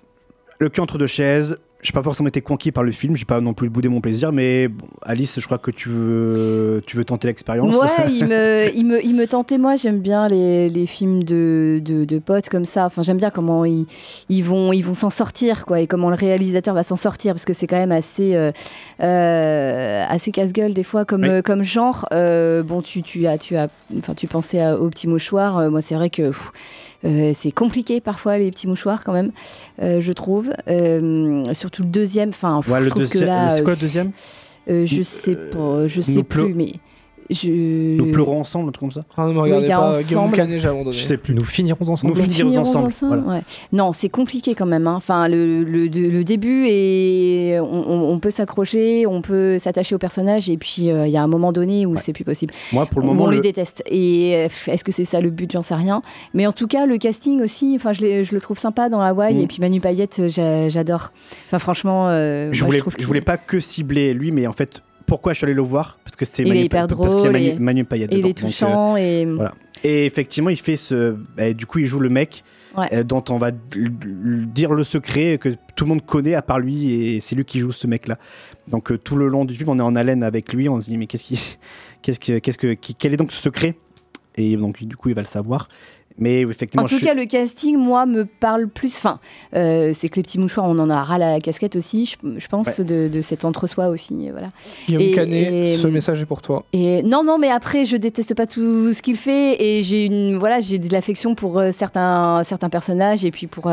[0.59, 1.59] Le cul entre deux chaises.
[1.83, 3.16] J'ai pas forcément été conquis par le film.
[3.16, 4.33] J'ai pas non plus boudé mon plaisir.
[4.33, 7.77] Mais bon, Alice, je crois que tu veux, tu veux tenter l'expérience.
[7.77, 9.59] Ouais, il me, il, me, il me tentait.
[9.59, 12.87] Moi, j'aime bien les, les films de, de, de potes comme ça.
[12.87, 13.87] Enfin, j'aime bien comment ils,
[14.29, 17.45] ils vont ils vont s'en sortir, quoi, et comment le réalisateur va s'en sortir, parce
[17.45, 18.51] que c'est quand même assez, euh,
[19.03, 21.29] euh, assez casse-gueule des fois comme, Oui.
[21.29, 22.07] euh, comme genre.
[22.11, 23.68] Bon, tu, tu as, tu as,
[24.16, 25.70] tu pensais à- au petit mouchoir.
[25.70, 26.53] Moi, c'est vrai que pff,
[27.05, 29.32] euh, c'est compliqué parfois les petits mouchoirs quand même,
[29.82, 30.53] euh, je trouve.
[30.68, 32.30] Euh, surtout le deuxième.
[32.30, 34.12] Enfin, Ouais, je le trouve que là, c'est quoi le deuxième?
[34.68, 36.72] Je sais pas, je sais plus, mais
[37.31, 37.97] je.
[37.97, 39.05] Nous pleurons ensemble, un truc comme ça.
[39.16, 40.37] Ah, Oui, regardez il y a pas, ensemble.
[40.37, 40.61] Canet.
[40.61, 41.35] Je sais plus.
[41.35, 42.14] Nous finirons ensemble.
[42.14, 42.87] Nous finirons finirons ensemble.
[42.87, 43.39] ensemble, voilà.
[43.39, 43.45] ouais.
[43.72, 44.87] Non, c'est compliqué quand même.
[44.87, 44.95] hein.
[44.97, 50.57] Enfin, le, le, le début et on, peut s'accrocher, on peut s'attacher au personnage et
[50.57, 52.55] puis euh, il y a un moment donné où c'est plus possible.
[52.72, 53.83] Moi, pour le on, moment, on les le- déteste.
[53.87, 54.31] Et
[54.66, 55.51] est-ce que c'est ça le but?
[55.53, 56.03] J'en sais rien.
[56.35, 57.74] Mais en tout cas, le casting aussi.
[57.77, 59.41] Enfin, je, le trouve sympa dans Hawaï Mm.
[59.41, 61.11] et puis Manu Payette, euh, j'a- j'adore.
[61.47, 65.32] Enfin, franchement, euh, je moi, je voulais pas que cibler lui, mais en fait, pourquoi
[65.32, 67.32] je suis allé le voir Parce que c'est Manu, hyper parce qu'il y a drôle
[67.32, 69.52] Manu, et- Manu Payette et il est Donc, touchant et- voilà.
[69.84, 71.16] Et effectivement, il fait ce.
[71.36, 72.42] bah, du coup, il joue le mec
[72.76, 72.88] Ouais.
[72.92, 76.92] euh, dont on va dire le secret que tout le monde connaît à part lui,
[76.92, 78.18] et c'est lui qui joue ce mec-là.
[78.68, 80.88] Donc euh, tout le long du film, on est en haleine avec lui, on se
[80.90, 81.57] dit mais qu'est-ce qui,
[82.02, 83.76] qu'est-ce que, qu'est-ce que, qui- quel est donc ce secret?
[84.36, 85.68] Et donc du coup, il va le savoir.
[86.19, 88.97] Mais effectivement, En tout je suis- cas, le casting, moi, me parle plus.
[88.97, 89.21] Enfin,
[89.55, 92.47] euh, c'est que les petits mouchoirs, on en a ras la casquette aussi, je, je
[92.49, 92.85] pense, Ouais.
[92.85, 94.31] de, de cet entre-soi aussi.
[94.31, 94.51] Voilà.
[94.87, 96.64] Guillaume Et- Canet, et- ce message est pour toi.
[96.73, 100.37] Et non, non, mais après, je déteste pas tout ce qu'il fait et j'ai une,
[100.39, 103.69] voilà, j'ai de l'affection pour euh, certains, certains personnages et puis pour,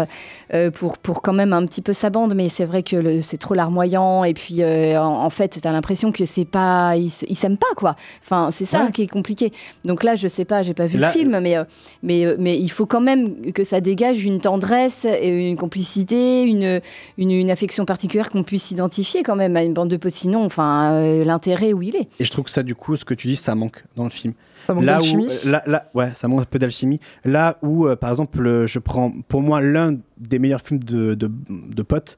[0.54, 2.34] euh, pour, pour quand même un petit peu sa bande.
[2.36, 5.72] Mais c'est vrai que c'est trop larmoyant et puis euh, en, en fait, tu as
[5.72, 7.96] l'impression que c'est pas, ils s'aiment pas quoi.
[8.24, 8.92] Enfin, c'est ça Ouais.
[8.92, 9.52] qui est compliqué.
[9.86, 11.64] Donc là, je sais pas, j'ai pas vu Là- le film, mais, euh,
[12.02, 16.44] mais, euh, mais il faut quand même que ça dégage une tendresse et une complicité,
[16.44, 16.82] une,
[17.18, 20.12] une, une affection particulière qu'on puisse s'identifier quand même à une bande de potes.
[20.12, 22.08] Sinon, enfin, euh, l'intérêt où il est.
[22.20, 24.10] Et je trouve que ça, du coup, ce que tu dis, ça manque dans le
[24.10, 24.34] film.
[24.60, 27.00] Ça manque là d'alchimie où, là, là, ouais, ça manque un peu d'alchimie.
[27.26, 31.16] Là où, euh, par exemple, euh, je prends pour moi l'un des meilleurs films de,
[31.16, 32.18] de, de potes.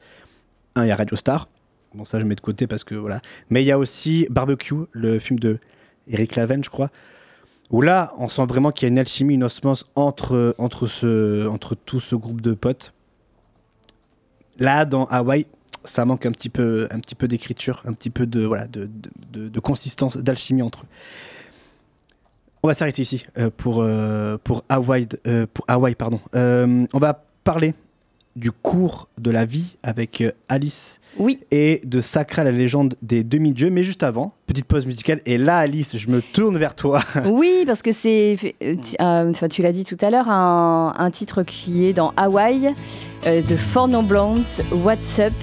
[0.76, 1.50] Un, il y a Radio Star.
[1.94, 3.22] Bon, ça, je mets de côté parce que voilà.
[3.50, 5.58] Mais il y a aussi Barbecue, le film de
[6.08, 6.90] Eric Laven, je crois.
[7.72, 11.48] Où là, on sent vraiment qu'il y a une alchimie, une osmose entre, entre, ce,
[11.48, 12.94] entre tout ce groupe de potes.
[14.60, 15.48] Là, dans Hawaï,
[15.84, 18.90] ça manque un petit peu, un petit peu d'écriture, un petit peu de, voilà, de,
[19.32, 20.88] de, de- consistance, d'alchimie entre eux.
[22.64, 25.08] On va s'arrêter ici euh, pour, euh, pour Hawaii.
[25.28, 26.20] euh, pour Hawaï pardon.
[26.34, 27.74] On va parler
[28.36, 31.40] du cours de la vie avec euh, Alice Oui.
[31.52, 33.70] et de Sacra, la légende des demi-dieux.
[33.70, 35.22] Mais juste avant, petite pause musicale.
[35.26, 37.02] Et là, Alice, je me tourne vers toi.
[37.26, 41.12] Oui, parce que c'est, euh, tu, euh, tu l'as dit tout à l'heure, un, un
[41.12, 42.74] titre qui est dans Hawaï
[43.26, 45.34] euh, de Four Non Blondes, What's Up,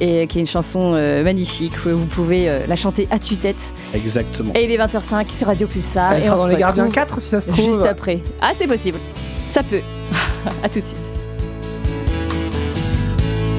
[0.00, 1.72] et qui est une chanson euh, magnifique.
[1.86, 3.56] où Vous pouvez euh, la chanter à tue-tête.
[3.94, 4.52] Exactement.
[4.54, 6.12] Et il est 20h05 sur Radio Pulsar.
[6.12, 7.64] Elle et sera on dans se Les Gardiens retrouve 4, si ça se trouve.
[7.64, 8.20] Juste après.
[8.40, 8.98] Ah, c'est possible.
[9.48, 9.80] Ça peut.
[10.62, 11.15] à tout de suite.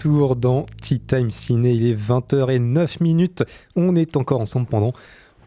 [0.00, 3.44] retour dans Tea Time Ciné, il est 20h09 minutes.
[3.76, 4.92] On est encore ensemble pendant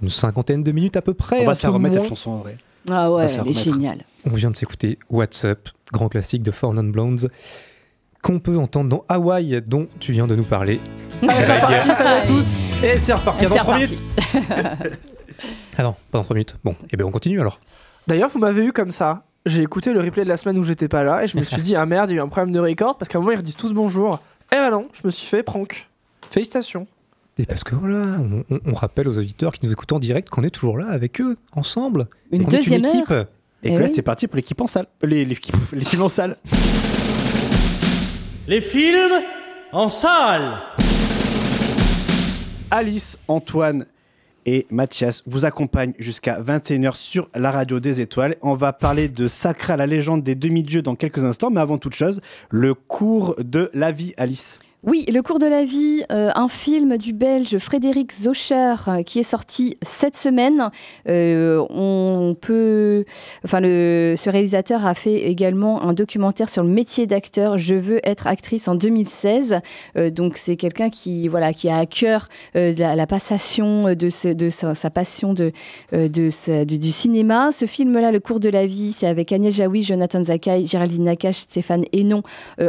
[0.02, 1.42] une cinquantaine de minutes à peu près.
[1.42, 2.58] On va un se la remettre cette chanson en vrai.
[2.90, 4.04] Ah ouais, elle est géniale.
[4.26, 7.30] On vient de s'écouter What's Up, grand classique de Four Non Blondes,
[8.22, 10.80] qu'on peut entendre dans Hawaii, dont tu viens de nous parler.
[11.24, 12.46] Allez, c'est reparti, salut à tous.
[12.86, 13.96] Et c'est reparti Et dans c'est 3 reparti.
[13.96, 14.98] minutes.
[15.76, 16.58] Ah non, pas dans 3 minutes.
[16.64, 17.60] Bon, et bien on continue alors.
[18.06, 19.24] D'ailleurs, vous m'avez eu comme ça.
[19.46, 21.62] J'ai écouté le replay de la semaine où j'étais pas là et je me suis
[21.62, 23.32] dit, ah merde, il y a eu un problème de record parce qu'à un moment
[23.34, 24.20] ils redisent tous bonjour.
[24.54, 25.90] Et ben non, je me suis fait prank.
[26.30, 26.86] Félicitations.
[27.40, 30.30] Et parce que voilà, on, on- on rappelle aux auditeurs qui nous écoutent en direct
[30.30, 32.08] qu'on est toujours là avec eux, ensemble.
[32.32, 33.10] Une deuxième équipe.
[33.10, 33.26] heure.
[33.64, 33.92] Et Eh que là, oui.
[33.96, 34.86] c'est parti pour l'équipe en salle.
[35.02, 36.38] Les- l'équipe en salle.
[38.48, 39.22] Les films
[39.72, 40.54] en salle.
[42.70, 43.86] Alice, Antoine
[44.46, 48.36] et Mathias vous accompagnent jusqu'à 21h sur la radio des étoiles.
[48.42, 51.96] On va parler de Sacra, la légende des demi-dieux dans quelques instants, mais avant toute
[51.96, 54.60] chose, le cours de la vie, Alice.
[54.86, 59.20] Oui, Le cours de la vie, euh, un film du Belge Frédéric Zocher euh, qui
[59.20, 60.70] est sorti cette semaine.
[61.08, 67.58] Euh, on ce réalisateur a fait également un documentaire sur le métier d'acteur.
[67.58, 69.60] Je veux être actrice en 2016.
[69.96, 75.34] Euh, donc c'est quelqu'un qui, voilà, qui a à cœur la, passation de, sa, passion
[75.34, 77.52] du, cinéma.
[77.54, 81.38] Ce film-là, Le cours de la vie, c'est avec Agnès Jaoui, Jonathan Zakai, Géraldine Nakache,
[81.38, 82.22] Stéphane Hénon.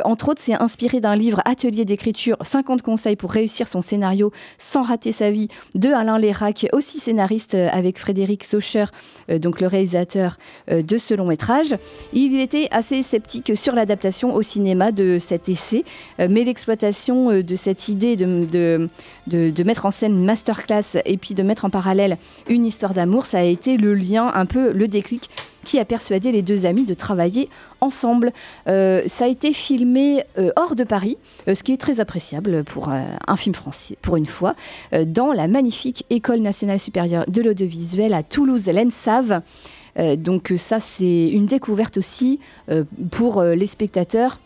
[0.05, 4.83] Entre autres, c'est inspiré d'un livre Atelier d'écriture 50 conseils pour réussir son scénario sans
[4.83, 8.87] rater sa vie de Alain Lérac, aussi scénariste euh, avec Frédéric Socher,
[9.31, 10.39] euh, donc le réalisateur
[10.71, 11.75] euh, de ce long métrage.
[12.13, 15.85] Il était assez sceptique sur l'adaptation au cinéma de cet essai,
[16.19, 18.89] mais l'exploitation de cette idée de,
[19.27, 22.19] de, mettre en scène masterclass et puis de mettre en parallèle
[22.49, 25.31] une histoire d'amour, ça a été le lien, un peu le déclic
[25.65, 27.49] qui a persuadé les deux amis de travailler
[27.81, 28.33] ensemble.
[28.69, 31.19] Euh, ça a été filmé euh, hors de Paris,
[31.49, 34.55] euh, ce qui est très appréciable pour un film français, pour une fois,
[35.07, 39.41] dans la magnifique École nationale supérieure de l'audiovisuel à Toulouse, l'ENSAV.
[40.19, 42.41] Donc ça, c'est une découverte aussi
[43.11, 44.41] pour les spectateurs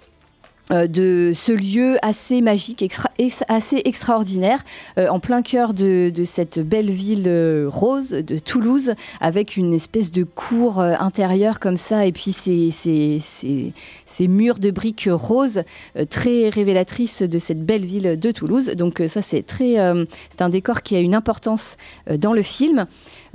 [0.70, 4.60] de ce lieu assez magique, extra- ex- assez extraordinaire,
[4.98, 9.72] euh, en plein cœur de, de cette belle ville euh, rose de Toulouse, avec une
[9.72, 13.72] espèce de cour euh, intérieure comme ça, et puis ces, ces, ces-
[14.04, 15.62] ces murs de briques roses,
[15.96, 18.66] euh, très révélatrices de cette belle ville de Toulouse.
[18.76, 21.76] Donc euh, ça, c'est très, euh, c'est un décor qui a une importance
[22.10, 22.86] euh, dans le film.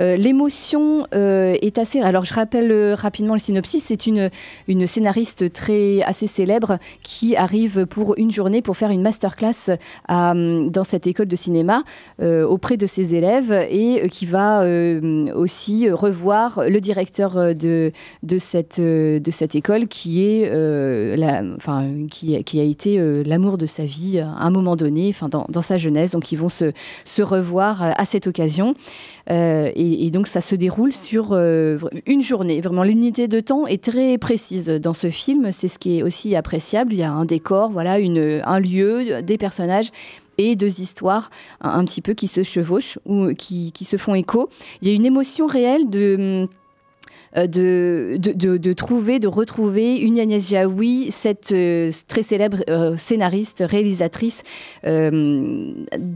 [0.03, 2.01] Euh, L'émotion euh, est assez.
[2.01, 3.84] Alors, je rappelle euh, rapidement le synopsis.
[3.84, 4.30] C'est une,
[4.67, 9.77] une scénariste très assez célèbre qui arrive pour une journée pour faire une masterclass
[10.09, 11.84] dans cette école de cinéma
[12.21, 14.65] auprès de ses élèves et qui va
[15.35, 17.91] aussi revoir le directeur de,
[18.23, 20.49] de, cette, de cette école qui est
[21.55, 25.45] enfin, qui, qui a été l'amour de sa vie à un moment donné, enfin, dans,
[25.49, 26.11] dans sa jeunesse.
[26.11, 26.71] Donc, ils vont se,
[27.05, 28.73] se revoir à cette occasion.
[29.31, 32.61] Euh, et, donc ça se déroule sur euh, une journée.
[32.61, 35.51] Vraiment, l'unité de temps est très précise dans ce film.
[35.51, 36.93] C'est ce qui est aussi appréciable.
[36.93, 39.91] Il y a un décor, voilà, une, un lieu, des personnages
[40.37, 41.29] et deux histoires
[41.61, 44.49] un, petit peu qui se chevauchent ou qui, qui se font écho.
[44.81, 46.47] Il y a une émotion réelle de euh,
[47.35, 53.64] de, de, de- trouver, de retrouver une Agnès Jaoui, cette euh, très célèbre euh, scénariste,
[53.68, 54.43] réalisatrice,
[54.85, 55.72] euh,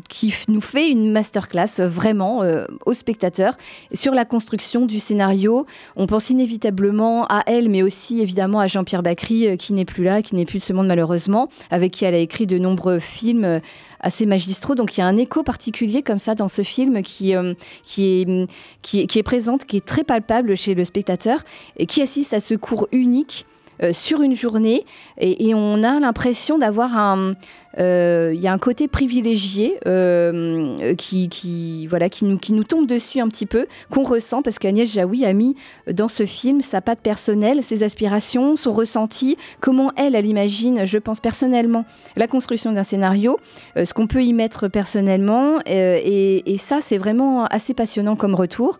[0.10, 3.56] qui nous fait une masterclass euh, vraiment euh, aux spectateurs
[3.94, 5.66] sur la construction du scénario.
[5.96, 10.04] On pense inévitablement à elle, mais aussi évidemment à Jean-Pierre Bacry, euh, qui n'est plus
[10.04, 13.00] là, qui n'est plus de ce monde malheureusement, avec qui elle a écrit de nombreux
[13.00, 13.60] films euh,
[14.00, 14.76] assez magistraux.
[14.76, 17.54] Donc il y a un écho particulier comme ça dans ce film qui, euh,
[17.84, 18.48] qui, est,
[18.82, 21.42] qui, est, qui est présente, qui est très palpable chez le spectateur
[21.78, 23.46] et qui assiste à ce cours unique.
[23.84, 24.86] euh, sur une journée
[25.20, 27.34] et, on a l'impression d'avoir un
[27.80, 33.20] il y a un côté privilégié euh, qui, voilà qui nous qui nous tombe dessus
[33.20, 35.56] un petit peu qu'on ressent parce qu'Agnès Jaoui a mis
[35.92, 40.98] dans ce film sa patte personnelle ses aspirations son ressenti comment elle elle imagine je
[40.98, 41.86] pense personnellement
[42.16, 43.40] la construction d'un scénario
[43.78, 48.34] euh, ce qu'on peut y mettre personnellement euh, et, ça c'est vraiment assez passionnant comme
[48.34, 48.80] retour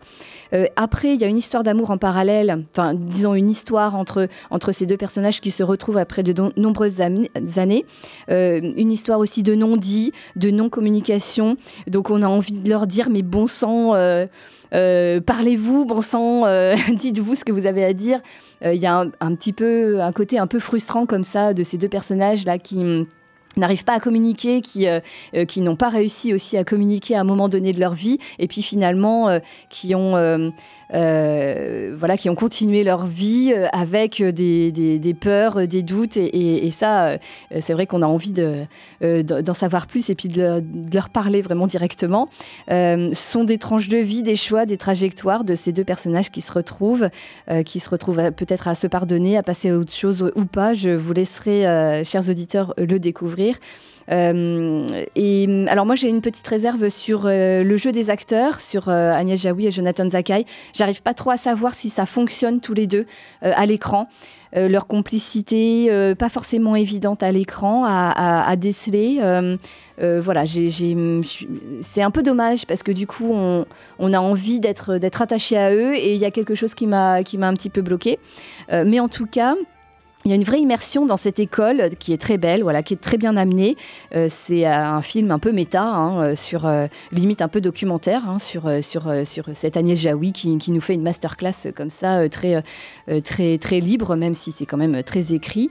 [0.54, 4.28] euh, après, il y a une histoire d'amour en parallèle, enfin, disons une histoire entre,
[4.50, 7.86] entre ces deux personnages qui se retrouvent après de nombreuses années.
[8.30, 11.56] Euh, une histoire aussi de non-dit, de non-communication.
[11.86, 14.26] Donc, on a envie de leur dire, mais bon sang, euh,
[14.74, 18.20] euh, parlez-vous, bon sang, euh, dites-vous ce que vous avez à dire.
[18.64, 21.78] Il y a un, petit peu, un côté un peu frustrant comme ça de ces
[21.78, 23.06] deux personnages-là qui hum,
[23.56, 24.86] n'arrivent pas à communiquer, qui,
[25.46, 28.48] qui n'ont pas réussi aussi à communiquer à un moment donné de leur vie, et
[28.48, 29.38] puis finalement
[29.70, 30.52] qui ont
[30.90, 36.70] voilà qui ont continué leur vie euh, avec des, des- peurs, euh, des doutes, et,
[36.70, 37.18] ça euh,
[37.60, 38.64] c'est vrai qu'on a envie de,
[39.02, 42.28] euh, d'en savoir plus et puis de, leur- de leur parler vraiment directement.
[42.70, 46.30] Euh, ce sont des tranches de vie, des choix, des trajectoires de ces deux personnages
[46.30, 47.08] qui se retrouvent,
[47.50, 50.74] euh, qui se retrouvent peut-être à se pardonner, à passer à autre chose ou pas.
[50.74, 53.56] Je vous laisserai, euh, chers auditeurs, le découvrir.
[54.10, 54.86] Euh,
[55.16, 58.88] et hum, alors moi j'ai une petite réserve sur euh, le jeu des acteurs, sur
[58.88, 60.46] euh, Agnès Jaoui et Jonathan Zakai.
[60.72, 63.06] J'arrive pas trop à savoir si ça fonctionne tous les deux
[63.42, 64.08] à l'écran.
[64.54, 69.20] Leur complicité, pas forcément évidente à l'écran à, déceler.
[69.98, 71.22] Voilà, je-
[71.82, 73.66] c'est un peu dommage parce que du coup on,
[73.98, 77.16] on a envie d'être attaché à eux et il y a quelque chose qui m'a
[77.16, 78.18] un petit peu bloqué.
[78.70, 79.54] Mais en tout cas.
[80.24, 82.94] Il y a une vraie immersion dans cette école qui est très belle, voilà, qui
[82.94, 83.76] est très bien amenée.
[84.14, 86.68] Euh, c'est euh, un film un peu méta, hein, euh, sur
[87.12, 90.94] limite un peu documentaire, hein, sur, sur, sur cette Agnès Jaoui qui, qui nous fait
[90.94, 92.62] une masterclass comme ça, très,
[93.22, 95.70] très, très libre, même si c'est quand même très écrit.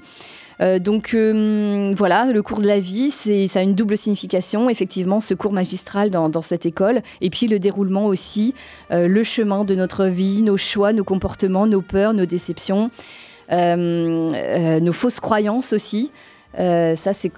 [0.60, 5.34] Donc voilà, le cours de la vie, c'est, ça a une double signification, effectivement, ce
[5.34, 8.56] cours magistral dans, dans cette école, et puis le déroulement aussi,
[8.90, 12.90] le chemin de notre vie, nos choix, nos comportements, nos peurs, nos déceptions,
[13.50, 16.12] nos fausses croyances aussi.
[16.60, 17.30] Euh, ça, c'est,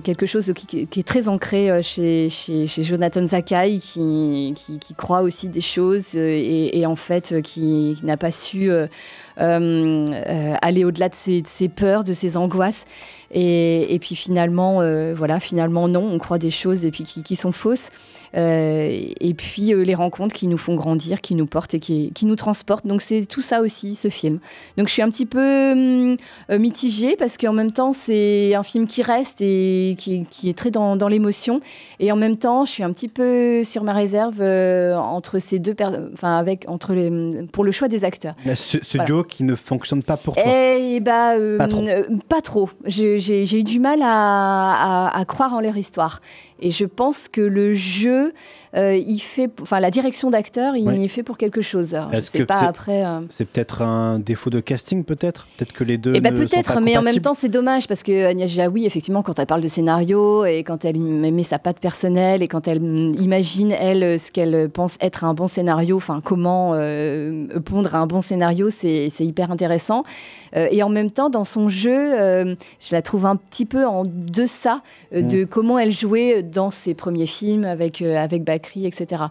[0.00, 4.78] quelque chose qui, qui est très ancré euh, chez, chez, chez Jonathan Zakai, qui, qui,
[4.78, 8.70] qui croit aussi des choses euh, et, et en fait euh, qui, n'a pas su
[8.70, 8.88] euh, euh, euh,
[9.38, 12.84] aller au-delà de ses, de ses peurs, de ses angoisses.
[13.32, 17.22] Et, et puis finalement, euh, voilà, finalement non, on croit des choses et puis qui,
[17.24, 17.90] qui sont fausses.
[18.36, 22.12] Euh, et puis euh, les rencontres qui nous font grandir, qui nous portent et qui,
[22.14, 22.86] qui nous transportent.
[22.86, 24.38] Donc c'est tout ça aussi, ce film.
[24.76, 26.16] Donc je suis un petit peu hum,
[26.50, 30.56] euh, mitigée parce qu'en même temps c'est un film qui reste et qui, qui est
[30.56, 31.60] très dans, dans l'émotion.
[31.98, 35.58] Et en même temps, je suis un petit peu sur ma réserve euh, entre ces
[35.58, 35.74] deux,
[36.12, 38.34] enfin avec entre les, pour le choix des acteurs.
[38.44, 39.04] Ce, ce Voilà.
[39.06, 40.42] duo qui ne fonctionne pas pour toi.
[40.46, 41.86] Eh bah, euh, Pas trop.
[41.86, 42.70] euh, pas trop.
[42.84, 44.06] J'ai j'ai eu du mal à,
[45.08, 46.20] à- à croire en leur histoire.
[46.60, 48.32] Et je pense que le jeu,
[48.76, 51.04] euh, il fait, enfin la direction d'acteur, il Oui.
[51.04, 51.94] est fait pour quelque chose.
[51.94, 53.04] Alors, je sais que pas après.
[53.04, 55.46] euh, C'est peut-être un défaut de casting, peut-être?
[55.56, 56.14] Peut-être que les deux.
[56.14, 59.38] Eh ben peut-être, mais en même temps c'est dommage parce que Agnès Jaoui, effectivement, quand
[59.38, 63.14] elle parle de scénario et quand elle met sa patte personnelle et quand elle mm,
[63.20, 68.20] imagine elle ce qu'elle pense être un bon scénario, enfin comment euh, pondre un bon
[68.22, 70.04] scénario, c'est hyper intéressant.
[70.56, 73.84] Euh, et en même temps, dans son jeu, euh, je la trouve un petit peu
[73.84, 74.80] en deçà
[75.12, 75.28] euh, Mm.
[75.28, 79.24] de comment elle jouait dans ses premiers films avec euh, Bakri, etc.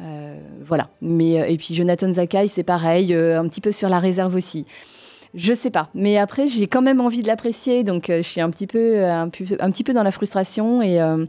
[0.00, 0.88] Euh, voilà.
[1.00, 4.66] Mais euh, et puis Jonathan Zakai, c'est pareil, un petit peu sur la réserve aussi.
[5.34, 8.42] Je sais pas, mais après j'ai quand même envie de l'apprécier, donc euh, je suis
[8.42, 10.82] un petit peu, euh, pu- un petit peu dans la frustration.
[10.82, 11.24] Et, euh,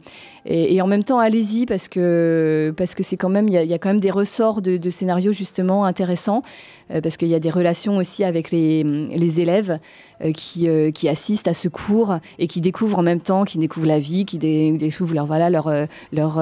[0.46, 3.74] et, et en même temps allez-y parce que parce que c'est quand même il y,
[3.74, 6.42] a- quand même des ressorts de, de scénarios justement intéressants.
[7.02, 9.80] Parce qu'il y a des relations aussi avec les, les élèves
[10.36, 14.00] qui, qui assistent à ce cours et qui découvrent en même temps, qui découvrent la
[14.00, 15.72] vie, qui dé- découvrent leur voilà leur
[16.12, 16.40] leur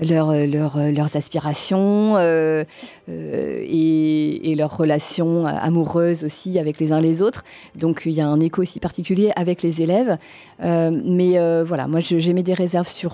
[0.00, 2.64] leur, euh, leur, euh, leurs aspirations euh,
[3.08, 7.44] et, et leurs relations amoureuses aussi avec les uns les autres.
[7.76, 10.16] Donc il y a un écho aussi particulier avec les élèves.
[10.62, 13.12] Mais voilà, moi j'ai mis des réserves sur,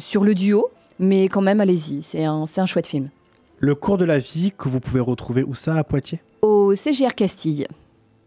[0.00, 0.68] sur le duo,
[0.98, 3.08] mais quand même allez-y, c'est un, un chouette film.
[3.58, 6.20] Le cours de la vie que vous pouvez retrouver où ça à Poitiers?
[6.42, 7.66] Au CGR Castille.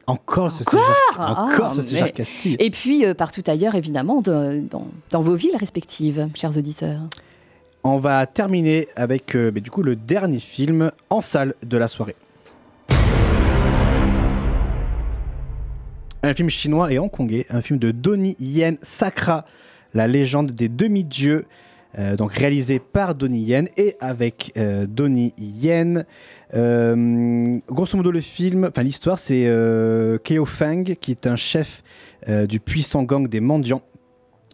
[0.06, 0.80] Encore ce Encore
[1.14, 2.56] CGR Encore Ah, ce CGR mais- Castille.
[2.60, 7.00] Et puis euh, partout ailleurs, évidemment, de- dans, dans vos villes respectives, chers auditeurs.
[7.86, 11.90] On va terminer avec euh, bah, du coup le dernier film en salle de la
[11.90, 12.16] soirée.
[16.24, 19.46] Un film chinois et hongkongais, un film de Donnie Yen Sakra,
[19.94, 21.46] la légende des demi-dieux,
[22.00, 26.06] euh, donc réalisé par Donnie Yen et avec euh, Donnie Yen.
[26.54, 29.44] Euh, grosso modo, le film, enfin l'histoire, c'est
[30.24, 31.84] Keo Fang qui est un chef
[32.48, 33.82] du puissant gang des mendiants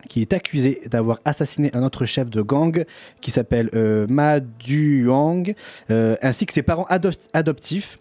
[0.08, 2.86] qui est accusé d'avoir assassiné un autre chef de gang
[3.22, 5.54] qui s'appelle euh, Ma Duang,
[5.92, 8.00] euh, ainsi que ses parents adop- adoptifs,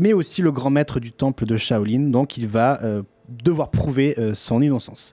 [0.00, 2.10] mais aussi le grand maître du temple de Shaolin.
[2.10, 5.12] Donc il va euh, devoir prouver euh, son innocence.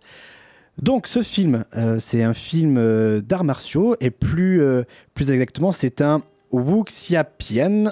[0.82, 1.66] Donc ce film,
[1.98, 2.80] c'est un film
[3.22, 4.62] d'arts martiaux et plus,
[5.16, 6.22] plus exactement, c'est un
[6.52, 7.86] Wuxiapian.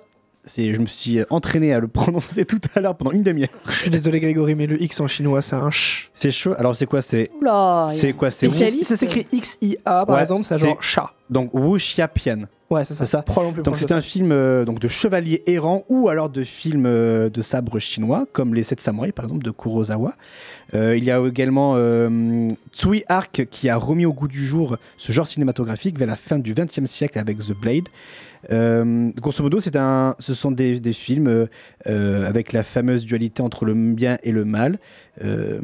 [0.47, 3.49] C'est, je me suis entraîné à le prononcer tout à l'heure pendant une demi-heure.
[3.67, 6.11] Je suis désolé Grégory, mais le X en chinois c'est un ch.
[6.13, 6.53] C'est chaud.
[6.57, 8.83] Alors c'est quoi C'est Oula, c'est quoi C'est spécialiste.
[8.89, 11.11] Ça s'écrit X-I-A par Ouais, exemple, c'est genre chat.
[11.29, 12.43] donc Wuxiapian.
[12.69, 13.05] Ouais, c'est ça.
[13.05, 13.21] C'est ça.
[13.21, 16.85] Probablement plus Donc c'est un film euh, donc de chevalier errant ou alors de film
[16.87, 20.13] euh, de sabre chinois comme les sept samouraïs par exemple de Kurosawa.
[20.73, 24.77] Euh, il y a également euh, Tsui Hark qui a remis au goût du jour
[24.97, 27.87] ce genre cinématographique vers la fin du XXe siècle avec The Blade.
[28.51, 31.45] Euh, grosso modo, c'est un, ce sont des, films euh,
[31.87, 34.79] euh, avec la fameuse dualité entre le bien et le mal.
[35.23, 35.59] Euh,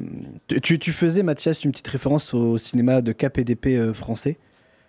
[0.61, 4.37] tu, tu faisais, Mathias, une petite référence au cinéma de KPDP français?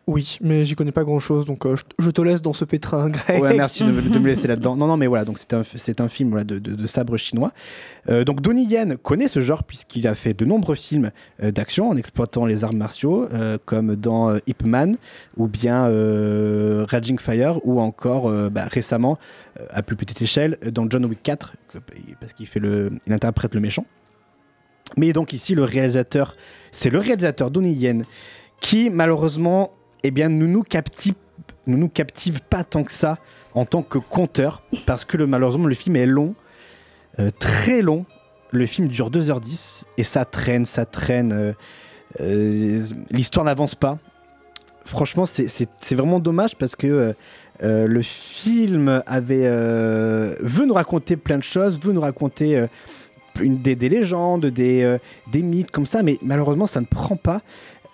[0.09, 3.09] Oui, mais j'y connais pas grand chose donc euh, je te laisse dans ce pétrin
[3.11, 3.41] grec.
[3.41, 4.75] Ouais, merci de, me laisser là-dedans.
[4.75, 5.63] Non, non, mais voilà, donc c'est un,
[6.05, 7.53] un film de, de, sabre chinois.
[8.09, 11.13] Euh, donc Donnie Yen connaît ce genre puisqu'il a fait de nombreux films
[11.43, 13.29] euh, d'action en exploitant les arts martiaux,
[13.65, 14.95] comme dans Ip Man
[15.37, 15.85] ou bien
[16.87, 19.19] Raging Fire ou encore bah, récemment,
[19.71, 21.79] à plus petite échelle, dans John Wick 4, que-
[22.21, 23.85] parce qu'il fait le, il interprète le méchant.
[24.97, 26.37] Mais donc ici, le réalisateur,
[26.71, 28.03] c'est le réalisateur Donnie Yen
[28.61, 29.73] qui malheureusement,
[30.05, 31.15] eh bien, ne nous captive,
[31.67, 33.19] ne nous captive pas tant que ça
[33.55, 36.35] en tant que conteur, parce que le, malheureusement le film est long,
[37.19, 38.05] euh, très long.
[38.51, 41.33] Le film dure 2h10 et ça traîne, ça traîne.
[41.33, 41.53] euh,
[42.21, 42.81] euh,
[43.11, 43.99] L'histoire n'avance pas.
[44.85, 47.15] Franchement, c'est- vraiment dommage parce que
[47.63, 52.67] le film avait veut nous raconter plein de choses, veut nous raconter
[53.41, 54.97] une, des, des légendes, des,
[55.31, 57.41] des mythes comme ça, mais malheureusement, ça ne prend pas.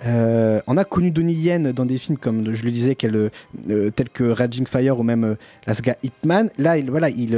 [0.06, 3.30] Euh, on a connu Donnie Yen dans des films comme je le disais, euh,
[3.68, 6.50] euh, tels que Raging Fire ou même la saga Hitman.
[6.58, 7.36] Là, il, voilà, il,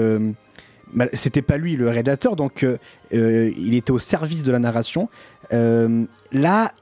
[0.93, 2.67] mal- c'était pas lui le réalisateur, donc
[3.13, 5.09] il était au service de la narration.
[5.51, 6.73] Là,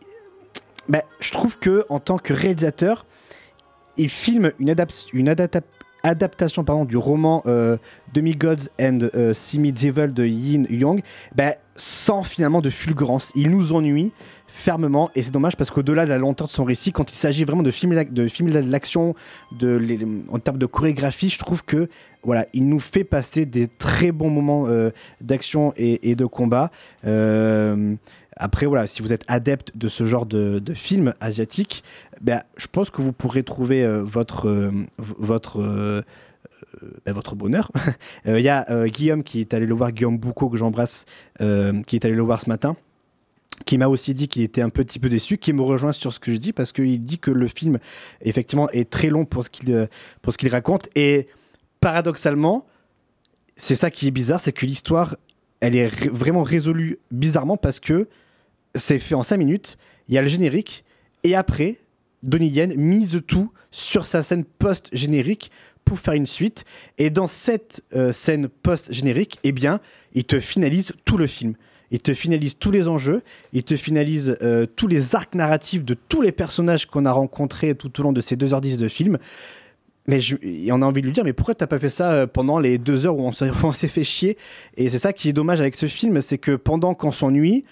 [0.89, 3.07] bah, je trouve que en tant que réalisateur,
[3.97, 5.63] il filme une, adap- une adapta-
[6.03, 7.77] adaptation du roman euh,
[8.15, 11.03] Demi-Gods and euh, Semi-Devil de Yin Young,
[11.35, 13.33] bah, sans finalement de fulgurance.
[13.35, 14.13] Il nous ennuie
[14.59, 17.45] fermement et c'est dommage parce qu'au-delà de la lenteur de son récit, quand il s'agit
[17.45, 19.15] vraiment de filmer, de l'action,
[19.53, 21.89] en termes de chorégraphie, je trouve que
[22.25, 24.91] voilà, il nous fait passer des très bons moments euh,
[25.21, 26.71] d'action et, de combat.
[27.07, 27.95] Euh,
[28.37, 31.85] après, voilà, si vous êtes adepte de ce genre de, de film asiatique,
[32.21, 36.05] ben, je pense que vous pourrez trouver euh, votre, votre,
[37.07, 37.71] ben, votre bonheur.
[38.27, 41.05] Il y a Guillaume qui est allé le voir, Guillaume Boucaud, que j'embrasse,
[41.39, 42.77] qui est allé le voir ce matin
[43.67, 46.21] qui m'a aussi dit qu'il était un petit peu déçu, qui me rejoint sur ce
[46.21, 47.79] que je dis parce qu'il dit que le film
[48.23, 49.87] effectivement est très long pour ce qu'il euh,
[50.51, 51.29] raconte et
[51.81, 52.67] paradoxalement
[53.57, 55.17] c'est ça qui est bizarre, c'est que l'histoire
[55.61, 58.09] elle est vraiment résolue bizarrement parce que
[58.75, 59.77] c'est fait en 5 minutes,
[60.09, 60.85] il y a le générique
[61.25, 61.79] et après
[62.23, 65.51] Donnie Yen mise tout sur sa scène post-générique
[65.85, 66.65] pour faire une suite
[66.99, 69.81] et dans cette euh, scène post-générique, eh bien,
[70.13, 71.55] il te finalise tout le film.
[71.91, 75.95] Il te finalise tous les enjeux, il te finalise euh, tous les arcs narratifs de
[75.95, 79.19] tous les personnages qu'on a rencontrés tout au long de ces 2h10 de film.
[80.07, 80.21] Mais
[80.71, 82.79] on a envie de lui dire, mais pourquoi t'as pas fait ça euh, pendant les
[82.79, 83.33] deux heures où on
[83.73, 84.37] s'est fait chier?
[84.77, 87.65] Et c'est ça qui est dommage avec ce film, c'est que pendant qu'on s'ennuie,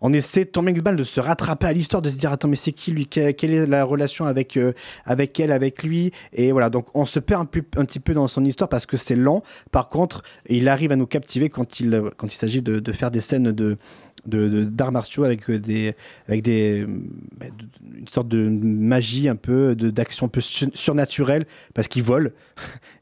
[0.00, 2.48] on essaie tant bien que mal de se rattraper à l'histoire, de se dire attends
[2.48, 4.72] mais c'est qui lui, Que- quelle est la relation avec euh,
[5.04, 8.14] avec elle, avec lui, et voilà donc on se perd un, peu- un petit peu
[8.14, 9.42] dans son histoire parce que c'est lent.
[9.70, 13.20] Par contre, il arrive à nous captiver quand il quand il s'agit de faire des
[13.20, 13.76] scènes de
[14.26, 15.94] de- d'arts martiaux avec euh, des
[16.28, 16.86] avec des
[17.38, 17.46] bah,
[17.96, 21.44] une sorte de magie un peu d'action un peu su- surnaturelle
[21.74, 22.32] parce qu'il vole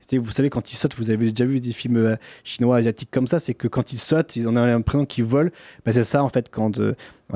[0.08, 3.10] C'est- vous savez quand ils sautent vous avez déjà vu des films euh, chinois asiatiques
[3.10, 5.50] comme ça c'est que quand ils sautent ils en ont l'impression qu'ils volent.
[5.86, 6.94] Bah, c'est ça en fait quand euh,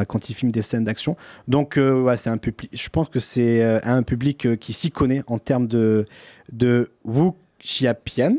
[0.08, 1.16] quand ils filment des scènes d'action.
[1.48, 5.38] Donc ouais, c'est un public je pense que c'est un public qui s'y connaît en
[5.38, 6.04] termes de
[6.52, 7.30] de Wu
[7.62, 8.36] Xiapian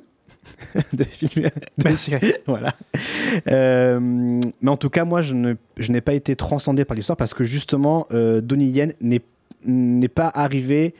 [0.93, 1.05] de
[1.83, 2.13] Merci.
[2.47, 2.73] voilà.
[3.49, 3.99] Euh,
[4.61, 7.33] mais en tout cas, moi, je ne- je n'ai pas été transcendé par l'histoire parce
[7.33, 9.21] que justement, euh, Donnie Yen n'est
[9.65, 10.93] n'est pas arrivé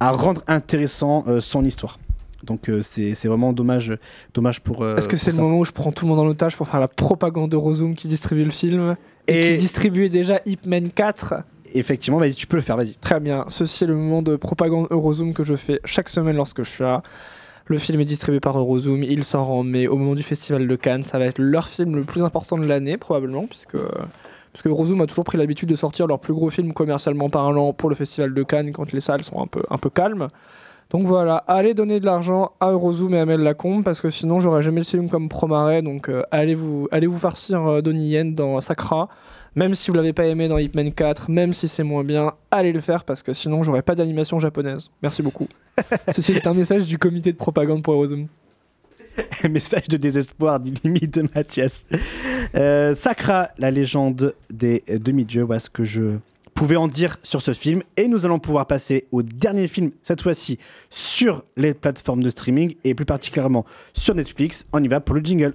[0.00, 1.98] à rendre intéressant euh, son histoire.
[2.44, 3.92] Donc euh, c'est c'est vraiment dommage,
[4.34, 4.86] dommage pour.
[4.86, 6.68] Est-ce que pour c'est le moment où je prends tout le monde en otage pour
[6.68, 8.96] faire la propagande de qui distribue le film
[9.26, 11.34] et, Et- qui distribuait déjà Ip Man 4
[11.74, 12.94] Effectivement, vas-y, tu peux le faire, vas-y.
[12.94, 16.62] Très bien, ceci est le moment de propagande Eurozoom que je fais chaque semaine lorsque
[16.62, 17.02] je suis là.
[17.70, 20.74] Le film est distribué par Eurozoom, il sort en mai au moment du festival de
[20.74, 21.04] Cannes.
[21.04, 23.76] Ça va être leur film le plus important de l'année, probablement, puisque,
[24.54, 27.90] puisque Eurozoom a toujours pris l'habitude de sortir leur plus gros film commercialement parlant pour
[27.90, 30.28] le festival de Cannes quand les salles sont un peu, un peu calmes.
[30.88, 34.40] Donc voilà, allez donner de l'argent à Eurozoom et à Mel Lacombe parce que sinon
[34.40, 35.82] j'aurais jamais le film comme Promaret.
[35.82, 39.10] Donc euh, allez, vous, allez vous farcir euh, Donnie Yen dans Sakra.
[39.58, 42.70] Même si vous l'avez pas aimé dans Hitman 4, même si c'est moins bien, allez
[42.70, 44.88] le faire parce que sinon j'aurais pas d'animation japonaise.
[45.02, 45.48] Merci beaucoup.
[46.14, 48.28] Ceci est un message du comité de propagande pour Eurozone.
[49.50, 51.88] Message de désespoir d'illimite de Mathias.
[52.54, 56.18] Euh, Sakra, la légende des demi-dieux, voilà ce que je
[56.54, 57.82] pouvais en dire sur ce film.
[57.96, 62.76] Et nous allons pouvoir passer au dernier film, cette fois-ci sur les plateformes de streaming
[62.84, 64.68] et plus particulièrement sur Netflix.
[64.72, 65.54] On y va pour le jingle.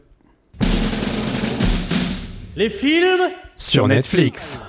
[2.56, 4.62] Les films Sur Netflix.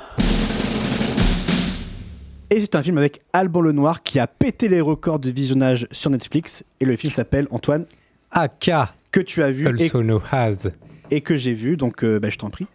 [2.51, 6.11] Et c'est un film avec Alban Lenoir qui a pété les records de visionnage sur
[6.11, 6.65] Netflix.
[6.81, 7.85] Et le film s'appelle Antoine.
[8.31, 8.95] Aka.
[9.11, 10.69] Que tu as vu et, Also no has.
[11.11, 11.77] et que j'ai vu.
[11.77, 12.67] Donc euh, bah, je t'en prie.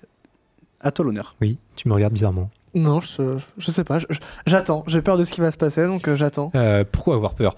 [0.80, 1.36] À toi l'honneur.
[1.42, 2.50] Oui, tu me regardes bizarrement.
[2.76, 3.98] Non, je, je sais pas,
[4.46, 6.52] j'attends, j'ai peur de ce qui va se passer donc euh, j'attends.
[6.54, 7.56] Euh, pourquoi avoir peur?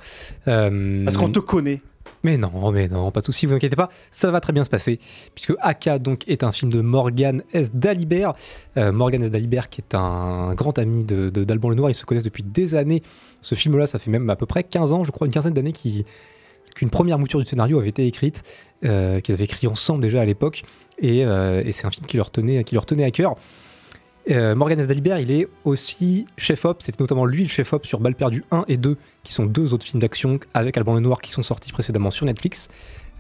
[0.48, 1.82] Euh, Parce qu'on te connaît.
[2.24, 4.70] Mais non, mais non, pas de souci, vous inquiétez pas, ça va très bien se
[4.70, 5.00] passer,
[5.34, 7.74] puisque Aka donc est un film de Morgan S.
[7.74, 8.34] Dalibert.
[8.78, 9.32] Euh, Morgan S.
[9.32, 12.76] Dalibert qui est un grand ami de, de- d'Alban Lenoir, ils se connaissent depuis des
[12.76, 13.02] années.
[13.42, 15.74] Ce film-là, ça fait même à peu près 15 ans, je crois, une quinzaine d'années
[15.74, 18.44] qu'une première mouture du scénario avait été écrite,
[18.86, 20.64] euh, qu'ils avaient écrit ensemble déjà à l'époque,
[21.00, 23.36] et, euh, et c'est un film qui leur tenait, qui leur tenait à cœur.
[24.30, 24.88] Euh, Morgan S.
[24.88, 28.78] Dalibert, il est aussi chef-op, c'était notamment lui le chef-op sur Balle perdue 1 et
[28.78, 32.26] 2, qui sont deux autres films d'action avec Alban Lenoir qui sont sortis précédemment sur
[32.26, 32.70] Netflix,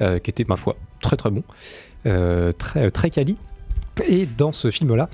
[0.01, 1.43] euh, qui étaient, ma foi, très très bons,
[2.05, 3.37] euh, très, très quali.
[4.07, 5.09] Et dans ce film-là,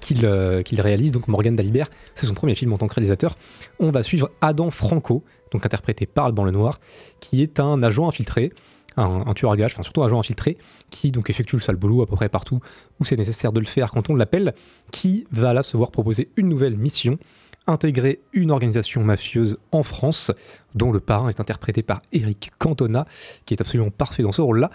[0.00, 3.36] qu'il euh, qu'il réalise, donc Morgan Dalibert, c'est son premier film en tant que réalisateur,
[3.78, 6.80] on va suivre Adam Franco, donc interprété par Alban Lenoir,
[7.20, 8.52] qui est un agent infiltré
[8.96, 10.56] un, un tueur à gages, enfin surtout un agent infiltré,
[10.90, 12.60] qui donc effectue le sale boulot à peu près partout
[12.98, 14.54] où c'est nécessaire de le faire quand on l'appelle,
[14.90, 17.18] qui va là se voir proposer une nouvelle mission,
[17.66, 20.32] intégrer une organisation mafieuse en France,
[20.74, 23.06] dont le parrain est interprété par Eric Cantona,
[23.46, 24.70] qui est absolument parfait dans ce rôle-là,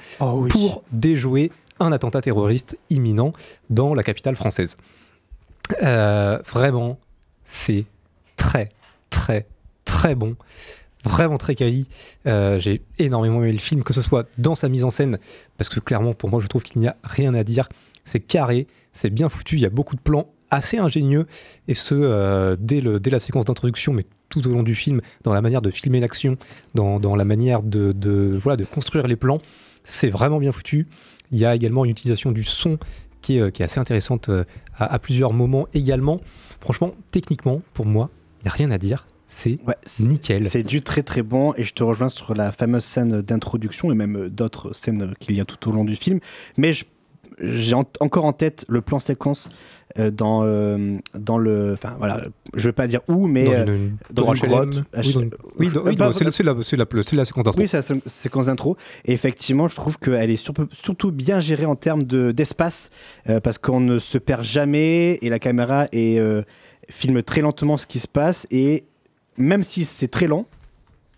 [0.50, 3.34] pour déjouer un attentat terroriste imminent
[3.70, 4.78] dans la capitale française.
[5.84, 7.00] Euh, vraiment,
[7.44, 7.86] c'est
[8.38, 8.70] très,
[9.10, 9.46] très,
[9.84, 10.36] très bon.
[11.06, 11.88] Vraiment très quali.
[12.26, 15.20] Euh, J'ai énormément aimé le film, que ce soit dans sa mise en scène,
[15.58, 17.68] parce que clairement, pour moi, je trouve qu'il n'y a rien à dire.
[18.04, 21.26] C'est carré, c'est bien foutu, il y a beaucoup de plans assez ingénieux,
[21.68, 25.02] et ce, euh, dès, le, dès la séquence d'introduction, mais tout au long du film,
[25.24, 26.38] dans la manière de filmer l'action,
[26.76, 29.42] dans, dans la manière de, de, voilà, de construire les plans.
[29.84, 30.88] C'est vraiment bien foutu.
[31.32, 32.78] Il y a également une utilisation du son
[33.22, 34.30] qui est, euh, qui est assez intéressante
[34.78, 36.22] à plusieurs moments également.
[36.60, 38.10] Franchement, techniquement, pour moi,
[38.42, 39.06] il n'y a rien à dire.
[39.28, 39.60] C'est
[40.08, 40.46] nickel.
[40.46, 43.96] C'est du très très bon et je te rejoins sur la fameuse scène d'introduction et
[43.96, 46.20] même d'autres scènes qu'il y a tout au long du film.
[46.58, 46.72] Mais
[47.42, 49.50] j'ai en- encore en tête le plan séquence
[49.98, 51.74] euh, dans, euh, dans le.
[51.74, 54.76] Enfin voilà, je vais pas dire où, mais Dans euh, une- dans grotte.
[55.58, 56.32] Oui, une- oui, c'est la-
[57.26, 57.60] séquence d'intro.
[57.62, 58.78] Oui, c'est la sé- séquence d'intro.
[59.06, 60.38] Et effectivement, je trouve qu'elle est
[60.72, 62.90] surtout bien gérée en termes de- d'espace
[63.30, 66.42] euh, parce qu'on ne se perd jamais et la caméra est, euh,
[66.90, 68.84] filme très lentement ce qui se passe et
[69.38, 70.46] même si c'est très lent,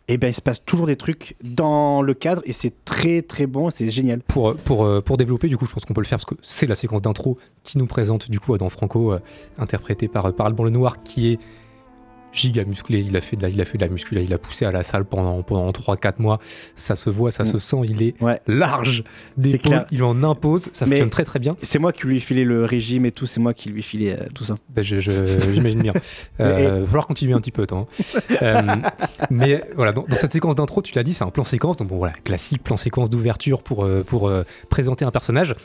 [0.10, 3.46] et ben il se passe toujours des trucs dans le cadre et c'est très très
[3.46, 4.22] bon, c'est génial.
[4.38, 6.76] Euh, pour développer, du coup, je pense qu'on peut le faire parce que c'est la
[6.76, 9.20] séquence d'intro qui nous présente, du coup, Adam Franco, euh,
[9.58, 11.40] interprété par, par Alban Lenoir, qui est
[12.34, 13.00] giga musclé.
[13.00, 14.66] Il a fait de la, il a fait de la muscu, là, il a poussé
[14.66, 16.40] à la salle pendant, pendant 3-4 mois.
[16.76, 18.16] Ça se voit, ça se sent, il est
[18.48, 19.04] large
[19.92, 21.56] il en impose, ça fonctionne très très bien.
[21.62, 23.84] C'est moi qui lui ai filé le régime et tout, c'est moi qui lui ai
[23.84, 24.56] filé euh, tout ça.
[24.70, 25.94] Ben, je- je- J'imagine bien.
[26.40, 27.88] Euh, va falloir continuer un petit peu, attends.
[28.42, 28.62] Euh,
[29.32, 31.78] mais voilà, dans, dans cette séquence d'intro, tu l'as dit, c'est un plan séquence.
[31.78, 35.56] Donc bon, voilà, classique plan séquence d'ouverture pour, euh, pour euh, présenter un personnage.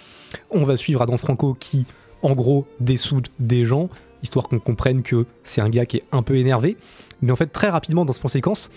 [0.50, 1.86] On va suivre Adam Franco qui,
[2.22, 3.88] en gros, dessoude des gens,
[4.22, 6.76] histoire qu'on comprenne que c'est un gars qui est un peu énervé.
[7.20, 8.70] Mais en fait, très rapidement dans ce plan séquence,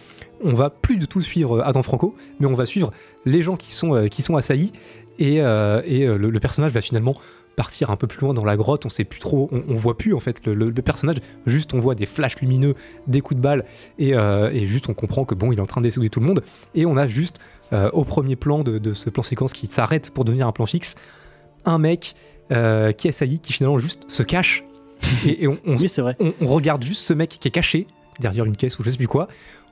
[0.44, 2.92] on va plus du tout suivre Adam Franco, mais on va suivre
[3.26, 4.72] les gens qui sont, euh, assaillis.
[5.18, 7.16] Et, euh, euh, le, personnage va finalement
[7.56, 8.86] partir un peu plus loin dans la grotte.
[8.86, 11.18] On sait plus trop, on, voit plus en fait le, personnage.
[11.46, 12.76] Juste, on voit des flashs lumineux,
[13.08, 13.66] des coups de balle,
[13.98, 16.28] et, euh, juste on comprend que bon, il est en train de dessouder tout le
[16.28, 16.44] monde.
[16.76, 17.40] Et on a juste
[17.74, 20.66] euh, au premier plan de, de ce plan séquence qui s'arrête pour devenir un plan
[20.66, 20.96] fixe,
[21.66, 22.16] un mec
[22.52, 24.64] euh, qui est assailli, qui finalement juste se cache.
[25.26, 25.78] Et, et on, on-
[26.20, 27.88] on- on regarde juste ce mec qui est caché
[28.20, 29.28] derrière une caisse ou je sais plus quoi.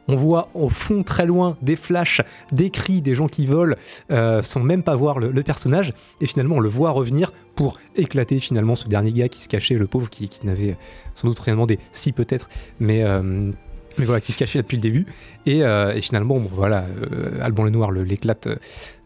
[0.10, 2.20] On voit au fond très loin des flashs,
[2.52, 3.78] des cris, des gens qui volent
[4.12, 5.92] euh, sans même pas voir le, le personnage.
[6.20, 9.76] Et finalement, on le voit revenir pour éclater finalement ce dernier gars qui se cachait,
[9.76, 10.76] le pauvre, qui, qui n'avait
[11.16, 12.50] sans doute rien demandé, si peut-être,
[12.82, 13.52] mais, euh,
[13.98, 15.06] mais voilà, qui se cachait là depuis le début.
[15.46, 18.48] Et, euh, et finalement, bon, voilà, euh, Alban Lenoir le- l'éclate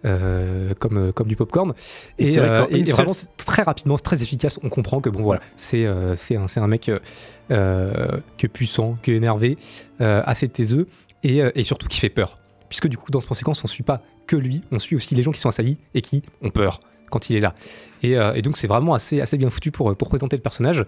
[0.06, 1.74] euh, comme, euh, comme du popcorn.
[2.20, 4.60] Et Et, vrai vraiment, seule- très rapidement, c'est très efficace.
[4.64, 6.16] On comprend que bon, voilà, c'est un,
[6.56, 6.92] un mec
[8.38, 9.58] qui est puissant, qui est énervé,
[10.00, 10.88] assez taiseux
[11.24, 12.36] et, surtout qui fait peur.
[12.70, 15.16] Puisque du coup, dans ce plan séquence, on suit pas que lui, on suit aussi
[15.16, 17.56] les gens qui sont assaillis et qui ont peur quand il est là.
[18.04, 20.86] Et, et donc, c'est vraiment assez, assez bien foutu pour, pour présenter le personnage.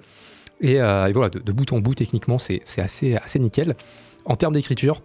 [0.61, 3.75] Et, euh, et voilà, de, de bout en bout, techniquement, c'est assez, assez nickel.
[4.25, 5.01] En termes d'écriture,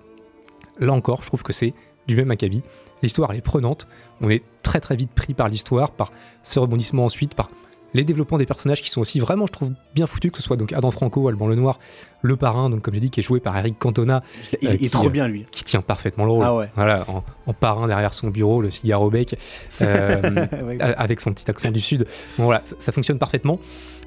[0.79, 1.75] là encore, je trouve que c'est
[2.07, 2.63] du même acabit.
[3.03, 3.87] L'histoire, elle est prenante.
[4.21, 6.11] On est très très vite pris par l'histoire, par
[6.43, 7.49] ce rebondissement ensuite, par
[7.93, 10.57] les développements des personnages qui sont aussi vraiment, je trouve, bien foutus, que ce soit
[10.57, 11.79] donc Adam Franco, Alban Lenoir,
[12.23, 14.25] le parrain, donc comme j'ai dit, qui est joué par Eric Cantona.
[14.61, 15.47] Il- est qui, trop bien, lui.
[15.53, 16.45] Qui tient parfaitement le rôle.
[16.45, 16.69] Ah ouais.
[16.75, 19.37] Voilà, en, en parrain derrière son bureau, le cigare au bec,
[19.81, 20.47] euh,
[20.97, 22.05] avec son petit accent du sud.
[22.37, 23.61] Bon, voilà, ça, ça fonctionne parfaitement.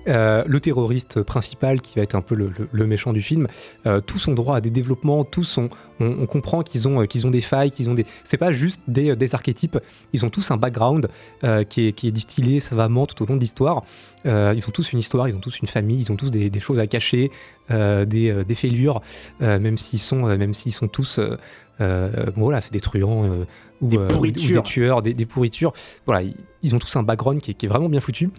[0.08, 3.48] Euh, le terroriste principal, qui va être un peu le, le- le méchant du film,
[3.86, 5.70] euh, tous ont droit à des développements, tous ont,
[6.00, 8.06] on, on comprend qu'ils ont, euh, qu'ils ont des failles, qu'ils ont des.
[8.24, 9.78] C'est pas juste des, des archétypes,
[10.14, 11.10] ils ont tous un background
[11.44, 13.84] euh, qui, est, qui est distillé savamment tout au long de l'histoire.
[14.26, 16.60] Ils ont tous une histoire, ils ont tous une famille, ils ont tous des, des
[16.60, 17.32] choses à cacher,
[17.70, 19.02] des, des fêlures,
[19.40, 21.20] même s'ils sont, même s'ils sont tous.
[21.80, 23.46] euh, bon, voilà, c'est des truands euh,
[23.82, 24.10] ou, Des euh, ou-
[24.60, 25.72] des tueurs, des, des pourritures.
[26.06, 28.30] Voilà, ils, ils ont tous un background qui est, qui est vraiment bien foutu.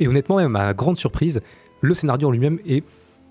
[0.00, 1.40] Et honnêtement, à ma grande surprise,
[1.80, 2.84] le scénario en lui-même est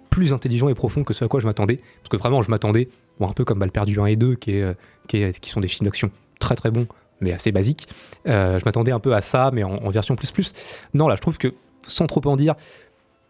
[0.09, 1.75] plus intelligent et profond que ce à quoi je m'attendais.
[1.75, 2.87] Parce que vraiment, je m'attendais,
[3.19, 4.73] bon, un peu comme Balle perdue 1 et 2, qui, est, euh,
[5.07, 6.09] qui, est- qui sont des films d'action
[6.39, 6.87] très très bons,
[7.19, 7.87] mais assez basiques.
[8.27, 10.53] Euh, je m'attendais un peu à ça, mais en, version plus plus.
[10.93, 11.53] Non, là, je trouve que,
[11.85, 12.55] sans trop en dire,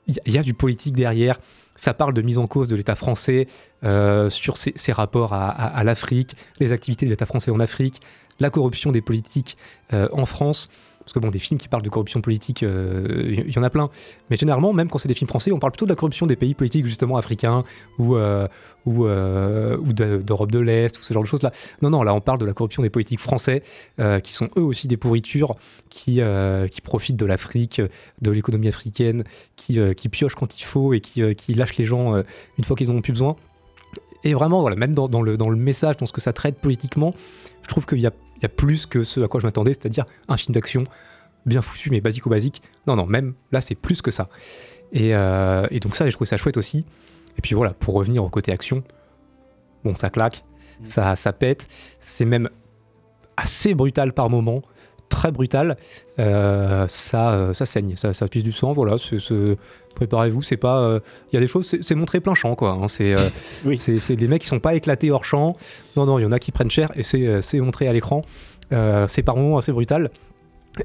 [0.07, 1.39] il y, a- du politique derrière.
[1.75, 3.47] Ça parle de mise en cause de l'État français
[3.83, 7.99] euh, sur ses, rapports à, l'Afrique, les activités de l'État français en Afrique,
[8.39, 9.57] la corruption des politiques
[9.91, 10.69] en France.
[11.05, 13.69] Parce que bon, des films qui parlent de corruption politique, euh, il y en a
[13.69, 13.89] plein.
[14.31, 16.35] Mais généralement, même quand c'est des films français, on parle plutôt de la corruption des
[16.35, 17.63] pays politiques justement africains
[17.99, 18.47] ou, euh,
[18.87, 21.51] euh, d'Europe de l'Est ou ce genre de choses-là.
[21.83, 23.61] Non, non, là on parle de la corruption des politiques français
[23.99, 25.51] euh, qui sont eux aussi des pourritures,
[25.89, 27.81] qui, euh, profitent de l'Afrique,
[28.21, 29.23] de l'économie africaine,
[29.55, 32.23] qui, euh, qui piochent quand il faut et qui, euh, qui lâchent les gens euh,
[32.57, 33.35] une fois qu'ils en ont plus besoin.
[34.23, 37.13] Et vraiment, voilà, même dans, le, dans le message, dans ce que ça traite politiquement,
[37.61, 38.11] je trouve qu'il y a,
[38.45, 40.83] y a plus que ce à quoi je m'attendais, c'est-à-dire un film d'action
[41.45, 42.61] bien foutu, mais basico-basique.
[42.87, 44.29] Non, non, même là, c'est plus que ça.
[44.93, 46.85] Et, euh, et donc ça, j'ai trouvé ça chouette aussi.
[47.37, 48.83] Et puis voilà, pour revenir au côté action,
[49.83, 50.43] bon, ça claque,
[50.83, 51.67] ça, ça pète,
[51.99, 52.49] c'est même
[53.37, 54.61] assez brutal par moment,
[55.09, 55.77] très brutal.
[56.19, 58.97] Euh, ça, euh, ça saigne, ça, ça pisse du sang, voilà.
[58.97, 59.19] c'est-
[59.95, 60.79] Préparez-vous, c'est pas.
[60.79, 60.99] euh,
[61.31, 62.71] Il y a des choses, c'est montré plein champ, quoi.
[62.71, 63.29] hein, c'est euh,
[63.75, 65.55] c'est c'est des mecs qui sont pas éclatés hors champ.
[65.95, 67.93] Non, non, il y en a qui prennent cher et c'est euh, c'est montré à
[67.93, 68.21] l'écran.
[68.73, 70.11] Euh, c'est par moments assez brutal.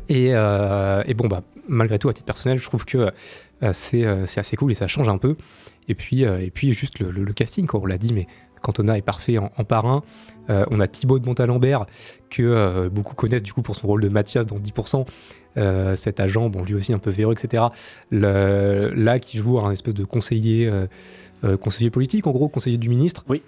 [0.09, 3.11] Et, et bon, bah, malgré tout, à titre personnel, je trouve que
[3.73, 5.37] c'est c'est assez cool et ça change un peu.
[5.89, 7.81] Et puis, et puis juste le, le- le casting, quoi.
[7.83, 8.29] On l'a dit, mais
[8.63, 10.03] Cantona est parfait en, en parrain.
[10.49, 11.87] Euh, on a Thibaut de Montalembert,
[12.31, 15.05] que euh, beaucoup connaissent du coup pour son rôle de Mathias dans 10%.
[15.57, 17.65] Euh, cet agent, bon, lui aussi un peu véreux, etc.
[18.11, 20.87] Le- là, qui joue un espèce de conseiller, euh,
[21.45, 23.25] euh, conseiller politique, en gros, conseiller du ministre.
[23.29, 23.43] Oui.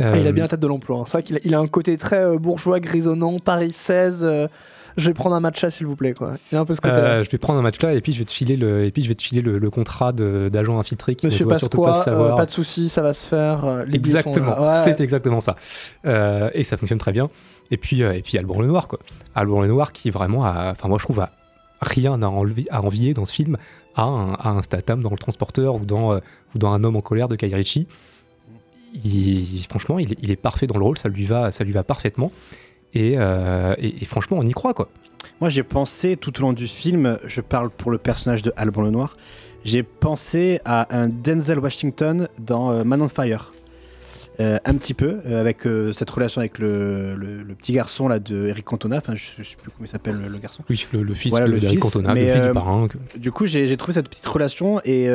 [0.00, 0.98] Ah, il a bien la tête de l'emploi.
[0.98, 1.02] hein.
[1.06, 4.24] C'est vrai qu'il a, il a un côté très euh, bourgeois, grisonnant, Paris 16.
[4.24, 4.48] euh,
[4.96, 6.14] je vais prendre un matcha, s'il vous plaît.
[6.14, 6.32] Quoi.
[6.50, 7.00] Il y a un peu ce côté-là.
[7.00, 8.92] Euh, je vais prendre un match là et puis je vais te filer le, et
[8.92, 11.58] puis je vais te filer le, le contrat de- d'agent infiltré qui Monsieur ne doit
[11.58, 12.34] surtout pas euh, savoir.
[12.36, 13.64] pas de soucis, ça va se faire.
[13.64, 14.62] euh, les Exactement, là.
[14.62, 14.68] Ouais.
[14.68, 15.56] c'est exactement ça.
[16.06, 17.28] Euh, et ça fonctionne très bien.
[17.72, 19.00] Et puis, euh, et puis Alban Lenoir, quoi.
[19.34, 21.30] Alban Lenoir qui vraiment a, enfin moi je trouve a
[21.84, 23.56] rien à, envier dans ce film
[23.94, 26.18] à un, à dans Le Transporteur ou dans, euh,
[26.54, 27.86] ou dans Un homme en colère de Guy Ritchie.
[29.68, 32.32] Franchement, il est, parfait dans le rôle, ça lui va, ça lui va parfaitement.
[32.92, 34.88] Et, euh, et franchement, on y croit, quoi.
[35.40, 38.82] Moi, j'ai pensé tout au long du film, je parle pour le personnage de Alban
[38.82, 39.16] Lenoir,
[39.64, 43.52] j'ai pensé à un Denzel Washington dans euh, Man on Fire.
[44.40, 48.08] Euh, un petit peu, euh, avec euh, cette relation avec le, le- le petit garçon
[48.08, 50.64] là de Eric Cantona, enfin je, je sais plus comment il s'appelle le, le garçon.
[50.68, 52.88] Oui, le, le fils Voilà, de le Cantona, le mais, fils du parrain.
[53.16, 55.08] Du coup, j'ai trouvé cette petite relation et,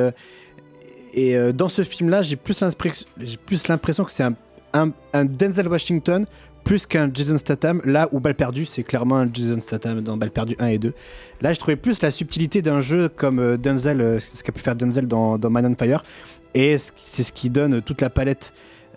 [1.14, 4.36] et dans ce film-là, j'ai plus l'impression j'ai plus l'impression que c'est un,
[4.74, 6.26] un, un Denzel Washington
[6.64, 7.82] plus qu'un Jason Statham.
[7.84, 10.94] Là où Balle perdue, c'est clairement un Jason Statham dans Balle perdue 1 et 2.
[11.42, 15.08] Là, je trouvais plus la subtilité d'un jeu comme Denzel, ce qu'a pu faire Denzel
[15.08, 16.04] dans, dans Man on Fire.
[16.54, 18.54] Et c'est ce qui donne toute la palette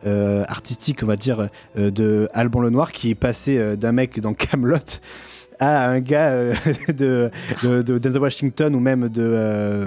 [0.07, 1.49] euh, artistique, on va dire,
[1.79, 4.77] euh, de Alban Lenoir, qui est passé euh, d'un mec dans Camelot
[5.59, 6.55] à un gars euh,
[6.89, 7.31] de,
[7.63, 9.87] de, Washington ou même de,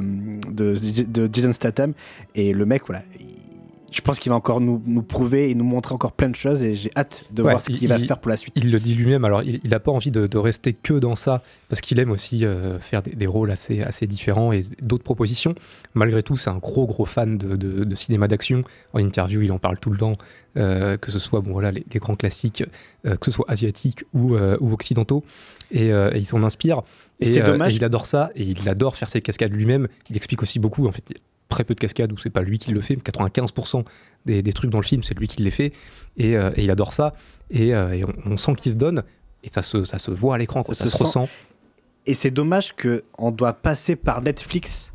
[0.51, 1.93] de, Jason Statham.
[2.33, 3.44] Et le mec, voilà, il-
[3.91, 6.63] je pense qu'il va encore nous, nous prouver et nous montrer encore plein de choses
[6.63, 8.53] et j'ai hâte de Ouais, voir ce qu'il va faire pour la suite.
[8.57, 11.41] Il le dit lui-même, alors il n'a pas envie de, de rester que dans ça,
[11.69, 15.55] parce qu'il aime aussi euh, faire des, des rôles assez, assez différents et d'autres propositions.
[15.93, 18.63] Malgré tout, c'est un gros gros fan de, de- de cinéma d'action.
[18.93, 20.17] En interview, il en parle tout le temps,
[20.57, 22.63] euh, que ce soit bon, voilà, les, les grands classiques,
[23.05, 25.23] euh, que ce soit asiatiques ou, ou occidentaux,
[25.71, 26.81] et, et il s'en inspire.
[27.21, 27.73] Et c'est dommage.
[27.73, 29.87] et il adore ça, et il adore faire ses cascades lui-même.
[30.09, 31.13] Il explique aussi beaucoup, en fait,
[31.49, 33.83] très peu de cascades où c'est pas lui qui le fait, 95%
[34.25, 35.73] des, des trucs dans le film, c'est lui qui les fait,
[36.17, 37.13] et, euh, et il adore ça,
[37.49, 39.03] et, euh, et on, on sent qu'il se donne,
[39.43, 41.03] et ça se, ça se voit à l'écran, ça, se, sent.
[41.03, 41.29] ressent.
[42.05, 44.93] Et c'est dommage qu'on doit passer par Netflix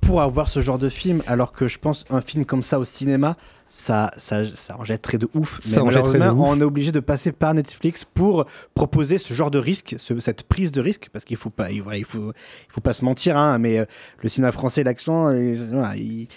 [0.00, 2.84] pour avoir ce genre de film, alors que je pense un film comme ça au
[2.84, 3.36] cinéma,
[3.74, 5.58] ça, ça, ça en jetterait de ouf.
[5.58, 6.56] Ça Mais en jetterait de malheureusement, ouf.
[6.58, 8.44] on est obligé de passer par Netflix pour
[8.74, 11.80] proposer ce genre de risque, ce- cette prise de risque, parce qu'il faut pas, il,
[11.82, 12.32] voilà, il faut,
[12.68, 13.84] il faut pas se mentir, hein, mais euh,
[14.20, 15.94] le cinéma français, l'action, euh, voilà,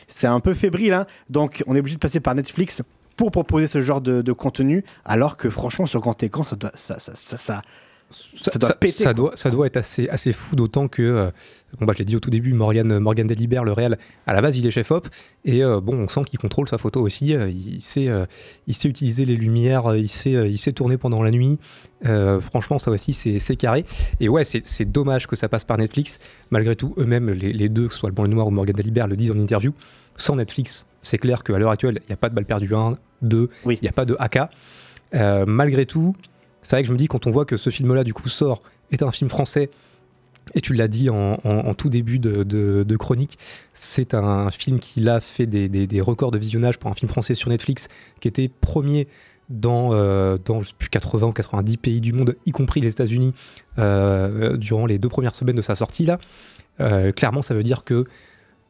[0.08, 1.06] c'est un peu fébrile, hein.
[1.30, 2.82] donc on est obligé de passer par Netflix
[3.18, 6.72] pour proposer ce genre de, de contenu, alors que franchement sur grand écran, ça doit,
[6.74, 7.62] ça, ça, ça, ça-
[8.12, 9.04] ça doit péter.
[9.04, 11.32] ça doit, ça doit être assez, assez fou, d'autant que, euh,
[11.80, 14.42] bon, bah, je l'ai dit au tout début, Morgan, Morgan Delibert, le réel, à la
[14.42, 15.08] base, il est chef-op,
[15.44, 18.26] et euh, bon, on sent qu'il contrôle sa photo aussi, euh, il, sait, euh,
[18.68, 21.60] il sait utiliser les lumières, euh, il sait, euh, il sait tourner pendant la nuit,
[22.06, 23.84] Euh, franchement, ça aussi, c'est carré.
[24.20, 26.20] Et ouais, c'est dommage que ça passe par Netflix,
[26.52, 28.52] malgré tout, eux-mêmes, les, les deux, que ce soit le Blanc et le Noir ou
[28.52, 29.74] Morgan Delibert, le disent en interview,
[30.16, 32.98] sans Netflix, c'est clair qu'à l'heure actuelle, il n'y a pas de balle perdue 1,
[33.24, 34.40] 2, il n'y a pas de AK.
[35.16, 36.16] Euh, malgré tout,
[36.66, 38.60] c'est vrai que je me dis, quand on voit que ce film-là, du coup, sort,
[38.92, 39.70] est un film français,
[40.56, 43.38] et tu l'as dit en, tout début de, chronique,
[43.72, 47.50] c'est un film qui a fait des, records de visionnage pour un film français sur
[47.50, 47.88] Netflix,
[48.20, 49.08] qui était premier
[49.50, 53.36] dans, euh, dans sais plus, 80 ou 90 pays du monde, y compris les États-Unis,
[53.78, 56.06] euh, durant les deux premières semaines de sa sortie.
[56.06, 56.18] là.
[56.80, 58.06] Euh, clairement, ça veut dire que,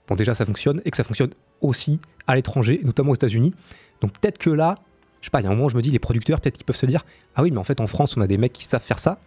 [0.09, 1.31] bon, déjà, ça fonctionne, et que ça fonctionne
[1.61, 3.53] aussi à l'étranger, notamment aux États-Unis.
[4.01, 4.79] Donc peut-être que là,
[5.25, 6.65] je sais pas, il y a un moment, je me dis, les producteurs, peut-être qu'ils
[6.65, 7.03] peuvent se dire,
[7.33, 9.17] ah oui, mais en fait, en France, on a des mecs qui savent faire ça,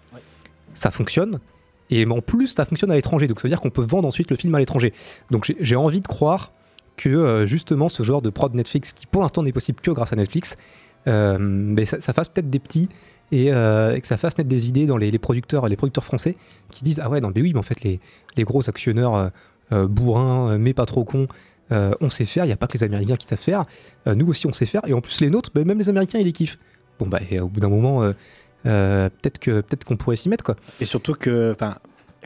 [0.72, 1.40] ça fonctionne,
[1.90, 4.30] Et en plus, ça fonctionne à l'étranger, donc ça veut dire qu'on peut vendre ensuite
[4.30, 4.92] le film à l'étranger.
[5.32, 6.52] Donc j'ai- envie de croire
[6.96, 10.12] que euh, justement ce genre de prod Netflix, qui pour l'instant n'est possible que grâce
[10.12, 10.56] à Netflix,
[11.08, 12.88] euh, mais ça, ça fasse peut-être des petits
[13.32, 16.04] et, euh, et que ça fasse naître des idées dans les, les producteurs, les producteurs
[16.04, 16.36] français
[16.70, 17.98] qui disent ah ouais non mais oui mais en fait les,
[18.36, 19.30] les gros actionneurs
[19.72, 21.26] euh, bourrins mais pas trop cons
[21.72, 23.62] euh, on sait faire, il n'y a pas que les Américains qui savent faire,
[24.06, 26.18] Euh, nous aussi on sait faire et en plus les nôtres, bah, même les Américains
[26.18, 26.58] ils les kiffent.
[26.98, 28.02] Bon bah et au bout d'un moment
[28.66, 30.56] euh, peut-être que peut-être qu'on pourrait s'y mettre quoi.
[30.80, 31.54] Et surtout que,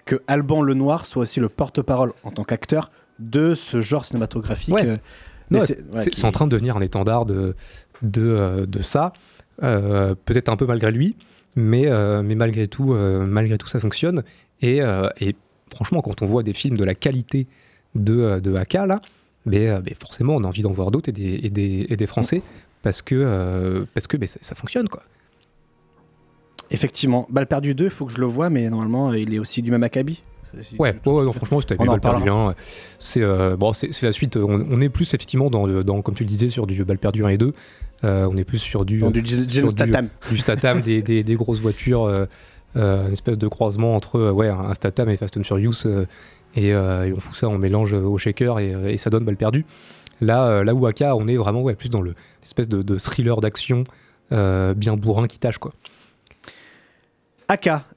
[0.07, 4.75] que Alban Lenoir soit aussi le porte-parole en tant qu'acteur de ce genre cinématographique.
[4.75, 4.97] Ouais.
[5.61, 7.55] c'est- ouais, qui- en train de devenir un étendard de,
[8.03, 9.13] de, de ça,
[9.61, 11.17] peut-être un peu malgré lui,
[11.57, 11.87] mais,
[12.23, 14.23] mais malgré, tout, malgré tout, ça fonctionne.
[14.63, 14.81] Et,
[15.21, 15.37] et
[15.75, 17.47] franchement, quand on voit des films de la qualité
[17.95, 19.03] de, de Haka, là,
[19.47, 21.97] mais, euh, mais forcément, on a envie d'en voir d'autres et des, et, des, et
[21.97, 22.43] des Français,
[22.83, 24.89] parce que, euh, parce que mais ça, ça fonctionne.
[24.89, 25.03] quoi.
[26.71, 29.61] Effectivement, Balle perdue 2, il faut que je le vois, mais normalement, il est aussi
[29.61, 30.23] du même acabit.
[30.79, 32.51] Ouais, ouais, non, franchement, c'était On en Bal perdu reparlera.
[32.51, 32.55] 1.
[32.99, 34.37] C'est euh, bon, la suite.
[34.37, 36.99] On, on est plus effectivement dans, le- dans, comme tu le disais, sur du Bal
[36.99, 37.53] perdu 1 et 2.
[38.05, 40.09] Euh, on est plus sur du, Dans du sur Statham.
[40.31, 42.27] du Statham, des, des, des grosses voitures, euh, euh,
[42.75, 44.49] une espèce de croisement entre euh, ouais,
[45.09, 45.87] et Fast and Furious.
[45.87, 46.07] euh,
[46.55, 49.65] et, euh, on fout ça, on mélange au shaker et, euh, ça donne Bal perdu.
[50.21, 52.99] Là, euh, là où Aka, on est vraiment ouais, plus dans le- l'espèce de, de
[52.99, 53.85] thriller d'action
[54.33, 55.73] euh, bien bourrin qui tâche quoi.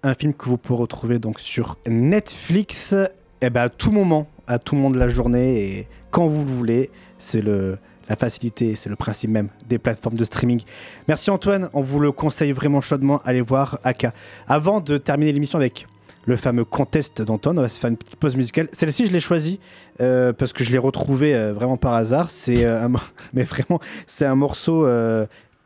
[0.04, 2.94] Un film que vous pouvez retrouver donc sur Netflix,
[3.42, 6.52] et ben à tout moment, à tout moment de la journée et quand vous le
[6.52, 6.90] voulez.
[7.18, 7.78] C'est le
[8.10, 10.62] la facilité, c'est le principe même des plateformes de streaming.
[11.08, 14.14] Merci Antoine, on vous le conseille vraiment chaudement, allez voir Aka.
[14.48, 15.88] Avant de terminer l'émission avec
[16.26, 18.68] le fameux contest d'Antoine, on va se faire une petite pause musicale.
[18.72, 19.60] Celle-ci, je l'ai choisie
[20.02, 22.30] euh, parce que je l'ai retrouvée euh, vraiment par hasard.
[22.30, 22.88] C'est euh,
[23.34, 24.88] mais vraiment, c'est un morceau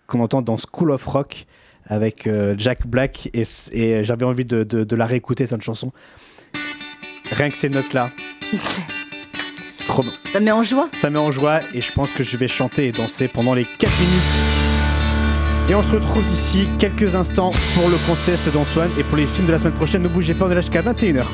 [0.07, 1.45] qu'on entend dans School of Rock
[1.85, 5.91] avec Jack Black et, j'avais envie de, de- la réécouter cette chanson.
[7.31, 8.11] Rien que ces notes-là,
[9.89, 10.11] trop bon.
[10.31, 10.87] Ça met en joie.
[10.93, 13.65] Ça met en joie et je pense que je vais chanter et danser pendant les
[13.65, 14.21] 4 minutes.
[15.67, 19.47] Et on se retrouve d'ici quelques instants pour le contest d'Antoine et pour les films
[19.47, 20.03] de la semaine prochaine.
[20.03, 21.25] Ne bougez pas, on est là jusqu'à 21h.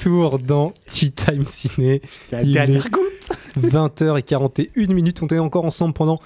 [0.00, 2.00] Retour dans Tea Time Ciné.
[2.32, 5.22] La Il dernière est 20h41 minutes.
[5.22, 6.20] On est encore ensemble pendant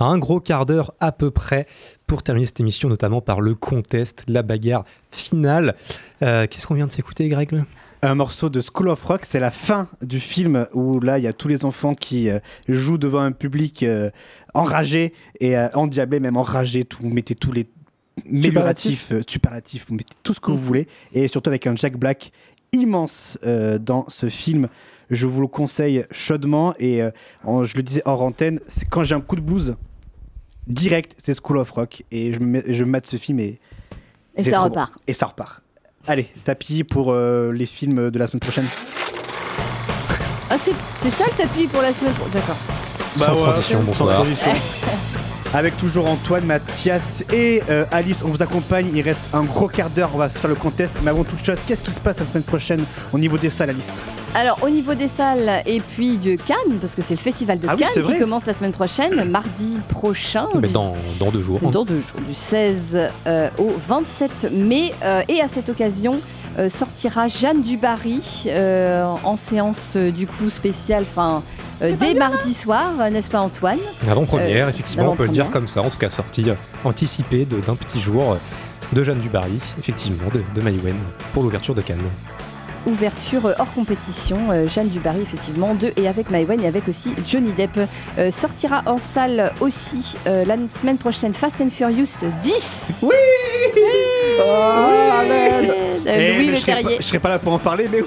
[0.00, 1.66] un gros quart d'heure à peu près
[2.08, 5.76] pour terminer cette émission, notamment par le contest, la bagarre finale.
[6.22, 7.62] Euh, Qu'est-ce qu'on vient de s'écouter, Greg
[8.02, 11.28] Un morceau de School of Rock, c'est la fin du film où là il y
[11.28, 14.10] a tous les enfants qui euh, jouent devant un public euh,
[14.54, 16.84] enragé et euh, endiablé, même enragé.
[16.84, 17.68] Tout, vous mettez tous les
[18.36, 19.12] superlatifs,
[19.88, 22.32] vous mettez tout ce que vous voulez et surtout avec un Jack Black
[22.72, 24.68] immense euh, dans ce film.
[25.10, 27.10] Je vous le conseille chaudement et euh,
[27.44, 29.76] en- je le disais hors antenne, c'est quand j'ai un coup de blues
[30.66, 33.58] direct, c'est School of Rock et je me mets- je mate ce film et
[34.42, 34.92] ça repart.
[34.94, 35.00] bon.
[35.08, 35.62] Et ça repart.
[36.06, 38.66] Allez, tapis pour euh, les films de la semaine prochaine.
[40.48, 42.56] Ah, c'est c'est ça le tapis pour la semaine pro- D'accord.
[43.16, 44.14] Sans transition, sans bonsoir.
[44.22, 44.52] transition.
[45.52, 48.86] Avec toujours Antoine, Mathias et euh, Alice, on vous accompagne.
[48.94, 50.94] Il reste un gros quart d'heure, on va se faire le contest.
[51.02, 53.70] Mais avant toute chose, qu'est-ce qui se passe la semaine prochaine au niveau des salles,
[53.70, 54.00] Alice?
[54.36, 57.66] Alors, au niveau des salles et puis de Cannes, parce que c'est le festival de
[57.68, 60.46] Ah Cannes qui commence la semaine prochaine, mardi prochain.
[60.54, 61.58] Mais du- dans, dans deux jours.
[61.60, 62.96] dans deux jours, du 16
[63.26, 64.92] euh, au 27 mai.
[65.02, 66.20] Euh, et à cette occasion,
[66.60, 71.42] euh, sortira Jeanne Dubarry euh, en séance euh, du coup spéciale, enfin
[71.82, 73.78] euh, dès mardi soir, euh, n'est-ce pas Antoine?
[74.08, 76.54] Avant-première, Euh, effectivement, on peut le dire comme ça, en tout cas sortie euh,
[76.84, 78.36] anticipée d'un petit jour euh,
[78.92, 80.96] de Jeanne Dubarry, effectivement, de, de Maïwen,
[81.32, 81.98] pour l'ouverture de Cannes.
[82.86, 87.52] Ouverture hors compétition, euh, Jeanne Dubarry effectivement, de et avec Maïwen et avec aussi Johnny
[87.52, 87.78] Depp.
[88.18, 92.06] Euh, sortira en salle aussi euh, la semaine prochaine Fast and Furious
[92.42, 92.52] 10.
[93.02, 93.14] Oui
[94.42, 96.96] Euh, Eh, Louis mais Le je serai pas- Terrier.
[97.00, 98.06] Je serai pas là pour en parler, mais oui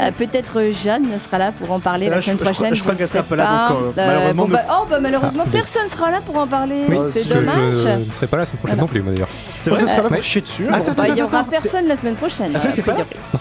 [0.00, 2.74] Euh, Peut-être Jeanne sera là pour en parler Là, la semaine je prochaine.
[2.74, 4.98] je crois ne qu'elle sera pas là, donc, euh, malheureusement, bon, me- bah, oh, bah,
[5.00, 6.84] malheureusement, Ah, personne sera là pour en parler.
[6.88, 7.54] Oui, c'est dommage.
[7.84, 8.82] Je ne serai pas là la semaine prochaine Voilà.
[8.82, 9.28] non plus, moi d'ailleurs.
[9.62, 10.64] C'est vrai Je serai là pour chier dessus.
[10.64, 12.52] Bah, Il y attends, aura personne la semaine prochaine.
[12.54, 12.58] Ah,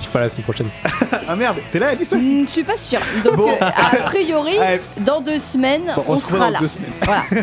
[0.10, 0.68] pas la semaine prochaine.
[1.32, 3.00] Ah merde, t'es là, Alice Hmm, Je suis pas sûre.
[3.24, 3.50] Donc, Bon.
[3.52, 4.56] euh, a priori,
[5.02, 6.60] dans deux semaines, Bon, on, sera dans là.
[6.60, 6.92] deux semaines.
[7.04, 7.24] Voilà.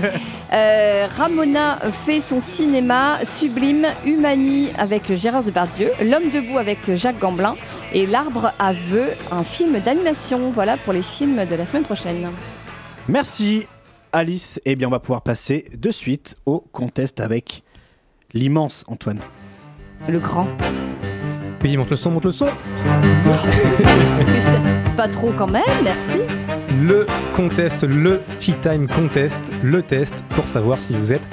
[0.52, 1.76] Euh, Ramona
[2.06, 7.56] fait son cinéma sublime, Humani avec Gérard Depardieu, L'homme debout avec Jacques Gamblin
[7.92, 10.52] et L'arbre à vœux, un film d'animation.
[10.54, 12.28] Voilà pour les films de la semaine prochaine.
[13.08, 13.66] Merci
[14.12, 14.60] Alice.
[14.64, 17.64] Eh bien, on va pouvoir passer de suite au contest avec
[18.32, 19.20] l'immense Antoine.
[20.08, 20.46] Le grand.
[21.74, 22.46] Monte le son, monte le son.
[24.32, 24.60] Mais c'est
[24.96, 26.18] pas trop quand même, merci.
[26.80, 31.28] Le contest, le Tea Time Contest, le test pour savoir si vous êtes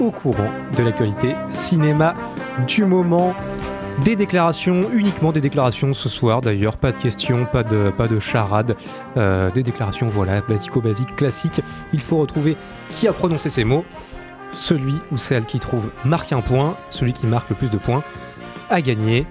[0.00, 2.14] au courant de l'actualité cinéma
[2.66, 3.34] du moment.
[4.04, 8.18] Des déclarations, uniquement des déclarations ce soir d'ailleurs, pas de questions, pas de, pas de
[8.18, 8.76] charade,
[9.16, 11.60] euh, des déclarations voilà, basico-basiques, classiques.
[11.92, 12.56] Il faut retrouver
[12.90, 13.84] qui a prononcé ces mots.
[14.52, 18.02] Celui ou celle qui trouve marque un point, celui qui marque le plus de points
[18.70, 19.26] a gagné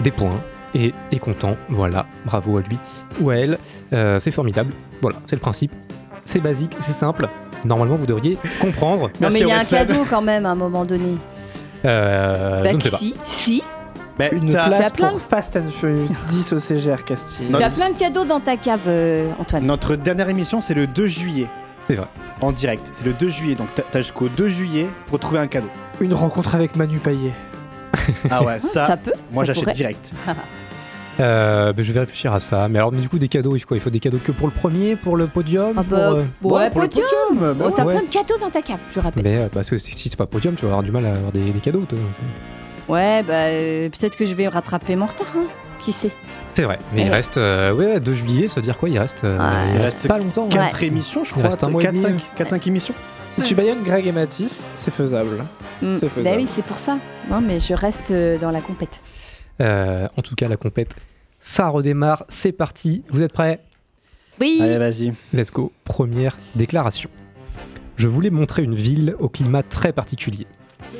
[0.00, 0.40] des points
[0.74, 1.56] et est content.
[1.68, 2.78] Voilà, bravo à lui
[3.20, 3.58] ou à elle.
[3.92, 4.72] Euh, c'est formidable.
[5.00, 5.72] Voilà, c'est le principe.
[6.24, 7.28] C'est basique, c'est simple.
[7.64, 9.08] Normalement, vous devriez comprendre.
[9.20, 11.16] Non Merci, mais il y a un cadeau quand même à un moment donné.
[11.84, 12.96] Euh, Bah, je ne sais pas.
[12.96, 13.62] si, si.
[14.18, 17.46] Ben, Une t'as- place plein pour Fast and Furious 10 au CGR Castille.
[17.50, 19.64] Non, Tu as mais plein de cadeaux dans ta cave, euh, Antoine.
[19.64, 21.46] Notre dernière émission, c'est le 2 juillet,
[21.84, 22.08] C'est vrai.
[22.40, 22.88] en direct.
[22.92, 25.68] C'est le 2 juillet, donc t'as- t'as jusqu'au 2 juillet pour trouver un cadeau.
[26.00, 27.32] Une rencontre avec Manu Payet.
[28.30, 29.12] Ah ouais, ça, Ça peut.
[29.32, 29.74] moi ça j'achète pourrait.
[29.74, 30.12] direct.
[31.20, 32.68] Euh, ben, je vais réfléchir à ça.
[32.68, 34.30] Mais alors, mais du coup, des cadeaux, il faut quoi Il faut des cadeaux que
[34.30, 37.04] pour le premier, pour le podium Ah pour, bah, euh, ouais, pour le podium.
[37.56, 37.94] bah Oh, T'as ouais.
[37.96, 39.24] plein de cadeaux dans ta cave, je rappelle.
[39.24, 41.14] Mais euh, parce que si si c'est pas podium, tu vas avoir du mal à
[41.14, 41.84] avoir des, des cadeaux.
[41.88, 41.98] toi.
[42.88, 45.26] Ouais, bah euh, peut-être que je vais rattraper mon retard.
[45.36, 45.46] hein.
[45.80, 46.12] Qui sait?
[46.50, 46.78] C'est vrai.
[46.92, 47.14] Mais il Ouais.
[47.16, 49.68] reste euh, ouais 2 juillet, ça veut dire quoi Il reste, euh, Ouais.
[49.70, 50.46] il Il reste reste pas longtemps.
[50.46, 50.48] hein.
[50.50, 51.44] 4 émissions, je Il crois.
[51.44, 52.20] reste un mois et 4, demi, 5, ouais.
[52.36, 52.94] 4, 5 émissions.
[53.30, 55.44] Si tu baillonnes Greg et Mathis, c'est faisable.
[55.82, 55.92] Hmm.
[55.94, 56.36] C'est Bah faisable.
[56.38, 56.98] oui, c'est pour ça.
[57.30, 59.00] Non, mais je reste euh, dans la compète.
[59.60, 60.96] Euh, en tout cas, la compète,
[61.38, 62.24] ça redémarre.
[62.28, 63.02] C'est parti.
[63.10, 63.60] Vous êtes prêts?
[64.40, 64.58] Oui.
[64.62, 65.12] Allez, vas-y.
[65.32, 65.70] Let's go.
[65.84, 67.10] Première déclaration.
[67.96, 70.46] Je voulais montrer une ville au climat très particulier.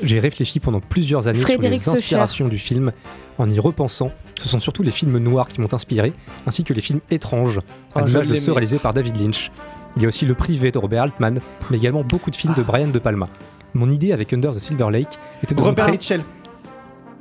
[0.03, 2.91] J'ai réfléchi pendant plusieurs années Frédéric sur les inspirations du film.
[3.37, 6.13] En y repensant, ce sont surtout les films noirs qui m'ont inspiré,
[6.45, 7.59] ainsi que les films étranges,
[7.95, 9.51] à Ah, je l'image de ceux réalisés par David Lynch.
[9.95, 11.39] Il y a aussi Le Privé de Robert Altman,
[11.69, 13.27] mais également beaucoup de films de Brian De Palma.
[13.73, 16.21] Mon idée avec Under the Silver Lake était de Robert Mitchell.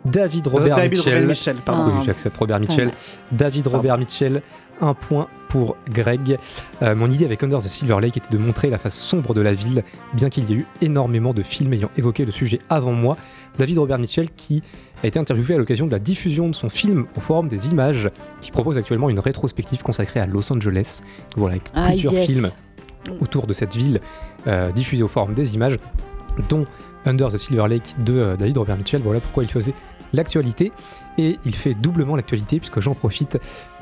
[0.05, 1.15] David Robert David Mitchell.
[1.15, 1.93] Robert Mitchell, pardon.
[1.99, 2.87] Oui, j'accepte Robert Mitchell.
[2.87, 2.95] mal.
[3.33, 4.43] David Robert Mitchell,
[4.81, 6.39] un point pour Greg.
[6.83, 9.41] Euh, mon idée avec Under the Silver Lake était de montrer la face sombre de
[9.41, 9.83] la ville,
[10.13, 13.17] bien qu'il y ait eu énormément de films ayant évoqué le sujet avant moi.
[13.59, 14.63] David Robert Mitchell qui
[15.03, 18.09] a été interviewé à l'occasion de la diffusion de son film au Forum des images,
[18.41, 21.01] qui propose actuellement une rétrospective consacrée à Los Angeles.
[21.37, 22.27] Voilà, avec Ah, plusieurs yes.
[22.27, 22.51] films
[23.21, 24.01] autour de cette ville
[24.47, 25.77] euh, diffusée au Forum des images,
[26.49, 26.67] dont
[27.07, 29.01] Under the Silver Lake de euh, David Robert Mitchell.
[29.03, 29.75] Voilà pourquoi il faisait
[30.13, 30.73] l'actualité.
[31.17, 33.39] Et il fait doublement l'actualité, puisque j'en profite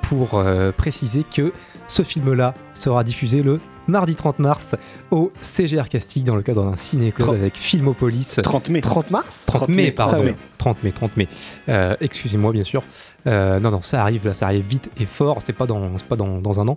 [0.08, 1.52] pour euh, préciser que
[1.88, 4.74] ce film-là sera diffusé le mardi 30 mars
[5.10, 8.38] au CGR Castille dans le cadre d'un ciné-club avec Filmopolis.
[8.42, 8.80] 30 mai.
[8.80, 10.16] 30 mars 30 mai, pardon.
[10.16, 10.34] 30 mai.
[10.58, 11.28] 30 mai, 30 mai.
[11.68, 12.82] Euh, Excusez-moi, bien sûr.
[13.26, 15.38] Euh, non, non, ça arrive là, ça arrive vite et fort.
[15.40, 16.76] C'est pas dans, c'est pas dans, dans un an.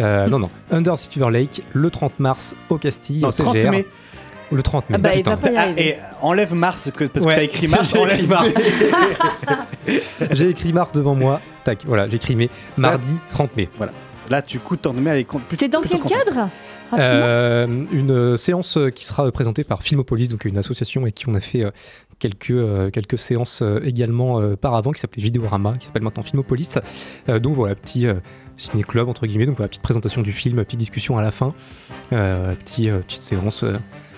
[0.00, 0.50] Euh, non, non.
[0.70, 3.70] Under Silver Lake, le 30 mars au Castille, Non, au 30 CGR.
[3.70, 3.86] mai.
[4.52, 4.96] Le 30 mai.
[4.96, 5.30] Ah bah, il putain.
[5.30, 5.88] va pas y Ah, arriver.
[5.88, 7.92] et enlève mars que, parce Ouais, que t'as écrit mars.
[7.94, 8.48] j'ai écrit mars.
[10.32, 11.40] J'ai écrit mars devant moi.
[11.64, 12.50] Tac, voilà, j'ai écrit mai.
[12.78, 13.68] Mardi 30 mai.
[14.28, 16.24] Là, tu coûtes 30 mai, elle est con- plus- C'est dans quel contente.
[16.24, 16.48] cadre?
[16.98, 21.14] Euh, une euh, séance euh, qui sera euh, présentée par Filmopolis, donc une association avec
[21.14, 21.70] qui on a fait euh,
[22.18, 26.24] quelques, euh, quelques séances euh, également euh, par avant, qui s'appelait Vidéorama, qui s'appelle maintenant
[26.24, 26.70] Filmopolis.
[27.28, 28.14] Euh, donc voilà, petit euh,
[28.56, 31.54] ciné-club, entre guillemets, donc voilà, petite présentation du film, petite discussion à la fin,
[32.12, 33.64] euh, petit, euh, petite séance.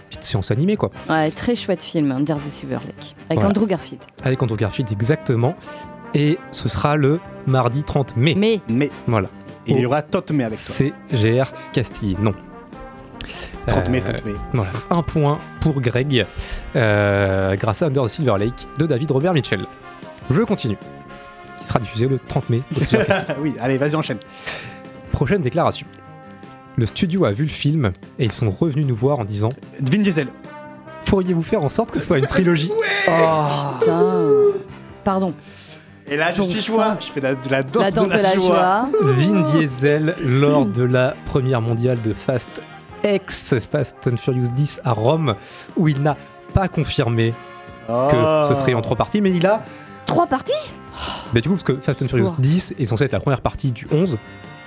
[0.09, 3.49] Euh, Petite séance animée quoi, Ouais, très chouette film, Under the Silver Lake, avec Voilà.
[3.51, 4.03] Andrew Garfield.
[4.25, 5.55] avec Andrew Garfield exactement.
[6.15, 8.35] Et ce sera le mardi 30 mai.
[8.37, 9.29] Mais Mais Voilà.
[9.67, 10.75] il y aura 30 mai avec toi.
[11.11, 12.33] CGR Castille, non.
[13.67, 14.33] 30 mai, Euh, 30 mai.
[14.55, 16.25] Voilà, un point pour Greg
[16.77, 19.67] euh, grâce à Under the Silver Lake de David Robert Mitchell.
[20.31, 20.79] Je continue,
[21.59, 24.19] qui sera diffusé le 30 mai au oui, allez, vas-y, enchaîne.
[25.13, 25.87] Prochaine déclaration.
[26.79, 27.91] Le studio a vu le film
[28.21, 29.49] et ils sont revenus nous voir en disant
[29.81, 30.29] Vin Diesel.
[31.07, 32.71] Pourriez-vous faire en sorte que ce soit une trilogie
[33.81, 34.29] putain.
[35.03, 35.35] Pardon.
[36.07, 36.97] Et là, je suis joie.
[37.01, 38.89] Je fais la, de la danse, La danse de la, joie.
[39.03, 42.63] Vin Diesel lors de la première mondiale de Fast
[43.03, 45.35] X, Fast and Furious 10 à Rome,
[45.77, 46.17] où il n'a
[46.55, 47.35] pas confirmé
[47.91, 48.09] Oh.
[48.11, 49.63] que ce serait en trois parties, mais il a
[50.05, 50.53] Trois parties?
[51.33, 52.37] Mais du coup, parce que Fast and Furious Wow.
[52.39, 54.19] 10 est censé être la première partie du 11,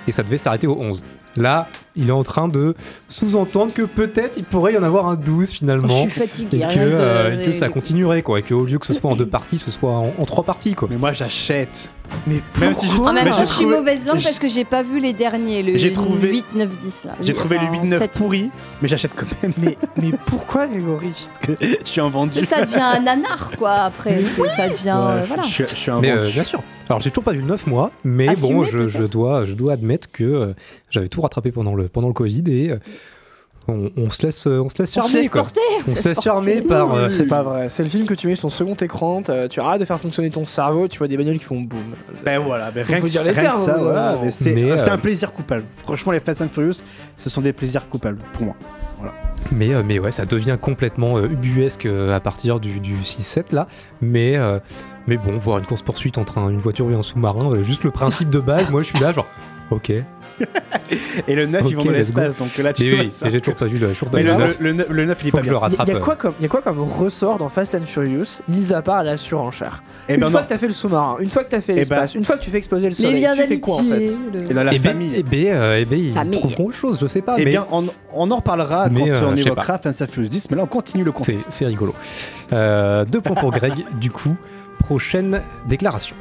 [0.06, 1.04] et ça devait s'arrêter au 11.
[1.36, 2.74] Là, il est en train de
[3.08, 5.88] sous-entendre que peut-être il pourrait y en avoir un 12 finalement.
[5.88, 6.58] Je suis fatiguée.
[6.58, 8.38] Et que, de- euh, et que ça continuerait, quoi.
[8.38, 10.74] Et qu'au lieu que ce soit en deux parties, ce soit en, en trois parties,
[10.74, 10.88] quoi.
[10.90, 11.92] Mais moi, j'achète.
[12.26, 14.82] Mais Même si j'ai En même temps, je suis mauvaise langue parce que j'ai pas
[14.82, 17.12] vu les derniers, le J'ai trouvé- 8, 9, 10 là.
[17.20, 18.12] J'ai trouvé le Enfin, 8-9 sept.
[18.18, 19.52] pourri, mais j'achète quand même.
[19.58, 21.12] Mais, mais pourquoi Grégory?
[21.40, 22.44] Que je suis un vendu.
[22.44, 24.22] Ça devient un nanar quoi après.
[24.24, 24.84] c'est- Ça devient.
[24.84, 25.42] Ouais, euh, voilà.
[25.42, 26.28] je, suis, je suis un Mais vendu.
[26.28, 26.62] euh, bien sûr.
[26.88, 29.72] Alors j'ai toujours pas vu le 9 mois, mais Assumé, bon, je, dois, je dois
[29.72, 30.52] admettre que euh,
[30.90, 32.76] j'avais tout rattrapé pendant le, pendant le Covid et euh,
[33.68, 35.42] on, on se laisse, euh, on se laisse On se charmer, laisse quoi.
[35.42, 35.60] porter.
[35.88, 36.94] On se laisse charmer par.
[36.94, 37.68] euh, C'est pas vrai.
[37.68, 40.30] C'est le film que tu mets sur ton second écran, tu arrêtes de faire fonctionner
[40.30, 41.80] ton cerveau, tu vois des bagnoles qui font boum.
[42.24, 44.16] Ben voilà, ben rien, faut que, dire les rien que termes, ça, voilà.
[44.22, 45.64] mais c'est euh, euh, un plaisir coupable.
[45.76, 46.82] Franchement, les Fast and Furious,
[47.16, 48.54] ce sont des plaisirs coupables pour moi.
[49.50, 53.52] Mais, euh, mais ouais, ça devient complètement euh, ubuesque euh, à partir du, du 6-7
[53.52, 53.66] là.
[54.00, 54.60] Mais, euh,
[55.08, 57.90] mais bon, voir une course-poursuite entre un- une voiture et un sous-marin, euh, juste le
[57.90, 59.26] principe de base, moi je suis là, genre,
[59.72, 59.92] ok.
[61.28, 63.78] Et le 9, ils vont dans l'espace, donc là, tu oui, j'ai toujours pas vu
[63.78, 65.36] le, toujours pas Mais vu le, le le, le, neuf- le 9, il est Faut
[65.36, 65.68] pas que je le bien.
[65.84, 66.00] Il y, a euh.
[66.00, 69.16] quoi comme, y a quoi comme ressort dans Fast and Furious, mis à part la
[69.16, 70.44] surenchère Eh Une ben fois non.
[70.46, 72.42] que t'as fait le sous-marin, une fois que t'as fait Eh l'espace, une fois que
[72.42, 74.06] tu fais exploser le soleil, tu fais quoi en fait
[74.50, 75.12] Et dans la Eh ben, famille.
[75.16, 76.38] eh ben, euh, eh ben, ils Famille.
[76.40, 77.36] trouveront autre chose, je sais pas.
[77.38, 80.28] Eh mais bien, on, on en reparlera Mais, quand euh, on évoquera Fast and Furious
[80.30, 81.48] 10, mais là, on continue le c'est, contexte.
[81.50, 81.94] c'est rigolo.
[82.52, 84.36] Euh, deux points pour Greg, du coup.
[84.78, 86.16] Prochaine déclaration.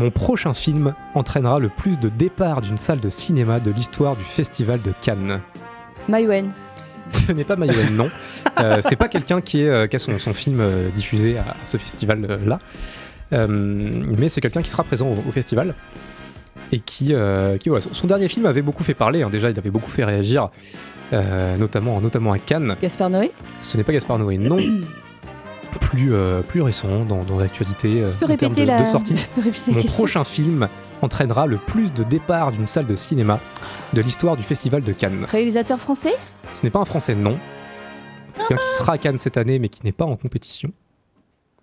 [0.00, 4.24] Mon prochain film entraînera le plus de départs d'une salle de cinéma de l'histoire du
[4.24, 5.42] festival de Cannes.
[6.08, 6.50] Maïwen.
[7.10, 8.08] Ce n'est pas Maïwen, non.
[8.60, 11.54] Euh, c'est pas quelqu'un qui, est, euh, qui a son, son film euh, diffusé à,
[11.64, 12.58] ce festival-là.
[13.34, 15.74] Euh, mais c'est quelqu'un qui sera présent au, au festival.
[16.72, 19.22] Et qui, euh, qui voilà, son, son dernier film avait beaucoup fait parler.
[19.22, 19.28] hein.
[19.30, 20.48] Déjà, il avait beaucoup fait réagir,
[21.12, 22.74] notamment, notamment à Cannes.
[22.80, 23.32] Gaspard Noé?
[23.60, 24.56] Ce n'est pas Gaspard Noé, non.
[25.78, 28.80] Plus, euh, plus récent dans, dans l'actualité euh, en termes de, la.
[28.80, 29.14] de sortie.
[29.14, 30.68] tu peux répéter la Mon question prochain film
[31.02, 33.40] entraînera le plus de départs d'une salle de cinéma
[33.92, 35.24] de l'histoire du festival de Cannes.
[35.28, 36.14] Réalisateur français?
[36.52, 37.38] Ce n'est pas un Français, non.
[38.28, 40.70] C'est quelqu'un qui sera à Cannes cette année, mais qui n'est pas en compétition.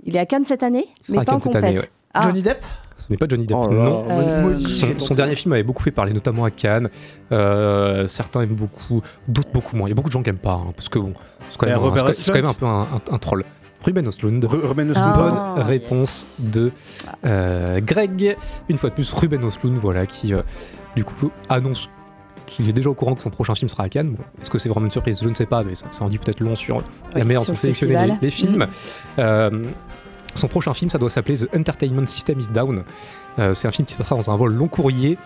[0.03, 1.81] Il est à Cannes cette année, sera mais à pas en Cannes cette année, compète.
[1.89, 1.91] ouais.
[2.13, 2.63] Ah, Johnny Depp?
[2.97, 4.05] Ce n'est pas Johnny Depp, Oh non.
[4.09, 4.57] Euh,
[4.97, 6.89] son, dernier film avait beaucoup fait parler, notamment à Cannes.
[7.31, 9.87] Euh, certains aiment beaucoup, d'autres beaucoup moins.
[9.87, 11.13] Il y a beaucoup de gens qui aiment pas, hein, parce que bon,
[11.49, 13.43] c'est quand, même un- quand- même peu un, un- un troll.
[13.87, 14.43] Ruben Ostlund.
[14.45, 15.15] Ruben Ostlund.
[15.15, 16.71] Bonne Ah, réponse de
[17.25, 18.35] euh, Greg.
[18.67, 20.41] Une fois de plus, Ruben Ostlund, voilà, qui euh,
[20.95, 21.89] du coup annonce
[22.47, 24.11] qu'il est déjà au courant que son prochain film sera à Cannes.
[24.11, 25.19] Bon, Est-ce que c'est vraiment une surprise?
[25.23, 26.81] Je ne sais pas, mais ça, ça en dit peut-être long sur
[27.13, 28.63] la manière dont sélectionnés les, les films.
[28.63, 28.67] Mm.
[29.19, 29.63] Euh,
[30.35, 32.83] son prochain film, ça doit s'appeler The Entertainment System is Down.
[33.39, 35.17] Euh, c'est un film qui se passera dans un vol long courrier.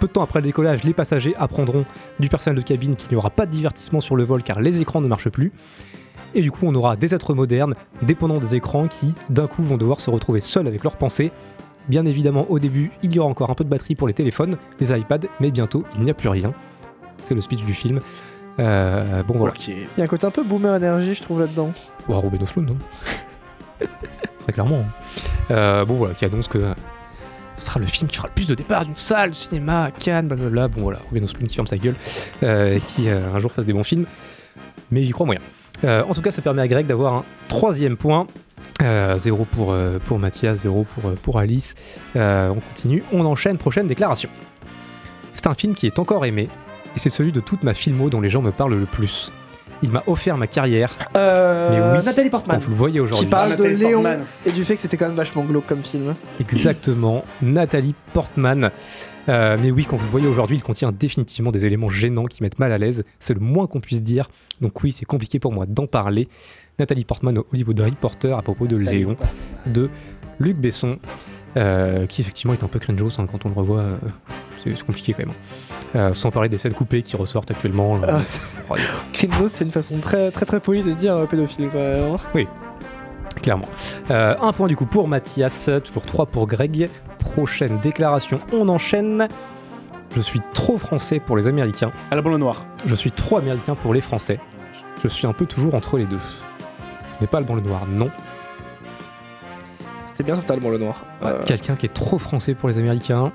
[0.00, 1.84] Peu de temps après le décollage, les passagers apprendront
[2.18, 4.80] du personnel de cabine qu'il n'y aura pas de divertissement sur le vol car les
[4.80, 5.52] écrans ne marchent plus.
[6.34, 9.76] Et du coup, on aura des êtres modernes, dépendants des écrans, qui d'un coup vont
[9.76, 11.32] devoir se retrouver seuls avec leurs pensées.
[11.88, 14.56] Bien évidemment, au début, il y aura encore un peu de batterie pour les téléphones,
[14.78, 16.52] les iPads, mais bientôt, il n'y a plus rien.
[17.20, 18.00] C'est le speech du film.
[18.58, 19.54] Euh, bon, voilà.
[19.66, 21.72] Il y a un côté un peu boomer énergie, je trouve, là-dedans.
[22.08, 23.86] Ou à Ruben Ostlund, hein.
[24.42, 24.80] Très clairement.
[24.80, 24.92] hein.
[25.50, 26.74] Euh, bon, voilà, qui annonce que
[27.56, 29.90] ce sera le film qui fera le plus de départ d'une salle de cinéma à
[29.90, 30.68] Cannes, blablabla.
[30.68, 31.96] Bon, voilà, Ruben Ostlund qui ferme sa gueule,
[32.42, 34.06] euh, qui euh, un jour fasse des bons films.
[34.90, 35.40] Mais j'y crois moyen.
[35.84, 38.26] Euh, en tout cas, ça permet à Greg d'avoir un troisième point.
[38.82, 41.74] Euh, zéro pour, euh, pour Mathias, zéro pour, euh, pour Alice.
[42.16, 44.30] Euh, on continue, on enchaîne, prochaine déclaration.
[45.34, 46.48] C'est un film qui est encore aimé,
[46.96, 49.32] et c'est celui de toute ma filmo dont les gens me parlent le plus.
[49.82, 50.92] Il m'a offert ma carrière.
[51.16, 52.58] Euh, Mais oui, Nathalie Portman.
[52.58, 53.24] Quand vous le voyez aujourd'hui.
[53.26, 54.24] Qui parle de Nathalie Léon Portman.
[54.46, 56.14] et du fait que c'était quand même vachement glauque comme film.
[56.38, 58.70] Exactement, Nathalie Portman.
[59.28, 62.42] Euh, mais oui, quand vous le voyez aujourd'hui, il contient définitivement des éléments gênants qui
[62.42, 63.04] mettent mal à l'aise.
[63.18, 64.28] C'est le moins qu'on puisse dire.
[64.60, 66.28] Donc oui, c'est compliqué pour moi d'en parler.
[66.78, 69.16] Nathalie Portman au Hollywood Reporter à propos de Léon
[69.66, 69.90] de
[70.38, 70.98] Luc Besson,
[71.56, 73.80] euh, qui effectivement est un peu cringe hein, quand on le revoit.
[73.80, 73.96] euh,
[74.64, 75.34] c'est compliqué quand même.
[75.96, 78.00] Euh, sans parler des scènes coupées qui ressortent actuellement.
[78.06, 78.20] Ah,
[78.70, 78.74] oh,
[79.12, 82.14] Cringe, c'est une façon très très très polie de dire pédophile quand même.
[82.14, 82.18] hein.
[82.34, 82.46] Oui,
[83.42, 83.68] clairement.
[84.10, 86.88] Euh, un point du coup pour Mathias, toujours trois pour Greg.
[87.18, 89.28] Prochaine déclaration, on enchaîne.
[90.16, 91.92] Je suis trop français pour les Américains.
[92.10, 92.64] À la banlieue noire.
[92.86, 94.40] Je suis trop américain pour les Français.
[95.02, 96.18] Je suis un peu toujours entre les deux.
[97.06, 98.10] Ce n'est pas le banc le noir, non.
[100.06, 101.04] C'était bien totalement le noir.
[101.22, 103.32] Euh, Quelqu'un qui est trop français pour les Américains.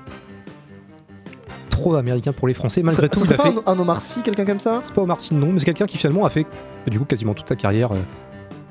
[1.70, 2.82] Trop américain pour les Français.
[2.82, 3.54] Malgré tout, ce il a serait fait.
[3.62, 4.78] pas un, un Omar Sy, quelqu'un comme ça?
[4.82, 6.46] C'est pas Omar Sy, non, mais c'est quelqu'un qui finalement a fait
[6.86, 7.96] du coup quasiment toute sa carrière euh,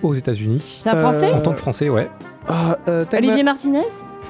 [0.03, 0.81] aux États-Unis.
[0.83, 2.09] C'est un Français En tant que Français, ouais.
[2.47, 3.83] Ah, euh, Olivier Martinez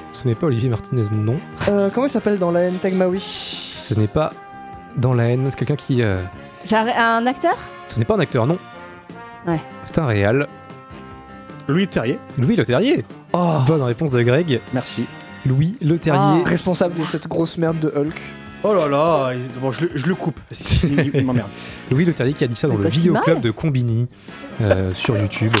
[0.08, 1.36] Ce n'est pas Olivier Martinez, non.
[1.68, 4.32] Euh, comment il s'appelle dans la haine Tagmaoui Ce n'est pas
[4.96, 5.46] dans la haine.
[5.50, 6.02] C'est quelqu'un qui.
[6.02, 6.22] euh,
[6.64, 7.56] C'est un un acteur?
[7.84, 8.58] Ce n'est pas un acteur, non.
[9.46, 9.60] Ouais.
[9.84, 10.48] C'est un réal.
[11.68, 12.18] Louis Terrier.
[12.38, 13.04] Louis Le Terrier.
[13.32, 14.60] Oh, Bonne réponse de Greg.
[14.72, 15.04] Merci.
[15.44, 16.42] Louis Le Terrier.
[16.44, 16.48] Ah.
[16.48, 18.20] responsable de cette grosse merde de Hulk.
[18.64, 20.40] Oh là là, bon, je, le- je le coupe.
[21.14, 21.48] Il, m'emmerde.
[21.90, 24.08] Louis Le Terrier qui a dit ça dans le si vidéoclub de Combini
[24.60, 25.52] euh, sur YouTube.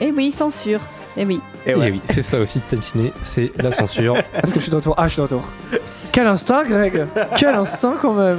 [0.00, 0.80] Eh oui, censure.
[1.16, 1.40] Eh oui.
[1.66, 1.90] Et Et ouais.
[1.92, 4.16] oui, c'est ça aussi, Time Ciné, c'est la censure.
[4.34, 5.44] Est-ce que je suis de retour Ah, je suis de retour.
[6.12, 7.06] Quel instinct, Greg
[7.38, 8.38] Quel instinct quand même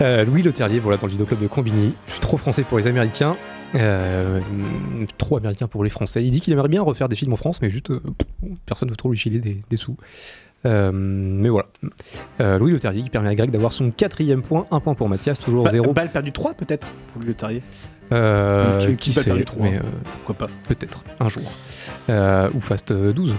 [0.00, 1.94] Euh, Louis Le Terrier, voilà, dans le vidéoclub de Combini.
[2.06, 3.36] Je suis trop français pour les Américains.
[3.74, 4.40] euh,
[5.18, 6.22] trop américain pour les Français.
[6.24, 8.00] Il dit qu'il aimerait bien refaire des films en France, mais juste euh,
[8.64, 9.96] personne ne veut trop lui filer des, des sous.
[10.66, 11.66] Euh, mais voilà.
[12.40, 15.08] Euh, Louis Le Terrier qui permet à Greg d'avoir son quatrième point, un point pour
[15.08, 15.92] Mathias, toujours Ba- zéro.
[15.92, 17.62] Balle perdue 3 peut-être pour Louis Terrier.
[18.12, 19.62] Euh, Une petite- une qui balle sait, perdue trois.
[19.64, 19.80] mais euh,
[20.24, 21.42] Pourquoi pas peut-être un jour.
[22.10, 23.34] Euh, ou Fast euh, 12.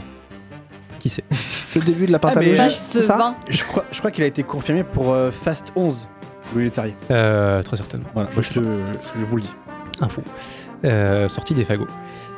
[0.99, 1.23] Qui sait
[1.75, 3.35] Le début de la Ah, mais- pentalogie, Fast c'est ça 20.
[3.49, 6.07] Je crois, je crois qu'il a été confirmé pour euh, Fast 11.
[6.55, 6.95] Louis Terrier.
[7.11, 8.07] Euh, Très certainement.
[8.13, 8.59] Voilà, Je je, te-
[9.19, 9.51] je vous le dis.
[9.99, 10.21] Info.
[10.85, 11.87] Euh, sortie des fagots.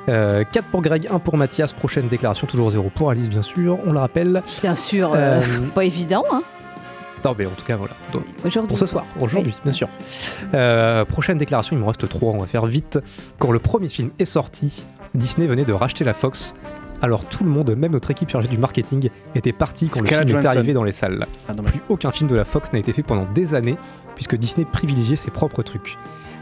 [0.10, 1.74] Euh, 4 pour Greg, 1 pour Mathias.
[1.74, 3.78] Prochaine déclaration, toujours 0 pour Alice, bien sûr.
[3.86, 4.42] On le rappelle.
[4.62, 6.42] Bien sûr, euh, Euh, pas évident, hein.
[7.24, 7.94] Non, mais en tout cas, voilà.
[8.14, 8.68] Donc, Aujourd'hui.
[8.70, 9.90] pour ce soir, aujourd'hui, Oui, bien sûr.
[10.54, 13.00] Euh, prochaine déclaration, il me reste 3, on va faire vite.
[13.40, 16.54] Quand le premier film est sorti, Disney venait de racheter la Fox.
[17.02, 20.30] Alors tout le monde, même notre équipe chargée du marketing, était parti quand Scarlett le
[20.30, 21.26] film est arrivé dans les salles.
[21.48, 21.54] Ah.
[21.66, 23.78] Plus aucun film de la Fox n'a été fait pendant des années,
[24.16, 25.98] puisque Disney privilégiait ses propres trucs.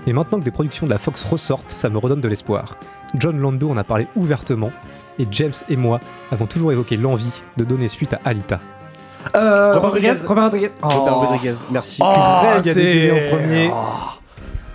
[0.05, 2.75] Mais maintenant que des productions de la Fox ressortent, ça me redonne de l'espoir.
[3.15, 4.71] John Lando en a parlé ouvertement,
[5.19, 5.99] et James et moi
[6.31, 8.59] avons toujours évoqué l'envie de donner suite à Alita.
[9.35, 10.13] Euh, Robert Rodriguez.
[10.25, 10.71] Robert Rodriguez.
[10.81, 11.19] Robert Oh.
[11.25, 12.01] Rodriguez, merci.
[12.03, 12.13] Oh,
[12.43, 13.71] Greg a c'est- en premier.
[13.73, 13.75] Oh.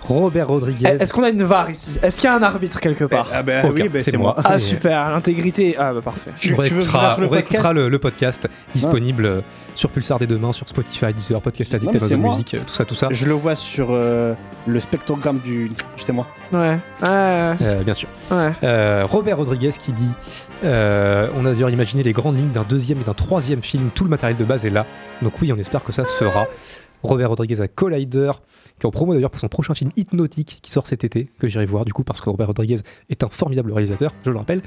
[0.07, 0.85] Robert Rodriguez.
[0.87, 1.97] Est-ce qu'on a une VAR ici?
[2.01, 3.27] Est-ce qu'il y a un arbitre quelque part?
[3.33, 4.33] Ah bah Aucun, oui, bah, c'est moi.
[4.37, 4.43] moi.
[4.45, 5.75] Ah super, l'intégrité.
[5.77, 6.31] Ah bah parfait.
[6.37, 7.75] Tu- on tu veux réécoutera, le on réécoutera podcast?
[7.83, 9.41] le, le podcast disponible euh,
[9.75, 12.17] sur Pulsar dès demain, sur Spotify, Deezer, Podcast Addict, Amazon.
[12.17, 13.07] Music, euh, tout ça, tout ça.
[13.11, 14.33] Je le vois sur euh,
[14.67, 15.71] le spectrogramme du.
[15.97, 16.27] C'est moi.
[16.51, 16.59] Ouais.
[16.59, 16.77] Ouais.
[17.09, 17.53] Euh,
[17.83, 18.09] bien sûr.
[18.31, 18.51] Ouais.
[18.63, 20.11] Euh, Robert Rodriguez qui dit
[20.63, 24.03] euh, On a d'ailleurs imaginé les grandes lignes d'un deuxième et d'un troisième film, tout
[24.03, 24.85] le matériel de base est là.
[25.21, 26.47] Donc oui, on espère que ça se fera.
[27.03, 28.31] Robert Rodriguez à Collider,
[28.79, 31.47] qui est en promo d'ailleurs pour son prochain film Hypnotique qui sort cet été, que
[31.47, 32.77] j'irai voir du coup parce que Robert Rodriguez
[33.09, 34.61] est un formidable réalisateur, je le rappelle.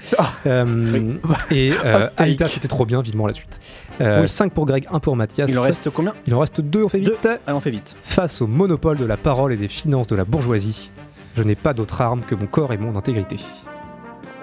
[0.47, 1.15] Euh,
[1.51, 2.09] Et euh.
[2.17, 3.59] Alita, c'était trop bien, vivement la suite.
[4.01, 4.29] Euh, Oui.
[4.29, 5.51] 5 pour Greg, 1 pour Mathias.
[5.51, 6.15] Il en reste combien?
[6.27, 7.29] Il en reste 2, on fait vite.
[7.47, 7.97] Ah, on fait vite.
[8.01, 10.93] Face au monopole de la parole et des finances de la bourgeoisie,
[11.37, 13.37] je n'ai pas d'autre arme que mon corps et mon intégrité.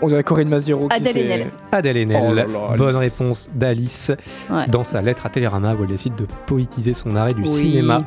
[0.04, 0.88] On dirait Corinne Maziro.
[0.92, 1.48] Adèle Haenel.
[1.72, 4.12] Adèle Haenel, Oh là là, bonne réponse d'Alice
[4.50, 4.68] Ouais.
[4.68, 7.48] dans sa lettre à Télérama où elle décide de politiser son arrêt du Oui.
[7.50, 8.04] cinéma.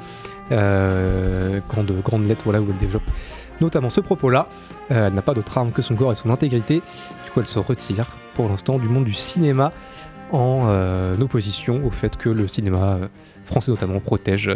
[0.53, 3.03] Euh, grande, grande lettre voilà, où elle développe
[3.61, 4.47] notamment ce propos-là.
[4.91, 6.77] Euh, elle n'a pas d'autre arme que son corps et son intégrité.
[7.25, 9.73] Du coup, elle se retire pour l'instant du monde du cinéma
[10.33, 12.99] en euh, opposition au fait que le cinéma
[13.45, 14.51] français notamment protège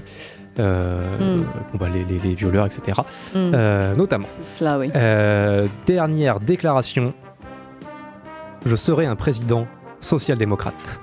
[0.58, 1.44] euh, Mm.
[1.72, 2.98] bon, bah, les, les- les violeurs, etc.
[3.34, 3.52] Mm.
[3.54, 4.26] Euh, notamment.
[4.28, 4.90] Cela, oui.
[4.94, 7.14] Euh, dernière déclaration.
[8.64, 9.66] Je serai un président
[10.00, 11.00] social-démocrate.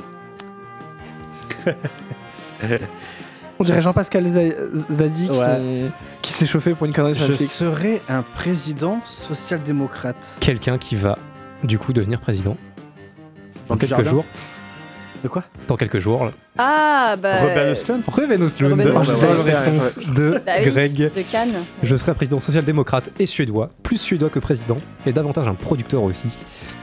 [3.60, 5.90] On dirait Jean-Pascal Za- Zadi qui, Ouais.
[6.22, 7.54] qui s'est chauffé pour une connerie sur Je Netflix.
[7.56, 10.38] serai un président social-démocrate.
[10.40, 11.18] Quelqu'un qui va
[11.64, 12.56] du coup devenir président
[13.68, 14.26] dans quelques jours.
[15.24, 16.26] De quoi Dans quelques jours.
[16.26, 16.32] là.
[16.58, 17.40] Ah, bah.
[17.42, 18.74] Robert Oslund Ruben Östlund.
[18.74, 19.40] Ruben Bonne Östlund.
[19.42, 21.12] réponse de Bah oui, Greg.
[21.14, 21.64] De Cannes.
[21.84, 26.30] Je serai président social-démocrate et suédois, plus suédois que président, et davantage un producteur aussi,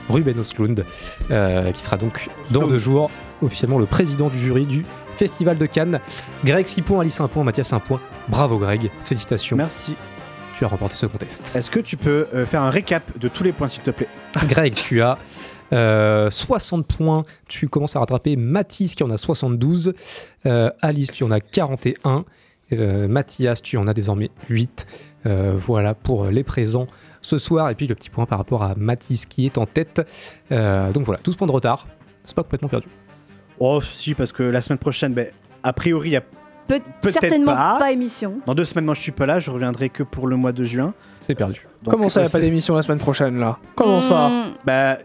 [0.08, 0.84] Ruben Östlund,
[1.30, 3.10] euh, qui sera donc dans deux jours
[3.42, 4.84] officiellement le président du jury du
[5.16, 6.00] Festival de Cannes.
[6.44, 8.00] Greg 6 points, Alice 1 point, Mathias 1 point.
[8.28, 9.56] Bravo Greg, félicitations.
[9.56, 9.94] Merci.
[10.58, 11.54] Tu as remporté ce contest.
[11.56, 14.08] Est-ce que tu peux euh, faire un récap de tous les points, s'il te plaît?
[14.48, 15.18] Greg, tu as
[15.74, 17.22] euh, 60 points.
[17.48, 19.92] Tu commences à rattraper Mathis qui en a 72.
[20.46, 22.24] Euh, Alice, tu en as 41.
[22.72, 24.86] Euh, Mathias, tu en as désormais 8.
[25.26, 26.86] Euh, voilà pour les présents
[27.20, 27.68] ce soir.
[27.70, 30.06] Et puis le petit point par rapport à Mathis qui est en tête.
[30.52, 31.84] Euh, donc voilà, 12 points de retard.
[32.24, 32.88] C'est pas complètement perdu.
[33.60, 35.28] Oh, si, parce que la semaine prochaine, ben,
[35.62, 36.22] a priori, il y a
[36.66, 37.78] Peut- Peut-être certainement pas.
[37.78, 37.92] pas.
[37.92, 38.38] émission.
[38.46, 40.64] Dans deux semaines, moi je suis pas là, je reviendrai que pour le mois de
[40.64, 40.94] juin.
[41.20, 41.68] C'est perdu.
[41.82, 43.58] Donc, Comment ça, euh, y a pas d'émission la semaine prochaine là?
[43.74, 44.30] Comment ça?
[44.30, 44.96] Hmm, Bah,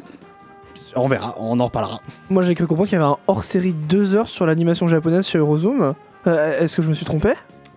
[0.95, 2.02] on verra, on en reparlera.
[2.30, 5.28] Moi j'ai cru comprendre qu'il y avait un hors-série de 2 heures sur l'animation japonaise
[5.28, 5.94] chez Eurozoom.
[6.28, 7.34] Euh, Est-ce que je me suis trompé?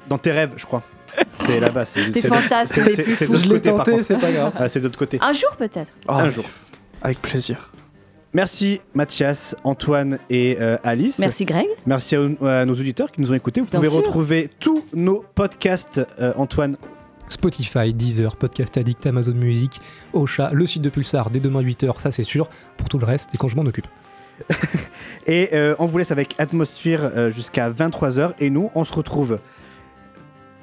[0.08, 0.82] Dans tes rêves, je crois.
[1.32, 2.10] C'est là-bas, c'est.
[2.10, 3.24] Tes c'est- fantasmes c'est- les plus fous.
[3.26, 4.52] de l'autre Je l'ai tenté, c'est pas grave.
[4.58, 5.18] Ah, c'est de l'autre côté.
[5.20, 5.92] Un jour peut-être.
[6.08, 6.44] Oh, Un jour.
[7.02, 7.70] Avec plaisir.
[8.34, 11.18] Merci Mathias, Antoine et euh, Alice.
[11.18, 11.66] Merci Greg.
[11.84, 12.20] Merci à,
[12.60, 13.60] à nos auditeurs qui nous ont écoutés.
[13.60, 13.98] Vous Bien pouvez sûr.
[13.98, 16.76] retrouver tous nos podcasts, euh, Antoine.
[17.32, 19.80] Spotify, Deezer, Podcast Addict, Amazon Music,
[20.12, 22.48] Ocha, le site de Pulsar dès demain 8h, ça c'est sûr.
[22.76, 23.86] Pour tout le reste, c'est quand je m'en occupe.
[25.26, 28.34] Et euh, on vous laisse avec Atmosphère euh, jusqu'à 23h.
[28.40, 29.38] Et nous, on se retrouve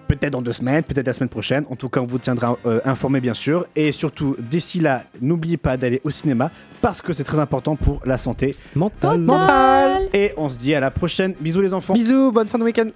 [0.08, 1.66] peut-être dans deux semaines, peut-être la semaine prochaine.
[1.70, 3.66] En tout cas, on vous tiendra euh, informé, bien sûr.
[3.76, 6.52] Et surtout, d'ici là, n'oubliez pas d'aller au cinéma
[6.82, 8.56] parce que c'est très important pour la santé.
[8.76, 9.20] Mental.
[9.20, 11.36] Mental Et on se dit à la prochaine.
[11.40, 11.94] Bisous les enfants.
[11.94, 12.90] Bisous, bonne fin de week-end